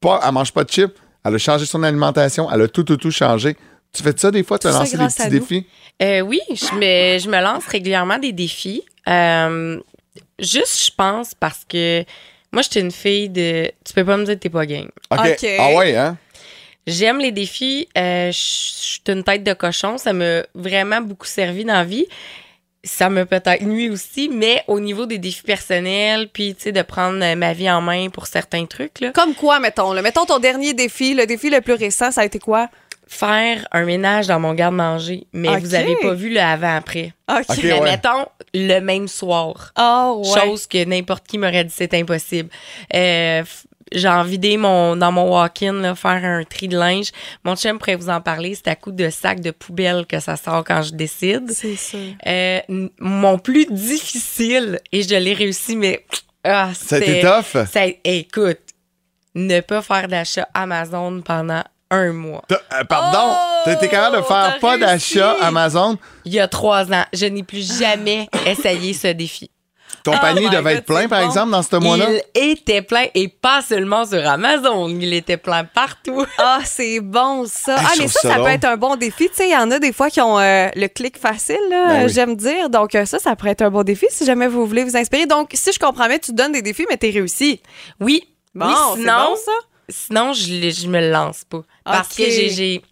pas, 0.00 0.20
elle 0.24 0.32
mange 0.32 0.52
pas 0.52 0.64
de 0.64 0.70
chips. 0.70 0.94
Elle 1.24 1.34
a 1.34 1.38
changé 1.38 1.66
son 1.66 1.82
alimentation. 1.82 2.48
Elle 2.52 2.62
a 2.62 2.68
tout, 2.68 2.84
tout, 2.84 2.96
tout 2.96 3.10
changé. 3.10 3.56
Tu 3.92 4.02
fais 4.02 4.12
ça 4.16 4.30
des 4.30 4.42
fois? 4.42 4.58
Tu 4.58 4.66
as 4.66 4.72
lancé 4.72 4.96
des 4.96 5.06
petits 5.06 5.28
défis? 5.28 5.66
Euh, 6.02 6.20
oui, 6.20 6.40
je 6.50 6.74
me, 6.74 7.18
je 7.18 7.28
me 7.28 7.40
lance 7.40 7.66
régulièrement 7.66 8.18
des 8.18 8.32
défis. 8.32 8.82
Euh, 9.08 9.80
juste, 10.38 10.86
je 10.86 10.90
pense, 10.94 11.34
parce 11.34 11.64
que 11.66 12.04
moi, 12.52 12.62
j'étais 12.62 12.80
une 12.80 12.92
fille 12.92 13.28
de. 13.28 13.70
Tu 13.84 13.92
peux 13.94 14.04
pas 14.04 14.16
me 14.16 14.24
dire 14.24 14.34
que 14.34 14.40
t'es 14.40 14.50
pas 14.50 14.66
game. 14.66 14.90
Ah 15.10 15.22
ouais, 15.74 15.96
hein? 15.96 16.16
J'aime 16.86 17.18
les 17.18 17.32
défis. 17.32 17.88
Euh, 17.96 18.30
je 18.30 18.38
suis 18.38 19.00
une 19.08 19.24
tête 19.24 19.42
de 19.42 19.54
cochon. 19.54 19.98
Ça 19.98 20.12
m'a 20.12 20.42
vraiment 20.54 21.00
beaucoup 21.00 21.26
servi 21.26 21.64
dans 21.64 21.72
la 21.74 21.84
vie. 21.84 22.06
Ça 22.86 23.10
m'a 23.10 23.26
peut-être 23.26 23.62
nuit 23.62 23.90
aussi, 23.90 24.28
mais 24.28 24.62
au 24.68 24.80
niveau 24.80 25.06
des 25.06 25.18
défis 25.18 25.42
personnels, 25.42 26.28
puis, 26.32 26.54
tu 26.54 26.62
sais, 26.62 26.72
de 26.72 26.82
prendre 26.82 27.22
euh, 27.22 27.34
ma 27.34 27.52
vie 27.52 27.70
en 27.70 27.80
main 27.80 28.08
pour 28.10 28.26
certains 28.26 28.64
trucs, 28.66 29.00
là. 29.00 29.10
Comme 29.12 29.34
quoi, 29.34 29.58
mettons? 29.58 29.92
Là? 29.92 30.02
Mettons 30.02 30.24
ton 30.24 30.38
dernier 30.38 30.72
défi, 30.72 31.14
le 31.14 31.26
défi 31.26 31.50
le 31.50 31.60
plus 31.60 31.74
récent, 31.74 32.10
ça 32.10 32.20
a 32.20 32.24
été 32.24 32.38
quoi? 32.38 32.68
Faire 33.08 33.68
un 33.72 33.84
ménage 33.84 34.26
dans 34.26 34.40
mon 34.40 34.54
garde-manger, 34.54 35.26
mais 35.32 35.58
vous 35.58 35.74
avez 35.74 35.96
pas 35.96 36.14
vu 36.14 36.28
le 36.32 36.40
avant-après. 36.40 37.12
OK. 37.30 37.44
OK, 37.48 37.58
mais 37.62 37.72
ouais. 37.72 37.80
mettons, 37.80 38.26
le 38.52 38.80
même 38.80 39.06
soir. 39.06 39.72
Oh, 39.78 40.22
ouais. 40.24 40.40
Chose 40.40 40.66
que 40.66 40.84
n'importe 40.84 41.26
qui 41.26 41.38
m'aurait 41.38 41.64
dit 41.64 41.72
c'est 41.74 41.94
impossible. 41.94 42.50
Euh, 42.94 43.44
j'ai 43.92 44.08
envie 44.08 44.56
mon 44.56 44.96
dans 44.96 45.12
mon 45.12 45.30
walk-in 45.30 45.94
faire 45.94 46.24
un 46.24 46.44
tri 46.44 46.68
de 46.68 46.76
linge. 46.76 47.10
Mon 47.44 47.54
chum 47.56 47.78
pourrait 47.78 47.96
vous 47.96 48.08
en 48.08 48.20
parler. 48.20 48.54
C'est 48.54 48.68
à 48.68 48.76
coup 48.76 48.90
de 48.92 49.10
sac 49.10 49.40
de 49.40 49.50
poubelle 49.50 50.06
que 50.06 50.18
ça 50.20 50.36
sort 50.36 50.64
quand 50.64 50.82
je 50.82 50.92
décide. 50.92 51.50
C'est 51.52 51.76
ça. 51.76 51.98
Euh, 52.26 52.60
mon 52.98 53.38
plus 53.38 53.66
difficile 53.66 54.80
et 54.92 55.02
je 55.02 55.14
l'ai 55.14 55.34
réussi, 55.34 55.76
mais 55.76 56.04
ah, 56.44 56.70
Ça 56.74 56.96
a 56.96 56.98
été 56.98 57.20
tough? 57.20 57.64
ça 57.70 57.82
écoute, 58.04 58.58
ne 59.34 59.60
pas 59.60 59.82
faire 59.82 60.08
d'achat 60.08 60.48
Amazon 60.54 61.20
pendant 61.22 61.62
un 61.90 62.12
mois. 62.12 62.42
Euh, 62.50 62.84
pardon? 62.84 63.32
Oh, 63.32 63.62
T'as 63.64 63.74
été 63.74 63.88
capable 63.88 64.16
de 64.18 64.22
faire 64.22 64.58
pas 64.60 64.78
d'achat. 64.78 65.36
Amazon? 65.42 65.96
Il 66.24 66.32
y 66.32 66.40
a 66.40 66.48
trois 66.48 66.92
ans, 66.92 67.04
je 67.12 67.26
n'ai 67.26 67.42
plus 67.42 67.78
jamais 67.78 68.28
essayé 68.46 68.92
ce 68.92 69.08
défi. 69.08 69.50
Ton 70.06 70.14
Oh 70.16 70.20
panier 70.20 70.48
devait 70.48 70.62
God, 70.62 70.72
être 70.78 70.84
plein, 70.86 71.08
par 71.08 71.20
bon. 71.20 71.26
exemple, 71.26 71.50
dans 71.50 71.62
ce 71.62 71.76
mois-là? 71.76 72.06
Il 72.34 72.50
était 72.52 72.80
plein 72.82 73.06
et 73.14 73.28
pas 73.28 73.60
seulement 73.60 74.06
sur 74.06 74.26
Amazon, 74.26 74.88
il 74.88 75.12
était 75.12 75.36
plein 75.36 75.64
partout. 75.64 76.24
Ah, 76.38 76.60
c'est 76.64 77.00
bon, 77.00 77.44
ça. 77.46 77.76
Hey, 77.76 77.84
ah, 77.84 77.92
mais 77.98 78.08
ça, 78.08 78.20
ça 78.20 78.36
peut 78.36 78.46
être 78.46 78.64
un 78.64 78.76
bon 78.76 78.96
défi. 78.96 79.28
Tu 79.28 79.34
sais, 79.34 79.48
il 79.48 79.52
y 79.52 79.56
en 79.56 79.70
a 79.70 79.78
des 79.78 79.92
fois 79.92 80.08
qui 80.10 80.20
ont 80.20 80.38
euh, 80.38 80.68
le 80.76 80.86
clic 80.86 81.18
facile, 81.18 81.56
Ben 81.70 82.04
oui. 82.06 82.12
j'aime 82.12 82.36
dire. 82.36 82.70
Donc, 82.70 82.94
euh, 82.94 83.04
ça, 83.04 83.18
ça 83.18 83.34
pourrait 83.36 83.50
être 83.50 83.62
un 83.62 83.70
bon 83.70 83.82
défi 83.82 84.06
si 84.10 84.24
jamais 84.24 84.46
vous 84.48 84.64
voulez 84.66 84.84
vous 84.84 84.96
inspirer. 84.96 85.26
Donc, 85.26 85.50
si 85.54 85.72
je 85.72 85.78
comprends 85.78 86.06
bien, 86.06 86.18
tu 86.18 86.30
te 86.30 86.36
donnes 86.36 86.52
des 86.52 86.62
défis, 86.62 86.86
mais 86.88 86.96
t'es 86.96 87.10
réussi. 87.10 87.60
Oui. 88.00 88.22
Bon, 88.54 88.66
oui, 88.66 88.72
c'est 88.94 89.00
sinon, 89.00 89.12
bon, 89.30 89.36
ça? 89.36 89.52
sinon 89.88 90.32
je, 90.32 90.70
je 90.70 90.86
me 90.88 91.10
lance 91.10 91.42
pas. 91.48 91.62
Parce 91.84 92.14
que 92.14 92.24
j'ai, 92.24 92.48
j'ai, 92.50 92.82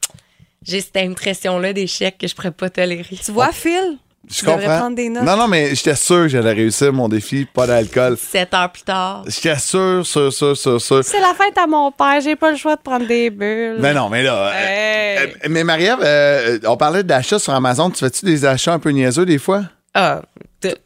j'ai 0.62 0.81
cette 0.81 0.96
impression-là 0.96 1.72
d'échec 1.72 2.18
que 2.18 2.27
je 2.27 2.35
pourrais 2.35 2.50
pas 2.50 2.70
tolérer. 2.70 3.18
Tu 3.24 3.31
vois, 3.33 3.53
Phil? 3.53 3.98
Je 4.31 4.39
Tu 4.39 4.45
comprends. 4.47 4.79
prendre 4.79 4.97
des 4.97 5.09
notes. 5.11 5.23
Non, 5.23 5.37
non, 5.37 5.49
mais 5.49 5.75
j'étais 5.75 5.95
sûr 5.95 6.23
que 6.23 6.29
j'allais 6.29 6.53
réussir 6.53 6.93
mon 6.93 7.09
défi, 7.09 7.45
pas 7.45 7.67
d'alcool. 7.67 8.17
Sept 8.19 8.55
heures 8.55 8.71
plus 8.73 8.83
tard. 8.83 9.23
J'étais 9.27 9.57
sûr, 9.59 10.05
sûr, 10.07 10.33
sûr, 10.33 10.57
sûr, 10.57 10.81
sûr. 10.81 11.05
C'est 11.05 11.21
la 11.21 11.35
fête 11.35 11.57
à 11.59 11.67
mon 11.67 11.91
père, 11.93 12.21
j'ai 12.23 12.35
pas 12.37 12.51
le 12.51 12.57
choix 12.57 12.77
de 12.77 12.81
prendre 12.81 13.07
des 13.07 13.29
bulles. 13.31 13.77
Mais 13.81 13.93
non, 13.93 14.09
mais 14.09 14.23
là. 14.23 14.35
euh, 14.49 14.53
Hey. 14.55 15.19
euh, 15.45 15.49
mais 15.51 15.63
Marie-Ève, 15.65 15.99
euh, 16.03 16.59
on 16.67 16.77
parlait 16.77 17.03
d'achats 17.03 17.39
sur 17.39 17.53
Amazon. 17.53 17.91
Tu 17.91 17.99
fais-tu 17.99 18.25
des 18.25 18.45
achats 18.45 18.73
un 18.73 18.79
peu 18.79 18.91
niaiseux 18.91 19.27
des 19.27 19.39
fois? 19.39 19.65
Ah, 19.93 20.23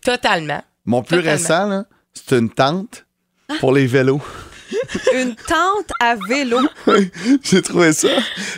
totalement. 0.05 0.63
Mon 0.85 1.03
plus 1.03 1.19
Totalement. 1.19 1.33
récent, 1.39 1.67
là, 1.69 1.85
c'est 2.15 2.37
une 2.39 2.51
tente 2.51 3.07
pour 3.61 3.73
les 3.73 3.87
vélos. 3.87 4.21
Une 5.15 5.35
tente 5.35 5.91
à 6.01 6.15
vélo. 6.29 6.59
J'ai 7.43 7.63
trouvé 7.63 7.93
ça. 7.93 8.09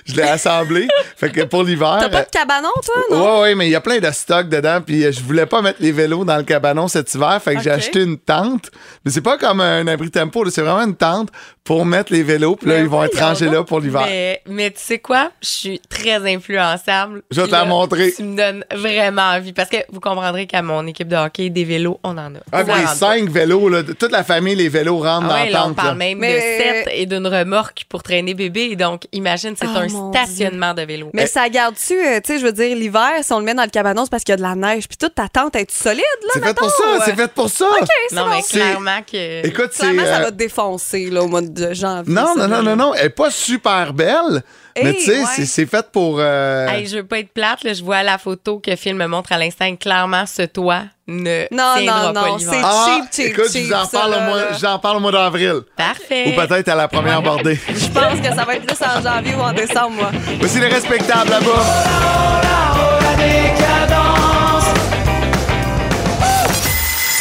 Je 0.04 0.14
l'ai 0.14 0.22
assemblé. 0.22 0.88
fait 1.16 1.30
que 1.30 1.42
pour 1.42 1.62
l'hiver. 1.64 1.98
T'as 2.00 2.08
pas 2.08 2.22
de 2.22 2.30
cabanon, 2.30 2.70
toi, 2.84 2.94
non? 3.10 3.24
Ouais, 3.36 3.40
ouais, 3.42 3.54
mais 3.54 3.66
il 3.68 3.70
y 3.70 3.74
a 3.76 3.80
plein 3.80 3.98
de 3.98 4.10
stocks 4.10 4.48
dedans. 4.48 4.80
Puis 4.84 5.04
euh, 5.04 5.12
je 5.12 5.20
voulais 5.20 5.46
pas 5.46 5.62
mettre 5.62 5.78
les 5.82 5.92
vélos 5.92 6.24
dans 6.24 6.36
le 6.36 6.42
cabanon 6.44 6.88
cet 6.88 7.12
hiver. 7.14 7.40
Fait 7.42 7.56
que 7.56 7.62
j'ai 7.62 7.70
acheté 7.70 8.02
une 8.02 8.18
tente. 8.18 8.70
Mais 9.04 9.10
c'est 9.10 9.20
pas 9.20 9.38
comme 9.38 9.60
un 9.60 9.86
abri 9.86 10.10
tempo. 10.10 10.48
C'est 10.50 10.62
vraiment 10.62 10.82
une 10.84 10.96
tente 10.96 11.28
pour 11.64 11.84
mettre 11.84 12.12
les 12.12 12.22
vélos. 12.22 12.56
Puis 12.56 12.68
là, 12.68 12.76
Mais 12.76 12.82
ils 12.82 12.88
vont 12.88 13.02
être 13.04 13.18
rangés 13.18 13.48
là 13.48 13.62
pour 13.64 13.80
l'hiver. 13.80 14.02
Mais, 14.06 14.42
mais 14.48 14.70
tu 14.70 14.80
sais 14.80 14.98
quoi? 14.98 15.30
Je 15.42 15.48
suis 15.48 15.80
très 15.88 16.16
influençable. 16.32 17.22
Je 17.30 17.40
vais 17.40 17.46
te 17.46 17.52
la 17.52 17.64
montrer. 17.64 18.12
Tu 18.12 18.22
me 18.22 18.36
donnes 18.36 18.64
vraiment 18.74 19.22
envie. 19.22 19.52
Parce 19.52 19.68
que 19.68 19.76
vous 19.90 20.00
comprendrez 20.00 20.46
qu'à 20.46 20.62
mon 20.62 20.86
équipe 20.86 21.08
de 21.08 21.16
hockey, 21.16 21.50
des 21.50 21.64
vélos, 21.64 21.98
on 22.02 22.16
en 22.18 22.34
a. 22.34 22.38
Ah, 22.52 22.64
cinq 22.94 23.28
vélos, 23.28 23.68
là, 23.68 23.82
toute 23.82 24.12
la 24.12 24.24
famille, 24.24 24.54
les 24.54 24.68
vélos 24.68 24.98
rentrent 24.98 25.26
Ah 25.26 25.28
dans 25.28 25.34
ouais, 25.34 25.46
la 25.46 25.50
là, 25.52 25.64
on 25.64 25.68
tente. 25.68 25.76
parle 25.76 25.88
là. 25.90 25.94
même 25.94 26.19
Mais- 26.20 26.34
de 26.34 26.40
sept 26.40 26.88
et 26.94 27.06
d'une 27.06 27.26
remorque 27.26 27.84
pour 27.88 28.02
traîner 28.02 28.34
bébé. 28.34 28.76
Donc, 28.76 29.02
imagine, 29.12 29.54
c'est 29.58 29.66
Oh, 29.66 29.78
un 29.78 29.88
stationnement 30.12 30.74
de 30.74 30.82
vélo. 30.82 31.10
Mais 31.14 31.26
ça 31.26 31.48
garde-tu, 31.48 31.94
euh, 31.94 32.20
tu 32.24 32.32
sais, 32.34 32.38
je 32.38 32.44
veux 32.44 32.52
dire, 32.52 32.76
l'hiver, 32.76 33.10
si 33.22 33.32
on 33.32 33.38
le 33.38 33.44
met 33.44 33.54
dans 33.54 33.64
le 33.64 33.70
cabanon, 33.70 34.04
c'est 34.04 34.10
parce 34.10 34.24
qu'il 34.24 34.32
y 34.32 34.34
a 34.34 34.36
de 34.36 34.42
la 34.42 34.54
neige. 34.54 34.86
Puis 34.88 34.96
toute 34.96 35.14
ta 35.14 35.28
tente 35.28 35.56
est 35.56 35.70
solide, 35.70 36.00
là, 36.22 36.30
C'est 36.34 36.44
fait 36.44 36.54
pour 36.54 36.70
ça, 36.70 36.84
c'est 37.04 37.16
fait 37.16 37.32
pour 37.32 37.48
ça. 37.48 37.66
OK, 37.80 37.86
c'est 38.08 38.14
non, 38.16 38.24
bon. 38.24 38.30
mais 38.30 38.42
C'est- 38.42 38.58
clairement 38.58 39.00
que. 39.10 39.46
Écoute, 39.46 39.70
c'est. 39.72 39.80
Clairement, 39.90 40.04
ça 40.04 40.18
euh, 40.18 40.22
va 40.24 40.30
te 40.30 40.36
défoncer, 40.36 41.10
là, 41.10 41.22
au 41.22 41.28
mois 41.28 41.42
de 41.42 41.72
janvier. 41.74 42.12
Non, 42.12 42.34
non, 42.36 42.48
non, 42.48 42.62
non, 42.62 42.76
non. 42.76 42.94
Elle 42.94 43.06
est 43.06 43.10
pas 43.10 43.30
super 43.30 43.92
belle. 43.92 44.42
Mais 44.82 44.94
tu 44.94 45.00
sais, 45.00 45.18
ouais. 45.20 45.24
c'est- 45.34 45.46
c'est 45.46 45.66
fait 45.66 45.86
pour. 45.92 46.16
euh, 46.18 46.66
Hey, 46.68 46.86
je 46.86 46.96
veux 46.96 47.04
pas 47.04 47.18
être 47.18 47.32
plate, 47.32 47.64
là, 47.64 47.72
je 47.74 47.82
vois 47.82 48.02
la 48.02 48.18
photo 48.18 48.58
que 48.58 48.74
Phil 48.76 48.94
me 48.94 49.06
montre 49.06 49.32
à 49.32 49.38
l'instant. 49.38 49.74
Clairement, 49.76 50.24
ce 50.26 50.42
toit 50.42 50.82
ne 51.08 51.46
Non, 51.50 51.74
non, 51.84 52.12
pas 52.12 52.28
non, 52.28 52.38
c'est- 52.38 52.60
Ah, 52.62 52.86
cheap, 52.86 53.04
cheap, 53.12 53.26
écoute, 53.38 53.52
cheap, 53.52 53.62
je 53.64 53.68
vous 53.68 53.74
en 53.74 53.84
ça, 53.84 53.98
parle, 54.00 54.46
j'en 54.60 54.78
parle 54.78 54.96
au 54.98 55.00
mois 55.00 55.12
d'avril. 55.12 55.60
Parfait. 55.76 56.24
Ou 56.28 56.40
peut-être 56.46 56.68
à 56.68 56.74
la 56.74 56.88
première 56.88 57.20
bordée. 57.22 57.58
Je 57.68 57.88
pense 57.88 58.20
que 58.20 58.34
ça 58.34 58.44
va 58.44 58.54
être 58.56 58.66
plus 58.66 58.86
en 58.86 59.02
janvier 59.02 59.34
ou 59.34 59.40
en 59.40 59.52
décembre, 59.52 59.90
moi. 59.92 60.10
Voici 60.38 60.60
les 60.60 60.68
respectables 60.68 61.30
là-bas. 61.30 62.70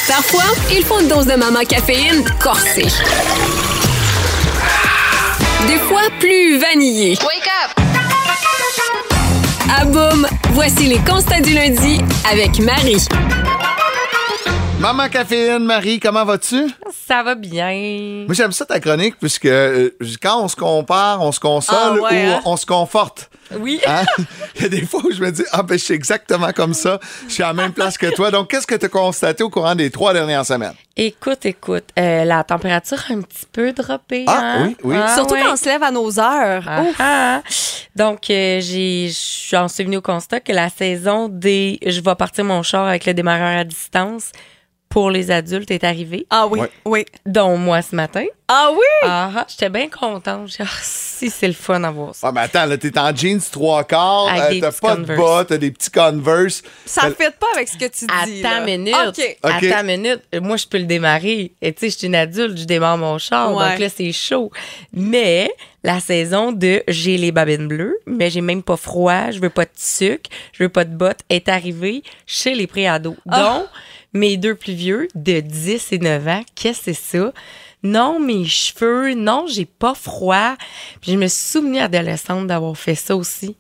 Parfois, 0.07 0.43
il 0.71 0.83
faut 0.83 0.99
une 0.99 1.07
dose 1.07 1.25
de 1.27 1.35
maman 1.35 1.62
caféine 1.67 2.23
corsée. 2.41 2.88
Des 5.67 5.78
fois, 5.78 6.02
plus 6.19 6.58
vanillée. 6.58 7.17
Wake 7.22 7.50
up! 7.65 7.84
À 9.72 9.86
boum, 9.86 10.28
voici 10.52 10.88
les 10.88 11.00
constats 11.00 11.41
du 11.41 11.54
lundi 11.54 12.00
avec 12.32 12.60
Marie. 12.60 13.06
Maman 14.80 15.10
Caféine, 15.10 15.65
Marie, 15.65 16.00
comment 16.00 16.24
vas-tu? 16.26 16.67
Ça 17.08 17.22
va 17.24 17.36
bien. 17.36 18.24
Moi, 18.26 18.34
j'aime 18.34 18.52
ça 18.52 18.65
ta 18.65 18.80
chronique, 18.80 19.15
puisque 19.19 19.45
euh, 19.45 19.89
quand 20.22 20.41
on 20.43 20.48
se 20.48 20.56
compare, 20.56 21.22
on 21.22 21.32
se 21.32 21.39
console 21.39 21.76
Ah 21.78 21.93
ouais, 21.93 22.28
ou 22.30 22.32
hein? 22.32 22.41
on 22.45 22.56
se 22.58 22.65
conforte. 22.65 23.30
Oui. 23.57 23.81
Hein? 23.89 24.03
Il 24.55 24.62
y 24.63 24.65
a 24.65 24.69
des 24.69 24.85
fois 24.85 25.01
où 25.03 25.12
je 25.12 25.21
me 25.21 25.31
dis, 25.31 25.43
ah, 25.51 25.63
ben, 25.63 25.77
je 25.77 25.83
suis 25.83 25.93
exactement 25.93 26.51
comme 26.51 26.73
ça. 26.73 26.99
Je 27.27 27.33
suis 27.33 27.43
à 27.43 27.47
la 27.47 27.53
même 27.53 27.71
place 27.71 27.97
que 27.97 28.13
toi. 28.13 28.29
Donc, 28.29 28.49
qu'est-ce 28.49 28.67
que 28.67 28.75
tu 28.75 28.85
as 28.85 28.89
constaté 28.89 29.43
au 29.43 29.49
courant 29.49 29.73
des 29.73 29.89
trois 29.89 30.13
dernières 30.13 30.45
semaines? 30.45 30.73
Écoute, 30.95 31.45
écoute, 31.45 31.85
euh, 31.97 32.25
la 32.25 32.43
température 32.43 32.99
a 33.09 33.13
un 33.13 33.21
petit 33.21 33.45
peu 33.51 33.71
droppé. 33.71 34.25
Ah, 34.27 34.57
hein? 34.57 34.67
oui, 34.67 34.75
oui. 34.83 34.95
Surtout 35.15 35.33
ouais. 35.33 35.41
quand 35.41 35.53
on 35.53 35.55
se 35.55 35.65
lève 35.65 35.81
à 35.81 35.91
nos 35.91 36.19
heures. 36.19 36.65
Ah, 36.67 36.83
ah. 36.99 37.41
Donc, 37.95 38.29
euh, 38.29 38.59
j'ai, 38.62 39.09
j'en 39.49 39.67
suis 39.67 39.83
venue 39.85 39.97
au 39.97 40.01
constat 40.01 40.39
que 40.41 40.51
la 40.51 40.69
saison 40.69 41.29
des 41.29 41.79
je 41.85 42.01
vais 42.01 42.15
partir 42.15 42.43
mon 42.43 42.62
char 42.63 42.88
avec 42.88 43.05
le 43.05 43.13
démarreur 43.13 43.59
à 43.59 43.63
distance 43.63 44.31
pour 44.89 45.12
les 45.12 45.30
adultes 45.30 45.69
est 45.71 45.84
arrivée, 45.84 46.25
Ah 46.32 46.47
oui, 46.47 46.62
Ouais. 46.62 46.71
oui. 46.86 47.06
dont 47.25 47.58
moi 47.58 47.82
ce 47.84 47.95
matin. 47.95 48.25
Ah 48.47 48.71
oui? 48.73 48.80
Ah, 49.04 49.32
ah, 49.38 49.45
j'étais 49.47 49.69
bien 49.69 49.88
contente. 49.88 50.47
J'ai 50.47 50.63
dit, 50.63 50.69
Ah, 50.73 50.80
si 50.82 51.30
c'est 51.30 51.45
le 51.47 51.54
fun 51.54 51.84
à 51.84 51.91
voir 51.91 52.15
ça. 52.15 52.30
Ah, 52.30 52.32
mais 52.32 52.41
attends, 52.41 52.65
là, 52.65 52.75
t'es 52.80 52.97
en 52.97 53.15
jeans 53.15 53.39
trois 53.52 53.84
quarts, 53.84 54.28
Avec 54.28 54.58
euh, 54.58 54.62
t'as 54.62 54.71
petits 54.71 54.82
pas 54.82 54.95
de 54.95 55.02
Converse. 55.02 55.19
bas, 55.21 55.45
t'as 55.47 55.58
des 55.58 55.69
petits 55.69 55.91
Converse. 55.91 56.63
Ça 56.88 57.06
Euh, 57.06 57.10
ne 57.10 57.13
fait 57.13 57.36
pas 57.38 57.45
avec 57.54 57.67
ce 57.67 57.78
que 57.78 57.86
tu 57.86 58.06
dis. 58.08 58.43
Attends 58.43 58.58
une 58.65 58.65
minute. 58.65 58.95
OK. 58.95 59.38
OK. 59.43 59.52
Attends 59.63 59.82
une 59.82 59.86
minute. 59.86 60.21
Moi, 60.41 60.58
je 60.58 60.65
peux 60.65 60.80
le 60.80 60.86
démarrer. 60.86 61.52
Et 61.62 61.73
tu 61.73 61.82
sais, 61.82 61.89
je 61.91 61.97
suis 61.99 62.08
une 62.08 62.15
adulte, 62.15 62.58
je 62.58 62.63
démarre 62.65 62.97
mon 62.97 63.19
char. 63.19 63.54
Ouais. 63.54 63.69
Donc 63.69 63.80
là, 63.80 63.89
c'est 63.95 64.12
chaud. 64.12 64.52
Mais 64.91 65.52
la 65.84 65.99
saison 65.99 66.52
de 66.52 66.82
j'ai 66.88 67.17
les 67.17 67.32
babines 67.32 67.67
bleues, 67.67 67.97
mais 68.08 68.32
j'ai 68.32 68.41
même 68.41 68.63
pas 68.63 68.78
froid, 68.78 69.30
je 69.30 69.39
veux 69.39 69.52
pas 69.52 69.65
de 69.65 69.69
sucre, 69.78 70.30
je 70.54 70.63
veux 70.63 70.69
pas 70.69 70.86
de 70.86 70.95
bottes, 70.95 71.19
est 71.30 71.47
arrivée 71.47 72.02
chez 72.25 72.56
les 72.56 72.65
préados. 72.65 73.15
Ah. 73.30 73.39
Donc, 73.60 73.65
mes 74.13 74.38
deux 74.38 74.56
plus 74.56 74.74
vieux, 74.74 75.08
de 75.15 75.39
10 75.39 75.91
et 75.91 76.00
9 76.00 76.28
ans, 76.28 76.43
qu'est-ce 76.56 76.80
que 76.80 76.93
c'est 76.93 77.19
ça? 77.19 77.34
Non, 77.84 78.19
mes 78.19 78.45
cheveux, 78.45 79.13
non, 79.13 79.45
j'ai 79.48 79.65
pas 79.65 79.93
froid. 79.93 80.56
Puis 81.02 81.13
je 81.13 81.17
me 81.17 81.28
suis 81.28 81.50
souvenue 81.50 81.80
adolescente 81.80 82.48
d'avoir 82.48 82.76
fait 82.78 82.95
ça 82.95 83.15
aussi. 83.15 83.56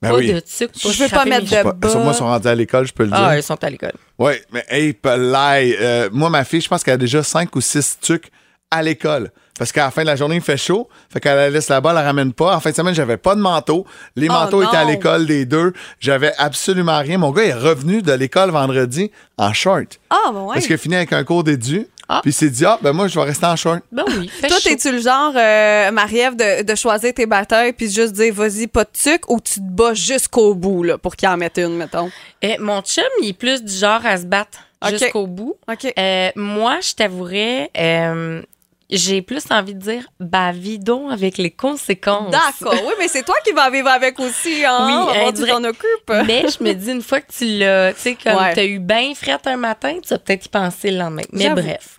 Ben 0.00 0.10
pas 0.10 0.16
oui. 0.16 0.32
de 0.32 0.40
sucre, 0.46 0.72
pas 0.80 0.90
Je 0.90 1.02
veux 1.02 1.08
pas 1.08 1.24
mettre 1.24 1.44
de 1.44 1.62
bas. 1.62 1.94
Moi, 1.94 2.12
ils 2.12 2.14
sont 2.14 2.26
rendus 2.26 2.46
à 2.46 2.54
l'école, 2.54 2.86
je 2.86 2.92
peux 2.92 3.02
le 3.02 3.10
dire. 3.10 3.18
Ah, 3.18 3.36
ils 3.36 3.42
sont 3.42 3.62
à 3.62 3.68
l'école. 3.68 3.94
Oui, 4.18 4.34
mais 4.52 4.64
hey, 4.68 4.96
euh, 5.04 6.08
moi, 6.12 6.30
ma 6.30 6.44
fille, 6.44 6.60
je 6.60 6.68
pense 6.68 6.84
qu'elle 6.84 6.94
a 6.94 6.98
déjà 6.98 7.22
cinq 7.22 7.54
ou 7.56 7.60
six 7.60 7.98
trucs 8.00 8.30
à 8.70 8.82
l'école. 8.82 9.32
Parce 9.58 9.72
qu'à 9.72 9.84
la 9.84 9.90
fin 9.90 10.02
de 10.02 10.06
la 10.06 10.16
journée, 10.16 10.36
il 10.36 10.40
fait 10.42 10.56
chaud. 10.56 10.88
Fait 11.12 11.20
qu'elle 11.20 11.36
la 11.36 11.50
laisse 11.50 11.68
là-bas, 11.68 11.90
elle 11.90 11.96
la 11.96 12.02
ramène 12.02 12.32
pas. 12.32 12.54
En 12.54 12.60
fin 12.60 12.70
de 12.70 12.76
semaine, 12.76 12.94
j'avais 12.94 13.16
pas 13.16 13.34
de 13.34 13.40
manteau. 13.40 13.84
Les 14.16 14.28
Oh 14.28 14.32
manteaux 14.32 14.62
étaient 14.62 14.76
à 14.76 14.84
l'école 14.84 15.26
des 15.26 15.44
deux. 15.44 15.72
J'avais 16.00 16.32
absolument 16.38 16.98
rien. 16.98 17.18
Mon 17.18 17.32
gars 17.32 17.44
est 17.44 17.52
revenu 17.54 18.02
de 18.02 18.12
l'école 18.12 18.50
vendredi 18.50 19.10
en 19.36 19.52
short. 19.52 19.98
Ah, 20.10 20.30
ben 20.32 20.42
ouais. 20.42 20.54
Parce 20.54 20.66
qu'il 20.66 20.74
a 20.74 20.78
fini 20.78 20.96
avec 20.96 21.12
un 21.12 21.24
cours 21.24 21.44
d'édu. 21.44 21.86
Ah. 22.10 22.20
Puis 22.22 22.30
il 22.30 22.34
s'est 22.34 22.48
dit, 22.48 22.64
ah, 22.64 22.78
ben 22.80 22.92
moi, 22.92 23.06
je 23.06 23.18
vais 23.18 23.26
rester 23.26 23.44
en 23.44 23.54
short. 23.54 23.80
Ben 23.92 24.02
oui, 24.06 24.30
Toi, 24.40 24.56
t'es-tu 24.64 24.92
le 24.92 24.98
genre, 24.98 25.32
euh, 25.36 25.90
Marie-Ève, 25.90 26.36
de, 26.36 26.62
de 26.62 26.74
choisir 26.74 27.12
tes 27.12 27.26
batailles 27.26 27.74
puis 27.74 27.90
juste 27.90 28.12
dire, 28.14 28.32
vas-y, 28.32 28.66
pas 28.66 28.84
de 28.84 28.90
sucre, 28.96 29.30
ou 29.30 29.38
tu 29.40 29.54
te 29.60 29.60
bats 29.60 29.92
jusqu'au 29.92 30.54
bout, 30.54 30.84
là, 30.84 30.96
pour 30.96 31.16
qu'il 31.16 31.28
en 31.28 31.36
mette 31.36 31.58
une, 31.58 31.76
mettons? 31.76 32.10
Eh, 32.40 32.56
mon 32.58 32.80
chum, 32.80 33.04
il 33.20 33.28
est 33.28 33.32
plus 33.34 33.62
du 33.62 33.74
genre 33.74 34.00
à 34.06 34.16
se 34.16 34.24
battre 34.24 34.58
jusqu'au 34.88 35.26
bout. 35.26 35.56
OK. 35.70 35.92
Euh, 35.98 36.30
moi, 36.34 36.78
je 36.80 36.94
t'avouerais, 36.94 37.70
euh, 37.76 38.40
j'ai 38.90 39.20
plus 39.22 39.42
envie 39.50 39.74
de 39.74 39.80
dire, 39.80 40.06
bah, 40.18 40.50
vidons 40.52 41.10
avec 41.10 41.36
les 41.38 41.50
conséquences. 41.50 42.30
D'accord. 42.30 42.80
Oui, 42.86 42.94
mais 42.98 43.08
c'est 43.08 43.22
toi 43.22 43.34
qui 43.44 43.52
vas 43.52 43.68
vivre 43.70 43.88
avec 43.88 44.18
aussi, 44.18 44.64
hein? 44.64 45.06
Oui, 45.10 45.20
On 45.26 45.32
t'en 45.32 45.64
occupes. 45.64 46.12
Mais 46.26 46.44
je 46.48 46.62
me 46.64 46.72
dis, 46.72 46.90
une 46.92 47.02
fois 47.02 47.20
que 47.20 47.30
tu 47.32 47.44
l'as, 47.58 47.92
tu 47.92 48.00
sais, 48.00 48.16
comme 48.22 48.36
Ouais. 48.36 48.54
t'as 48.54 48.64
eu 48.64 48.78
bien 48.78 49.12
frette 49.14 49.46
un 49.46 49.56
matin, 49.56 49.98
tu 50.02 50.08
vas 50.08 50.18
peut-être 50.18 50.46
y 50.46 50.48
penser 50.48 50.90
le 50.90 50.98
lendemain. 50.98 51.22
Mais 51.32 51.50
bref. 51.50 51.97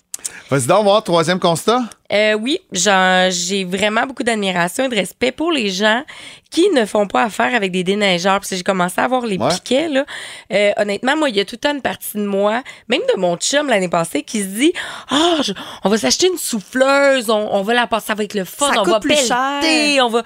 Vas-y 0.50 0.68
donc, 0.68 0.84
voir, 0.84 1.04
troisième 1.04 1.40
constat. 1.40 1.82
Euh, 2.12 2.34
oui, 2.34 2.60
j'en- 2.72 3.30
j'ai 3.30 3.66
vraiment 3.66 4.08
beaucoup 4.08 4.24
d'admiration 4.24 4.86
et 4.86 4.90
de 4.90 4.96
respect 4.96 5.32
pour 5.32 5.52
les 5.52 5.70
gens 5.70 6.04
qui 6.50 6.68
ne 6.72 6.86
font 6.86 7.06
pas 7.06 7.24
affaire 7.26 7.54
avec 7.54 7.72
des 7.72 7.84
déneigeurs. 7.84 8.40
Parce 8.40 8.50
que 8.50 8.56
j'ai 8.56 8.64
commencé 8.64 9.00
à 9.00 9.08
voir 9.08 9.28
les 9.28 9.38
Ouais. 9.38 9.50
piquets. 9.50 9.88
Là. 9.88 10.06
Euh, 10.52 10.72
honnêtement, 10.78 11.16
moi, 11.16 11.30
il 11.30 11.36
y 11.36 11.40
a 11.40 11.46
toute 11.46 11.64
une 11.68 11.82
partie 11.84 12.18
de 12.18 12.26
moi, 12.26 12.64
même 12.88 13.02
de 13.14 13.20
mon 13.20 13.38
chum 13.38 13.68
l'année 13.68 13.90
passée, 13.90 14.24
qui 14.24 14.40
se 14.42 14.48
dit 14.48 14.74
Ah, 15.12 15.36
je- 15.44 15.54
on 15.84 15.90
va 15.90 15.98
s'acheter 16.00 16.28
une 16.28 16.38
souffleuse, 16.40 17.30
on, 17.30 17.48
on 17.54 17.62
va 17.62 17.76
la 17.76 17.86
passer 17.86 18.12
avec 18.12 18.34
le 18.34 18.44
fun, 18.44 18.74
Ça 18.74 18.82
on 18.82 18.84
coûte 18.86 18.94
va 18.94 19.00
plus 19.00 19.10
pelleter, 19.14 19.28
cher. 19.96 20.06
on 20.06 20.10
va. 20.10 20.24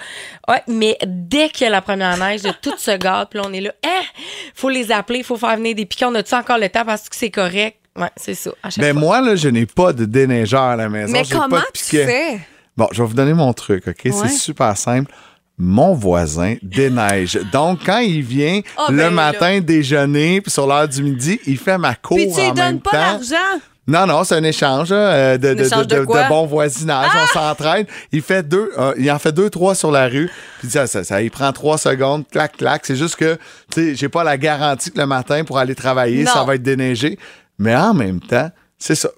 Ouais, 0.47 0.63
mais 0.67 0.97
dès 1.05 1.49
qu'il 1.49 1.65
y 1.65 1.67
a 1.67 1.69
la 1.69 1.81
première 1.81 2.15
neige, 2.17 2.43
de 2.43 2.51
tout 2.61 2.77
se 2.77 2.91
gâte, 2.95 3.29
puis 3.31 3.39
là, 3.41 3.45
on 3.49 3.51
est 3.53 3.59
là, 3.61 3.71
eh, 3.83 4.05
faut 4.55 4.69
les 4.69 4.89
appeler, 4.89 5.21
faut 5.23 5.35
faire 5.37 5.57
venir 5.57 5.75
des 5.75 5.85
piquets. 5.85 6.05
On 6.05 6.15
a-tu 6.15 6.33
encore 6.33 6.57
le 6.59 6.69
temps 6.69 6.85
parce 6.85 7.09
que 7.09 7.15
c'est 7.17 7.29
correct? 7.31 7.77
Ouais, 7.97 8.09
c'est 8.15 8.33
ça. 8.35 8.51
À 8.63 8.69
chaque 8.69 8.83
Ben 8.83 8.93
fois. 8.93 9.01
moi, 9.01 9.21
là, 9.21 9.35
je 9.35 9.49
n'ai 9.49 9.65
pas 9.65 9.93
de 9.93 10.05
déneigeur 10.05 10.61
à 10.63 10.75
la 10.75 10.89
maison. 10.89 11.11
mais 11.13 11.23
comment 11.29 11.47
pas 11.49 11.59
de 11.59 11.65
tu 11.73 11.83
piquet. 11.83 12.05
fais? 12.05 12.39
Bon, 12.75 12.87
je 12.91 13.01
vais 13.03 13.07
vous 13.07 13.13
donner 13.13 13.33
mon 13.33 13.53
truc, 13.53 13.87
OK? 13.87 14.01
Ouais. 14.05 14.11
C'est 14.11 14.29
super 14.29 14.75
simple. 14.77 15.11
Mon 15.59 15.93
voisin 15.93 16.55
déneige. 16.63 17.39
Donc, 17.51 17.81
quand 17.85 17.99
il 17.99 18.23
vient 18.23 18.61
Ah, 18.77 18.87
le 18.89 18.97
ben 18.97 19.09
matin 19.11 19.59
déjeuner, 19.59 20.41
puis 20.41 20.49
sur 20.51 20.65
l'heure 20.65 20.87
du 20.87 21.03
midi, 21.03 21.39
il 21.45 21.57
fait 21.59 21.77
ma 21.77 21.93
cour 21.93 22.17
Puis 22.17 22.29
tu 22.29 22.39
lui 22.41 22.49
en 22.49 22.53
même 22.53 22.55
donnes 22.55 22.81
pas 22.81 22.89
temps. 22.91 22.97
l'argent? 22.97 23.59
Non, 23.85 24.07
non, 24.07 24.23
c'est 24.23 24.35
un 24.35 24.43
échange 24.43 24.87
euh, 24.91 25.37
de, 25.37 25.53
de, 25.53 25.63
échange 25.65 25.85
de- 25.87 25.95
de 25.95 25.99
de- 25.99 26.05
quoi? 26.05 26.21
Ah! 26.21 26.23
de 26.23 26.29
bon 26.29 26.45
voisinage. 26.47 27.11
On 27.21 27.27
s'entraide. 27.27 27.85
Il 28.13 28.21
fait 28.21 28.41
deux, 28.41 28.71
euh, 28.79 28.93
il 28.97 29.11
en 29.11 29.19
fait 29.19 29.33
deux, 29.33 29.49
trois 29.49 29.75
sur 29.75 29.91
la 29.91 30.07
rue. 30.07 30.29
Puis 30.59 30.69
ça, 30.69 30.87
ça, 30.87 31.03
ça, 31.03 31.21
il 31.21 31.29
prend 31.29 31.51
trois 31.51 31.77
secondes, 31.77 32.23
clac, 32.31 32.55
clac. 32.57 32.83
C'est 32.85 32.95
juste 32.95 33.17
que, 33.17 33.35
tu 33.71 33.89
sais, 33.89 33.95
j'ai 33.95 34.07
pas 34.09 34.23
la 34.23 34.37
garantie 34.37 34.89
que 34.89 34.97
le 34.99 35.05
matin 35.05 35.43
pour 35.43 35.59
aller 35.59 35.75
travailler, 35.75 36.23
Non. 36.23 36.31
ça 36.31 36.43
va 36.45 36.55
être 36.55 36.63
déneigé. 36.63 37.19
Mais 37.63 37.75
en 37.77 37.93
même 37.93 38.19
temps, 38.19 38.51
c'est 38.77 38.95
ça. 38.95 39.09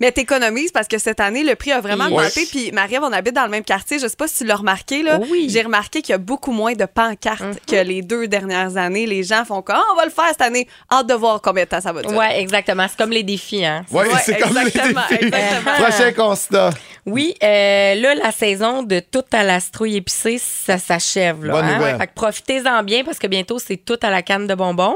Mais 0.00 0.12
t'économises 0.12 0.72
parce 0.72 0.88
que 0.88 0.98
cette 0.98 1.20
année, 1.20 1.42
le 1.44 1.54
prix 1.54 1.72
a 1.72 1.80
vraiment 1.80 2.06
augmenté. 2.06 2.46
Puis 2.50 2.70
Marie-Ève, 2.72 3.02
on 3.04 3.12
habite 3.12 3.34
dans 3.34 3.44
le 3.44 3.50
même 3.50 3.64
quartier. 3.64 3.98
Je 3.98 4.06
sais 4.06 4.16
pas 4.16 4.28
si 4.28 4.38
tu 4.38 4.44
l'as 4.44 4.56
remarqué, 4.56 5.02
là. 5.02 5.18
Oui. 5.30 5.46
J'ai 5.50 5.62
remarqué 5.62 6.02
qu'il 6.02 6.12
y 6.12 6.14
a 6.14 6.18
beaucoup 6.18 6.52
moins 6.52 6.72
de 6.74 6.84
pancartes 6.84 7.42
que 7.66 7.76
les 7.76 8.02
deux 8.02 8.26
dernières 8.28 8.76
années. 8.76 9.06
Les 9.06 9.22
gens 9.22 9.44
font 9.44 9.62
comme, 9.62 9.76
Ah, 9.78 9.84
on 9.92 9.96
va 9.96 10.04
le 10.04 10.10
faire 10.10 10.28
cette 10.28 10.42
année. 10.42 10.66
Hâte 10.92 11.06
de 11.06 11.14
voir 11.14 11.40
combien 11.42 11.64
de 11.64 11.68
temps 11.68 11.80
ça 11.80 11.92
va 11.92 12.02
durer. 12.02 12.16
Ouais, 12.16 12.40
exactement. 12.40 12.86
C'est 12.88 12.96
comme 12.96 13.10
les 13.12 13.22
défis, 13.22 13.64
hein. 13.64 13.84
Ouais, 13.90 14.04
Ouais, 14.06 14.20
c'est 14.24 14.38
comme 14.38 14.54
les 14.54 14.60
exactement, 14.68 15.00
défis. 15.10 15.24
exactement. 15.26 15.72
Prochain 15.88 16.12
constat. 16.12 16.70
Oui, 17.06 17.34
euh, 17.42 17.94
là, 17.96 18.14
la 18.14 18.32
saison 18.32 18.82
de 18.82 18.98
tout 19.00 19.24
à 19.32 19.42
la 19.44 19.60
citrouille 19.60 19.96
épicée, 19.96 20.38
ça 20.38 20.78
s'achève. 20.78 21.44
Là, 21.44 21.52
Bonne 21.52 21.64
hein? 21.66 21.76
nouvelle. 21.78 21.98
Fait 21.98 22.06
que 22.06 22.14
profitez-en 22.14 22.82
bien 22.82 23.04
parce 23.04 23.18
que 23.18 23.26
bientôt, 23.26 23.58
c'est 23.58 23.76
tout 23.76 23.98
à 24.02 24.10
la 24.10 24.22
canne 24.22 24.46
de 24.46 24.54
bonbons. 24.54 24.94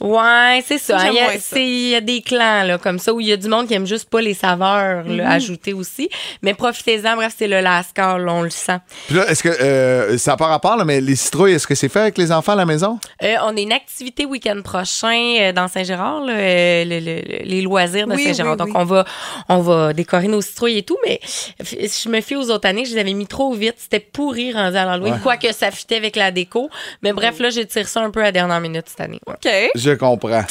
Ouais, 0.00 0.62
c'est 0.66 0.78
ça. 0.78 0.98
Il 1.10 1.60
y, 1.60 1.90
y 1.90 1.94
a 1.94 2.00
des 2.00 2.22
clans 2.22 2.62
là, 2.64 2.78
comme 2.78 2.98
ça 2.98 3.12
où 3.12 3.20
il 3.20 3.26
y 3.26 3.32
a 3.32 3.36
du 3.36 3.48
monde 3.48 3.66
qui 3.66 3.74
aime 3.74 3.86
juste 3.86 4.08
pas 4.12 4.20
les 4.20 4.34
saveurs 4.34 5.02
là, 5.08 5.30
ajoutées 5.30 5.72
aussi. 5.72 6.08
Mais 6.42 6.54
profitez-en. 6.54 7.16
Bref, 7.16 7.34
c'est 7.36 7.48
le 7.48 7.60
lascar, 7.60 8.18
là, 8.18 8.32
on 8.32 8.42
le 8.42 8.50
sent. 8.50 8.78
Puis 9.08 9.16
là, 9.16 9.28
est-ce 9.28 9.42
que 9.42 9.48
euh, 9.48 10.16
ça 10.18 10.32
n'a 10.32 10.36
pas 10.36 10.46
rapport, 10.46 10.76
là, 10.76 10.84
mais 10.84 11.00
les 11.00 11.16
citrouilles, 11.16 11.52
est-ce 11.54 11.66
que 11.66 11.74
c'est 11.74 11.88
fait 11.88 12.00
avec 12.00 12.18
les 12.18 12.30
enfants 12.30 12.52
à 12.52 12.56
la 12.56 12.66
maison? 12.66 12.98
Euh, 13.22 13.34
on 13.44 13.56
a 13.56 13.60
une 13.60 13.72
activité 13.72 14.24
week-end 14.26 14.60
prochain 14.62 15.34
euh, 15.40 15.52
dans 15.52 15.66
Saint-Gérard, 15.68 16.20
là, 16.24 16.34
euh, 16.34 16.84
le- 16.84 17.00
le- 17.00 17.44
les 17.44 17.62
loisirs 17.62 18.06
de 18.06 18.14
Oui, 18.14 18.24
Saint-Gérard. 18.24 18.52
oui, 18.52 18.58
Donc, 18.58 18.68
oui. 18.68 18.74
on 18.76 18.84
va 18.84 19.04
on 19.48 19.58
va 19.60 19.92
décorer 19.92 20.28
nos 20.28 20.40
citrouilles 20.42 20.78
et 20.78 20.82
tout, 20.82 20.98
mais 21.06 21.20
je 21.60 22.08
me 22.08 22.20
fie 22.20 22.36
aux 22.36 22.50
autres 22.50 22.68
années, 22.68 22.84
je 22.84 22.94
les 22.94 23.00
avais 23.00 23.14
mis 23.14 23.26
trop 23.26 23.52
vite. 23.54 23.74
C'était 23.78 24.00
pourri 24.00 24.52
rendu 24.52 24.76
à 24.76 24.84
l'Halloween, 24.84 25.14
Ouais. 25.14 25.18
quoique 25.22 25.52
ça 25.52 25.70
fitait 25.70 25.96
avec 25.96 26.16
la 26.16 26.30
déco. 26.30 26.68
Mais 27.02 27.12
bref, 27.12 27.38
là, 27.38 27.50
j'étire 27.50 27.88
ça 27.88 28.00
un 28.02 28.10
peu 28.10 28.20
à 28.20 28.24
la 28.24 28.32
dernière 28.32 28.60
minute 28.60 28.84
cette 28.88 29.00
année. 29.00 29.20
OK. 29.26 29.48
Je 29.74 29.90
comprends. 29.92 30.44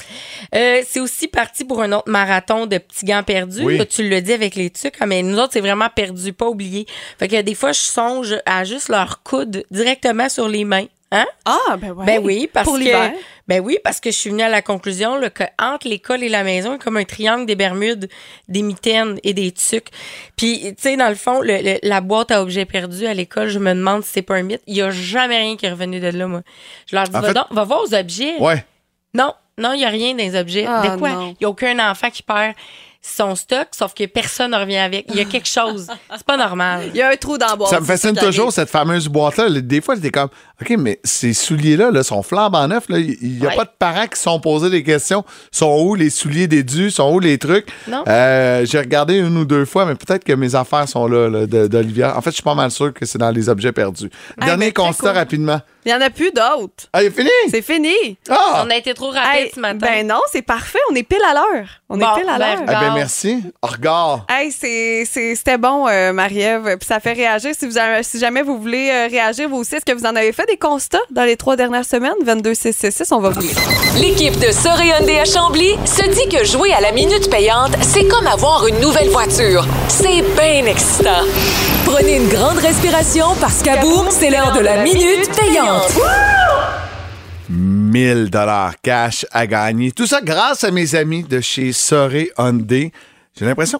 Euh, 0.55 0.81
c'est 0.87 0.99
aussi 0.99 1.27
parti 1.27 1.65
pour 1.65 1.81
un 1.81 1.91
autre 1.91 2.09
marathon 2.09 2.65
de 2.65 2.77
petits 2.77 3.05
gants 3.05 3.23
perdus. 3.23 3.50
Oui. 3.59 3.77
Là, 3.77 3.85
tu 3.85 4.07
le 4.07 4.21
dis 4.21 4.33
avec 4.33 4.55
les 4.55 4.69
tucs, 4.69 4.95
ah, 4.99 5.05
mais 5.05 5.21
nous 5.23 5.37
autres, 5.37 5.53
c'est 5.53 5.59
vraiment 5.61 5.89
perdu, 5.93 6.31
pas 6.33 6.47
oublié. 6.47 6.85
Fait 7.19 7.27
que 7.27 7.41
des 7.41 7.55
fois, 7.55 7.71
je 7.73 7.79
songe 7.81 8.35
à 8.45 8.63
juste 8.63 8.89
leur 8.89 9.21
coude 9.23 9.63
directement 9.71 10.29
sur 10.29 10.47
les 10.47 10.63
mains. 10.63 10.85
Hein? 11.13 11.25
Ah, 11.43 11.75
ben 11.77 11.91
ouais. 11.91 12.05
Ben 12.05 12.21
oui, 12.23 12.49
parce 12.53 12.63
Pour 12.63 12.75
que 12.75 12.79
l'hiver. 12.83 13.11
ben 13.45 13.59
oui, 13.59 13.77
parce 13.83 13.99
que 13.99 14.11
je 14.11 14.15
suis 14.15 14.29
venue 14.29 14.43
à 14.43 14.47
la 14.49 14.61
conclusion 14.61 15.17
là, 15.17 15.29
que 15.29 15.43
entre 15.61 15.89
l'école 15.89 16.23
et 16.23 16.29
la 16.29 16.45
maison, 16.45 16.69
il 16.69 16.71
y 16.71 16.75
a 16.75 16.77
comme 16.77 16.95
un 16.95 17.03
triangle 17.03 17.45
des 17.45 17.55
Bermudes, 17.55 18.07
des 18.47 18.61
mitaines 18.61 19.19
et 19.23 19.33
des 19.33 19.51
tucs. 19.51 19.89
Puis 20.37 20.61
tu 20.61 20.73
sais 20.77 20.95
dans 20.95 21.09
le 21.09 21.15
fond, 21.15 21.41
le- 21.41 21.61
le- 21.61 21.79
la 21.83 21.99
boîte 21.99 22.31
à 22.31 22.41
objets 22.41 22.63
perdus 22.63 23.07
à 23.07 23.13
l'école, 23.13 23.49
je 23.49 23.59
me 23.59 23.73
demande 23.73 24.05
si 24.05 24.11
c'est 24.13 24.21
pas 24.21 24.35
un 24.35 24.43
mythe. 24.43 24.61
Il 24.67 24.75
y 24.77 24.81
a 24.81 24.89
jamais 24.89 25.37
rien 25.37 25.57
qui 25.57 25.65
est 25.65 25.71
revenu 25.71 25.99
de 25.99 26.07
là 26.07 26.27
moi. 26.27 26.43
Je 26.89 26.95
leur 26.95 27.03
dis 27.03 27.11
va, 27.11 27.21
fait- 27.23 27.33
donc, 27.33 27.47
va 27.51 27.63
voir 27.65 27.81
aux 27.83 27.93
objets. 27.93 28.37
Ouais. 28.39 28.63
Non, 29.13 29.33
non, 29.57 29.73
il 29.73 29.81
y 29.81 29.85
a 29.85 29.89
rien 29.89 30.11
dans 30.11 30.23
les 30.23 30.39
objets. 30.39 30.65
Ah, 30.65 30.87
de 30.87 30.97
quoi? 30.97 31.09
Il 31.37 31.43
y 31.43 31.45
a 31.45 31.49
aucun 31.49 31.77
enfant 31.91 32.09
qui 32.09 32.23
perd 32.23 32.53
son 33.01 33.35
stock, 33.35 33.67
sauf 33.71 33.93
que 33.93 34.05
personne 34.05 34.51
ne 34.51 34.57
revient 34.57 34.77
avec. 34.77 35.05
Il 35.09 35.15
y 35.15 35.21
a 35.21 35.25
quelque 35.25 35.47
chose. 35.47 35.87
C'est 36.15 36.23
pas 36.23 36.37
normal. 36.37 36.89
Il 36.93 36.95
y 36.95 37.01
a 37.01 37.09
un 37.09 37.15
trou 37.15 37.37
dans 37.37 37.47
la 37.47 37.55
boîte. 37.55 37.71
Ça 37.71 37.79
me 37.79 37.85
fascine 37.85 38.15
toujours, 38.15 38.53
cette 38.53 38.69
fameuse 38.69 39.07
boîte-là. 39.07 39.49
Des 39.49 39.81
fois, 39.81 39.95
j'étais 39.95 40.11
comme, 40.11 40.29
OK, 40.61 40.75
mais 40.77 40.99
ces 41.03 41.33
souliers-là 41.33 41.89
là, 41.91 42.03
sont 42.03 42.21
flambant 42.23 42.67
neufs. 42.67 42.87
là. 42.89 42.99
Il 42.99 43.39
n'y 43.39 43.45
a 43.45 43.49
Ouais. 43.49 43.55
pas 43.55 43.65
de 43.65 43.71
parents 43.79 44.05
qui 44.07 44.17
se 44.17 44.23
sont 44.23 44.39
posés 44.39 44.69
des 44.69 44.83
questions. 44.83 45.23
Sont 45.51 45.81
où 45.81 45.95
les 45.95 46.09
souliers 46.09 46.47
des 46.47 46.63
dus? 46.63 46.91
Sont 46.91 47.11
où 47.13 47.19
les 47.19 47.37
trucs? 47.37 47.67
Non. 47.87 48.03
Euh, 48.07 48.65
J'ai 48.65 48.79
regardé 48.79 49.17
une 49.17 49.35
ou 49.37 49.45
deux 49.45 49.65
fois, 49.65 49.85
mais 49.85 49.95
peut-être 49.95 50.23
que 50.23 50.33
mes 50.33 50.53
affaires 50.55 50.87
sont 50.87 51.07
là, 51.07 51.29
là, 51.29 51.45
de- 51.47 51.67
d'Olivia. 51.67 52.15
En 52.17 52.21
fait, 52.21 52.29
je 52.29 52.35
suis 52.35 52.43
pas 52.43 52.53
mal 52.55 52.69
sûr 52.71 52.93
que 52.93 53.05
c'est 53.05 53.17
dans 53.17 53.31
les 53.31 53.49
objets 53.49 53.71
perdus. 53.71 54.09
Ah, 54.39 54.45
Dernier 54.45 54.67
ben, 54.71 54.73
constat 54.85 55.07
cool. 55.09 55.17
rapidement. 55.17 55.59
Il 55.83 55.91
y 55.91 55.95
en 55.95 56.01
a 56.01 56.11
plus 56.11 56.31
d'autres. 56.31 56.85
Ah, 56.93 57.01
il 57.01 57.07
est 57.07 57.09
fini? 57.09 57.29
C'est 57.49 57.63
fini. 57.63 58.17
Ah! 58.29 58.63
On 58.63 58.69
a 58.69 58.75
été 58.75 58.93
trop 58.93 59.09
rapide 59.09 59.45
Hey, 59.45 59.51
ce 59.55 59.59
matin. 59.59 59.77
ben 59.81 60.05
non, 60.07 60.19
c'est 60.31 60.43
parfait. 60.43 60.77
On 60.91 60.95
est 60.95 61.01
pile 61.01 61.17
à 61.27 61.33
l'heure. 61.33 61.67
On 61.89 61.97
Bon, 61.97 62.05
est 62.05 62.19
pile 62.19 62.29
à 62.29 62.37
ben, 62.37 62.45
l'heure. 62.55 62.63
Ah 62.67 62.79
ben 62.81 62.93
merci. 62.93 63.41
Au 63.63 63.67
regard. 63.67 64.27
Hey, 64.29 64.51
c'est- 64.51 65.05
c'est- 65.09 65.33
c'était 65.33 65.57
bon, 65.57 65.87
euh, 65.87 66.13
Marie-Ève. 66.13 66.77
Puis 66.77 66.85
ça 66.87 66.99
fait 66.99 67.13
réagir. 67.13 67.51
Si, 67.57 67.65
vous 67.65 67.79
avez- 67.79 68.03
si 68.03 68.19
jamais 68.19 68.43
vous 68.43 68.59
voulez 68.61 68.91
euh, 68.91 69.07
réagir, 69.09 69.49
vous 69.49 69.57
aussi, 69.57 69.73
est-ce 69.75 69.85
que 69.85 69.93
vous 69.97 70.05
en 70.05 70.15
avez 70.15 70.31
fait 70.33 70.47
des 70.51 70.57
constats 70.57 70.99
dans 71.11 71.23
les 71.23 71.37
trois 71.37 71.55
dernières 71.55 71.85
semaines? 71.85 72.13
22666, 72.25 73.11
on 73.13 73.19
va 73.19 73.29
vous 73.29 73.39
lire. 73.39 73.55
L'équipe 73.95 74.37
de 74.37 74.51
Soré 74.51 74.87
Hyundai 74.87 75.19
à 75.19 75.25
Chambly 75.25 75.75
se 75.85 76.03
dit 76.09 76.35
que 76.35 76.43
jouer 76.43 76.73
à 76.73 76.81
la 76.81 76.91
minute 76.91 77.29
payante, 77.29 77.71
c'est 77.81 78.05
comme 78.07 78.27
avoir 78.27 78.67
une 78.67 78.79
nouvelle 78.79 79.09
voiture. 79.09 79.65
C'est 79.87 80.21
bien 80.35 80.65
excitant. 80.65 81.23
Prenez 81.85 82.17
une 82.17 82.27
grande 82.27 82.57
respiration 82.57 83.27
parce 83.39 83.61
qu'à 83.63 83.77
boum, 83.77 84.07
c'est 84.09 84.29
l'heure 84.29 84.51
de 84.51 84.59
la 84.59 84.83
minute 84.83 85.29
payante. 85.35 85.97
1000 87.49 88.29
dollars 88.29 88.73
cash 88.81 89.25
à 89.31 89.47
gagner. 89.47 89.91
Tout 89.91 90.07
ça 90.07 90.19
grâce 90.21 90.63
à 90.63 90.71
mes 90.71 90.95
amis 90.95 91.23
de 91.23 91.39
chez 91.39 91.71
Soré 91.71 92.31
Hyundai. 92.37 92.91
J'ai 93.39 93.45
l'impression, 93.45 93.79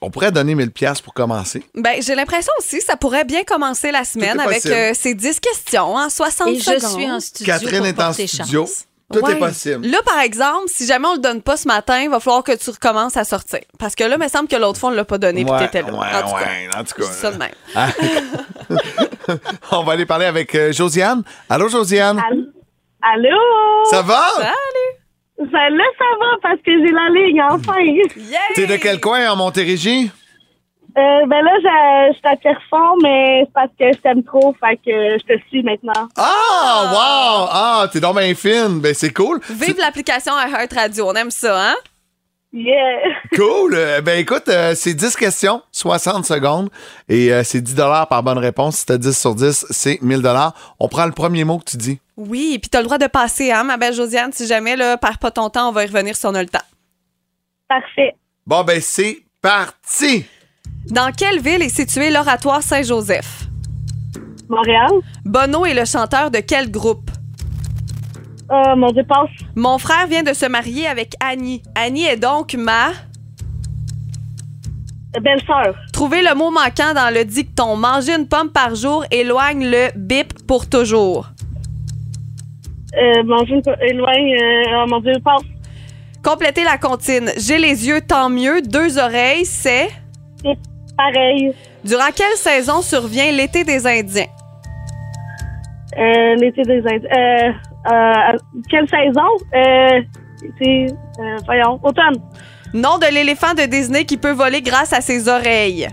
on 0.00 0.10
pourrait 0.10 0.32
donner 0.32 0.54
1000 0.54 0.70
pièces 0.70 1.00
pour 1.00 1.14
commencer. 1.14 1.62
Ben, 1.74 2.00
j'ai 2.02 2.14
l'impression 2.14 2.52
aussi 2.58 2.80
ça 2.80 2.96
pourrait 2.96 3.24
bien 3.24 3.44
commencer 3.44 3.90
la 3.90 4.04
semaine 4.04 4.38
avec 4.40 4.64
euh, 4.66 4.92
ces 4.94 5.14
10 5.14 5.40
questions 5.40 5.94
en 5.94 6.08
60 6.10 6.48
Et 6.48 6.54
je 6.56 6.62
secondes. 6.64 6.80
suis 7.00 7.10
en 7.10 7.20
studio 7.20 7.52
Catherine 7.52 7.78
pour 7.78 7.86
est 7.86 8.00
en 8.02 8.12
studio. 8.12 8.60
chance. 8.66 8.84
Tout 9.12 9.28
est 9.28 9.38
possible. 9.38 9.86
Là, 9.86 9.98
par 10.04 10.18
exemple, 10.20 10.64
si 10.66 10.86
jamais 10.86 11.06
on 11.06 11.12
le 11.14 11.20
donne 11.20 11.42
pas 11.42 11.56
ce 11.58 11.68
matin, 11.68 12.00
il 12.00 12.08
va 12.08 12.20
falloir 12.20 12.42
que 12.42 12.52
tu 12.56 12.70
recommences 12.70 13.16
à 13.18 13.24
sortir. 13.24 13.60
Parce 13.78 13.94
que 13.94 14.02
là, 14.02 14.16
il 14.18 14.22
me 14.22 14.28
semble 14.28 14.48
que 14.48 14.56
l'autre 14.56 14.80
fois, 14.80 14.88
on 14.90 14.92
l'a 14.92 15.04
pas 15.04 15.18
donné 15.18 15.44
puis 15.44 15.54
t'étais 15.58 15.82
là. 15.82 15.92
ouais, 15.92 15.98
en 15.98 16.22
tout 16.30 16.34
ouais, 16.36 16.68
en 16.74 16.84
tout 16.84 16.94
cas, 17.02 17.10
ça 17.12 17.30
de 17.30 17.36
même. 17.36 17.52
On 19.72 19.84
va 19.84 19.92
aller 19.92 20.06
parler 20.06 20.24
avec 20.26 20.54
euh, 20.54 20.72
Josiane. 20.72 21.22
Allô, 21.48 21.68
Josiane? 21.68 22.18
Allô? 23.02 23.84
Ça 23.90 24.02
va? 24.02 24.24
Salut! 24.36 25.03
Ça, 25.36 25.68
là, 25.70 25.84
ça 25.98 26.04
va 26.20 26.26
parce 26.42 26.60
que 26.62 26.70
j'ai 26.70 26.92
la 26.92 27.08
ligne, 27.10 27.42
enfin. 27.42 27.74
T'es 28.54 28.66
de 28.66 28.76
quel 28.76 29.00
coin 29.00 29.30
en 29.30 29.36
Montérégie? 29.36 30.10
Euh, 30.96 31.26
ben 31.26 31.42
là, 31.42 31.50
je 31.58 32.12
je 32.12 32.18
suis 32.18 32.28
à 32.28 32.36
Pierrefonds, 32.36 32.96
mais 33.02 33.42
c'est 33.44 33.52
parce 33.52 33.70
que 33.78 33.92
je 33.92 33.98
t'aime 34.00 34.22
trop, 34.22 34.54
fait 34.60 34.76
que 34.76 35.18
je 35.18 35.24
te 35.24 35.40
suis 35.48 35.64
maintenant. 35.64 36.08
Ah, 36.16 36.90
wow! 36.92 37.48
Ah, 37.50 37.88
t'es 37.92 37.98
donc 37.98 38.16
bien 38.16 38.32
fine. 38.36 38.78
Ben, 38.80 38.94
c'est 38.94 39.12
cool. 39.12 39.40
Vive 39.50 39.76
l'application 39.78 40.32
Heart 40.38 40.72
Radio, 40.72 41.08
on 41.08 41.14
aime 41.14 41.32
ça, 41.32 41.70
hein? 41.70 41.74
Yeah! 42.56 43.00
Cool. 43.34 43.74
Euh, 43.74 44.00
Ben 44.00 44.16
écoute, 44.20 44.48
euh, 44.48 44.74
c'est 44.76 44.94
10 44.94 45.16
questions, 45.16 45.60
60 45.72 46.24
secondes 46.24 46.70
et 47.08 47.32
euh, 47.32 47.42
c'est 47.42 47.60
10 47.60 47.74
dollars 47.74 48.06
par 48.06 48.22
bonne 48.22 48.38
réponse. 48.38 48.76
Si 48.76 48.86
t'as 48.86 48.96
10 48.96 49.18
sur 49.18 49.34
10, 49.34 49.66
c'est 49.70 50.00
1000 50.00 50.22
dollars. 50.22 50.54
On 50.78 50.88
prend 50.88 51.04
le 51.04 51.10
premier 51.10 51.42
mot 51.42 51.58
que 51.58 51.64
tu 51.64 51.76
dis. 51.76 51.98
Oui, 52.16 52.60
puis 52.62 52.70
t'as 52.70 52.78
le 52.78 52.84
droit 52.84 52.98
de 52.98 53.08
passer, 53.08 53.50
hein, 53.50 53.64
ma 53.64 53.76
belle 53.76 53.92
Josiane. 53.92 54.32
Si 54.32 54.46
jamais, 54.46 54.76
là, 54.76 54.96
perds 54.96 55.18
pas 55.18 55.32
ton 55.32 55.50
temps, 55.50 55.68
on 55.70 55.72
va 55.72 55.82
y 55.82 55.86
revenir 55.88 56.14
si 56.14 56.24
on 56.26 56.34
a 56.36 56.42
le 56.42 56.48
temps. 56.48 56.62
Parfait. 57.68 58.14
Bon, 58.46 58.62
ben 58.62 58.80
c'est 58.80 59.24
parti. 59.42 60.24
Dans 60.86 61.10
quelle 61.10 61.40
ville 61.40 61.60
est 61.60 61.74
situé 61.74 62.10
l'oratoire 62.10 62.62
Saint-Joseph? 62.62 63.46
Montréal? 64.48 64.92
Bono 65.24 65.64
est 65.66 65.74
le 65.74 65.84
chanteur 65.84 66.30
de 66.30 66.38
quel 66.38 66.70
groupe? 66.70 67.10
Euh, 68.50 68.76
mon. 68.76 68.92
Mon 69.56 69.78
frère 69.78 70.06
vient 70.06 70.22
de 70.22 70.34
se 70.34 70.46
marier 70.46 70.86
avec 70.86 71.14
Annie. 71.20 71.62
Annie 71.74 72.04
est 72.04 72.16
donc 72.16 72.54
ma... 72.54 72.88
Belle-sœur. 75.20 75.74
Trouvez 75.92 76.22
le 76.22 76.34
mot 76.34 76.50
manquant 76.50 76.92
dans 76.94 77.14
le 77.14 77.24
dicton. 77.24 77.76
Manger 77.76 78.16
une 78.16 78.26
pomme 78.26 78.50
par 78.50 78.74
jour 78.74 79.04
éloigne 79.10 79.64
le 79.64 79.88
bip 79.96 80.46
pour 80.46 80.68
toujours. 80.68 81.28
Euh, 83.00 83.22
manger 83.24 83.54
une 83.54 83.62
po- 83.62 83.70
éloigne, 83.80 84.34
euh, 84.34 84.82
oh, 84.82 84.84
mon 84.88 85.00
Dieu, 85.00 85.14
passe. 85.24 85.42
Complétez 86.22 86.64
la 86.64 86.78
comptine. 86.78 87.30
J'ai 87.36 87.58
les 87.58 87.86
yeux, 87.86 88.00
tant 88.00 88.28
mieux. 88.28 88.60
Deux 88.62 88.98
oreilles, 88.98 89.44
c'est... 89.44 89.88
C'est 90.42 90.58
pareil. 90.96 91.52
Durant 91.84 92.10
quelle 92.14 92.36
saison 92.36 92.82
survient 92.82 93.30
l'été 93.30 93.62
des 93.64 93.86
Indiens? 93.86 94.26
Euh, 95.96 96.34
l'été 96.36 96.62
des 96.62 96.80
Indes. 96.80 97.06
Euh, 97.06 97.52
euh, 97.90 98.38
quelle 98.70 98.88
saison? 98.88 99.28
Euh, 99.54 100.00
c'est, 100.58 100.86
euh, 101.20 101.36
voyons, 101.46 101.80
automne. 101.82 102.16
Nom 102.72 102.98
de 102.98 103.06
l'éléphant 103.12 103.54
de 103.54 103.62
Disney 103.62 104.04
qui 104.04 104.16
peut 104.16 104.32
voler 104.32 104.60
grâce 104.62 104.92
à 104.92 105.00
ses 105.00 105.28
oreilles. 105.28 105.88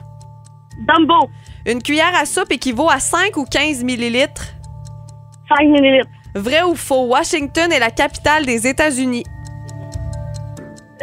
Dumbo. 0.87 1.29
Une 1.65 1.81
cuillère 1.81 2.13
à 2.19 2.25
soupe 2.25 2.51
équivaut 2.51 2.89
à 2.89 2.99
5 2.99 3.37
ou 3.37 3.45
15 3.45 3.83
millilitres. 3.83 4.47
5 5.55 5.67
millilitres. 5.67 6.09
Vrai 6.33 6.63
ou 6.63 6.75
faux? 6.75 7.05
Washington 7.07 7.71
est 7.71 7.79
la 7.79 7.91
capitale 7.91 8.45
des 8.45 8.67
États-Unis. 8.67 9.23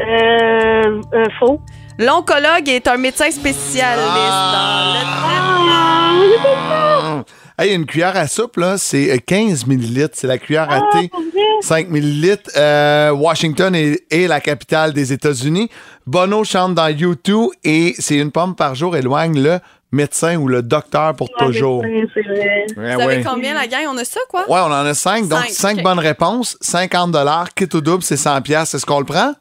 Euh, 0.00 1.00
euh, 1.14 1.24
faux. 1.38 1.60
L'oncologue 1.98 2.68
est 2.68 2.86
un 2.88 2.96
médecin 2.96 3.30
spécialiste 3.30 3.98
Ah, 4.14 4.94
Ah. 6.70 7.24
Hey, 7.60 7.74
une 7.74 7.86
cuillère 7.86 8.16
à 8.16 8.28
soupe, 8.28 8.56
là, 8.56 8.78
c'est 8.78 9.10
euh, 9.10 9.16
15 9.26 9.66
millilitres. 9.66 10.14
C'est 10.16 10.28
la 10.28 10.38
cuillère 10.38 10.70
à 10.70 10.80
thé. 10.92 11.10
5 11.60 11.88
millilitres. 11.88 12.50
Euh, 12.56 13.10
Washington 13.10 13.74
est, 13.74 14.04
est 14.12 14.28
la 14.28 14.40
capitale 14.40 14.92
des 14.92 15.12
États-Unis. 15.12 15.68
Bono 16.06 16.44
chante 16.44 16.74
dans 16.76 16.86
YouTube 16.86 17.50
et 17.64 17.94
c'est 17.98 18.14
une 18.16 18.30
pomme 18.30 18.54
par 18.54 18.76
jour 18.76 18.96
éloigne 18.96 19.42
le 19.42 19.58
médecin 19.90 20.36
ou 20.36 20.46
le 20.46 20.62
docteur 20.62 21.16
pour 21.16 21.30
toujours. 21.36 21.82
Oui, 21.82 22.04
c'est 22.14 22.22
vrai. 22.22 22.66
Ouais, 22.76 22.94
Vous 22.94 23.00
savez 23.00 23.16
ouais. 23.16 23.24
combien 23.26 23.54
la 23.54 23.66
gang? 23.66 23.86
On 23.90 23.96
a 23.96 24.04
ça, 24.04 24.20
quoi? 24.28 24.42
Ouais, 24.48 24.60
on 24.60 24.66
en 24.72 24.86
a 24.86 24.94
5. 24.94 25.26
Donc, 25.26 25.40
Cinq, 25.46 25.50
5 25.50 25.76
ok. 25.78 25.82
bonnes 25.82 25.98
réponses. 25.98 26.56
50 26.60 27.16
Kit 27.56 27.68
au 27.74 27.80
double, 27.80 28.04
c'est 28.04 28.16
100 28.16 28.40
pièces. 28.42 28.74
Est-ce 28.74 28.86
qu'on 28.86 29.00
le 29.00 29.04
prend? 29.06 29.32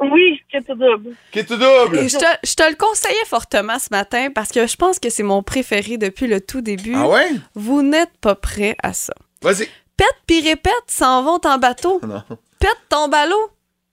Oui, 0.00 0.40
c'est 0.50 0.66
tout 0.66 0.74
double. 0.74 1.14
Kit 1.32 1.44
au 1.50 1.56
double! 1.56 1.98
Et 1.98 2.08
je, 2.08 2.16
te, 2.18 2.24
je 2.44 2.54
te 2.54 2.68
le 2.68 2.76
conseillais 2.76 3.24
fortement 3.26 3.78
ce 3.78 3.88
matin 3.90 4.28
parce 4.34 4.50
que 4.50 4.66
je 4.66 4.76
pense 4.76 4.98
que 4.98 5.10
c'est 5.10 5.22
mon 5.22 5.42
préféré 5.42 5.96
depuis 5.96 6.26
le 6.26 6.40
tout 6.40 6.60
début. 6.60 6.94
Ah 6.96 7.08
ouais? 7.08 7.28
Vous 7.54 7.82
n'êtes 7.82 8.16
pas 8.20 8.34
prêt 8.34 8.76
à 8.82 8.92
ça. 8.92 9.12
Vas-y. 9.42 9.68
Pète 9.96 10.16
puis 10.26 10.40
répète, 10.42 10.72
s'en 10.88 11.22
vont 11.22 11.40
en 11.44 11.58
bateau. 11.58 12.00
Non. 12.06 12.22
Pète 12.58 12.76
ton 12.88 13.08
ballot. 13.08 13.50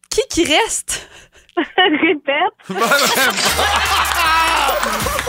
Qui 0.10 0.22
qui 0.30 0.44
reste? 0.44 1.08
Répète. 1.58 2.54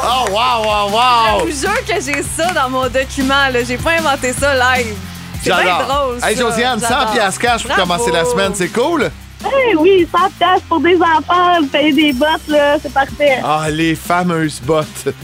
Oh, 0.07 0.25
wow, 0.31 0.65
wow, 0.65 0.89
Je 0.89 0.95
wow! 0.95 1.47
vous 1.47 1.61
jure 1.61 1.85
que 1.87 2.01
j'ai 2.01 2.23
ça 2.23 2.53
dans 2.53 2.69
mon 2.69 2.89
document. 2.89 3.49
là. 3.53 3.63
J'ai 3.65 3.77
pas 3.79 3.93
inventé 3.93 4.33
ça 4.33 4.55
live. 4.55 4.95
C'est 5.43 5.51
bien 5.51 5.63
J'adore. 5.63 5.87
drôle. 5.87 6.17
Hey, 6.25 6.37
ça. 6.37 6.43
Josiane, 6.43 6.81
100 6.81 6.89
J'adore. 6.89 7.13
pièces 7.13 7.39
cash 7.39 7.63
pour 7.63 7.71
Bravo. 7.75 7.83
commencer 7.83 8.11
la 8.11 8.25
semaine. 8.25 8.55
C'est 8.55 8.69
cool? 8.69 9.11
Eh 9.45 9.77
oui, 9.77 10.07
100 10.11 10.19
piastres 10.39 10.67
pour 10.69 10.81
des 10.81 10.97
enfants, 10.97 11.65
payer 11.71 11.93
des 11.93 12.13
bottes, 12.13 12.49
là, 12.49 12.77
c'est 12.81 12.93
parfait. 12.93 13.39
Ah, 13.43 13.67
les 13.71 13.95
fameuses 13.95 14.61
bottes. 14.61 14.87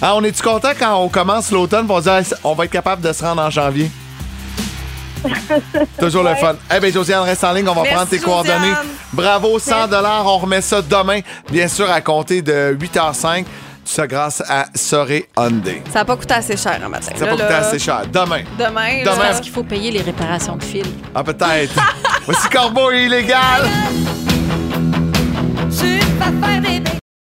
Ah, 0.00 0.14
on 0.14 0.22
est-tu 0.22 0.40
content 0.44 0.68
quand 0.78 0.94
on 1.02 1.08
commence 1.08 1.50
l'automne 1.50 1.84
pour 1.88 2.00
dire 2.00 2.12
Hey, 2.12 2.24
on 2.44 2.54
va 2.54 2.66
être 2.66 2.70
capable 2.70 3.02
de 3.02 3.12
se 3.12 3.24
rendre 3.24 3.42
en 3.42 3.50
janvier? 3.50 3.90
Toujours 5.98 6.22
le 6.22 6.36
fun. 6.36 6.54
Eh 6.72 6.78
bien, 6.78 6.92
Josiane, 6.92 7.24
reste 7.24 7.42
en 7.42 7.52
ligne. 7.52 7.68
On 7.68 7.74
va 7.74 7.82
Merci, 7.82 7.94
prendre 7.96 8.08
tes 8.08 8.18
Josiane. 8.18 8.44
coordonnées. 8.44 8.74
Bravo, 9.12 9.58
100 9.58 9.74
On 10.24 10.38
remet 10.38 10.60
ça 10.60 10.82
demain, 10.82 11.18
bien 11.50 11.66
sûr, 11.66 11.90
à 11.90 12.00
compter 12.00 12.42
de 12.42 12.76
8h05. 12.80 13.44
Tout 13.88 13.94
ça 13.94 14.06
grâce 14.06 14.42
à 14.46 14.66
Soré 14.74 15.30
Hyundai? 15.34 15.82
Ça 15.90 16.00
n'a 16.00 16.04
pas 16.04 16.14
coûté 16.14 16.34
assez 16.34 16.58
cher 16.58 16.78
un 16.84 16.90
matin. 16.90 17.10
Ça 17.16 17.24
va 17.24 17.30
coûter 17.30 17.42
là, 17.44 17.58
assez 17.60 17.78
cher. 17.78 18.02
Demain. 18.12 18.42
Demain, 18.58 19.00
Demain. 19.02 19.16
Parce 19.16 19.40
qu'il 19.40 19.50
faut 19.50 19.62
payer 19.62 19.90
les 19.90 20.02
réparations 20.02 20.56
de 20.56 20.62
fil. 20.62 20.84
Ah, 21.14 21.24
peut-être. 21.24 21.72
Voici 22.26 22.50
Corbeau 22.50 22.90
et 22.90 23.04
illégal. 23.04 23.66
Tu 25.70 26.00
vas 26.18 26.46
faire 26.46 26.60
des 26.60 26.82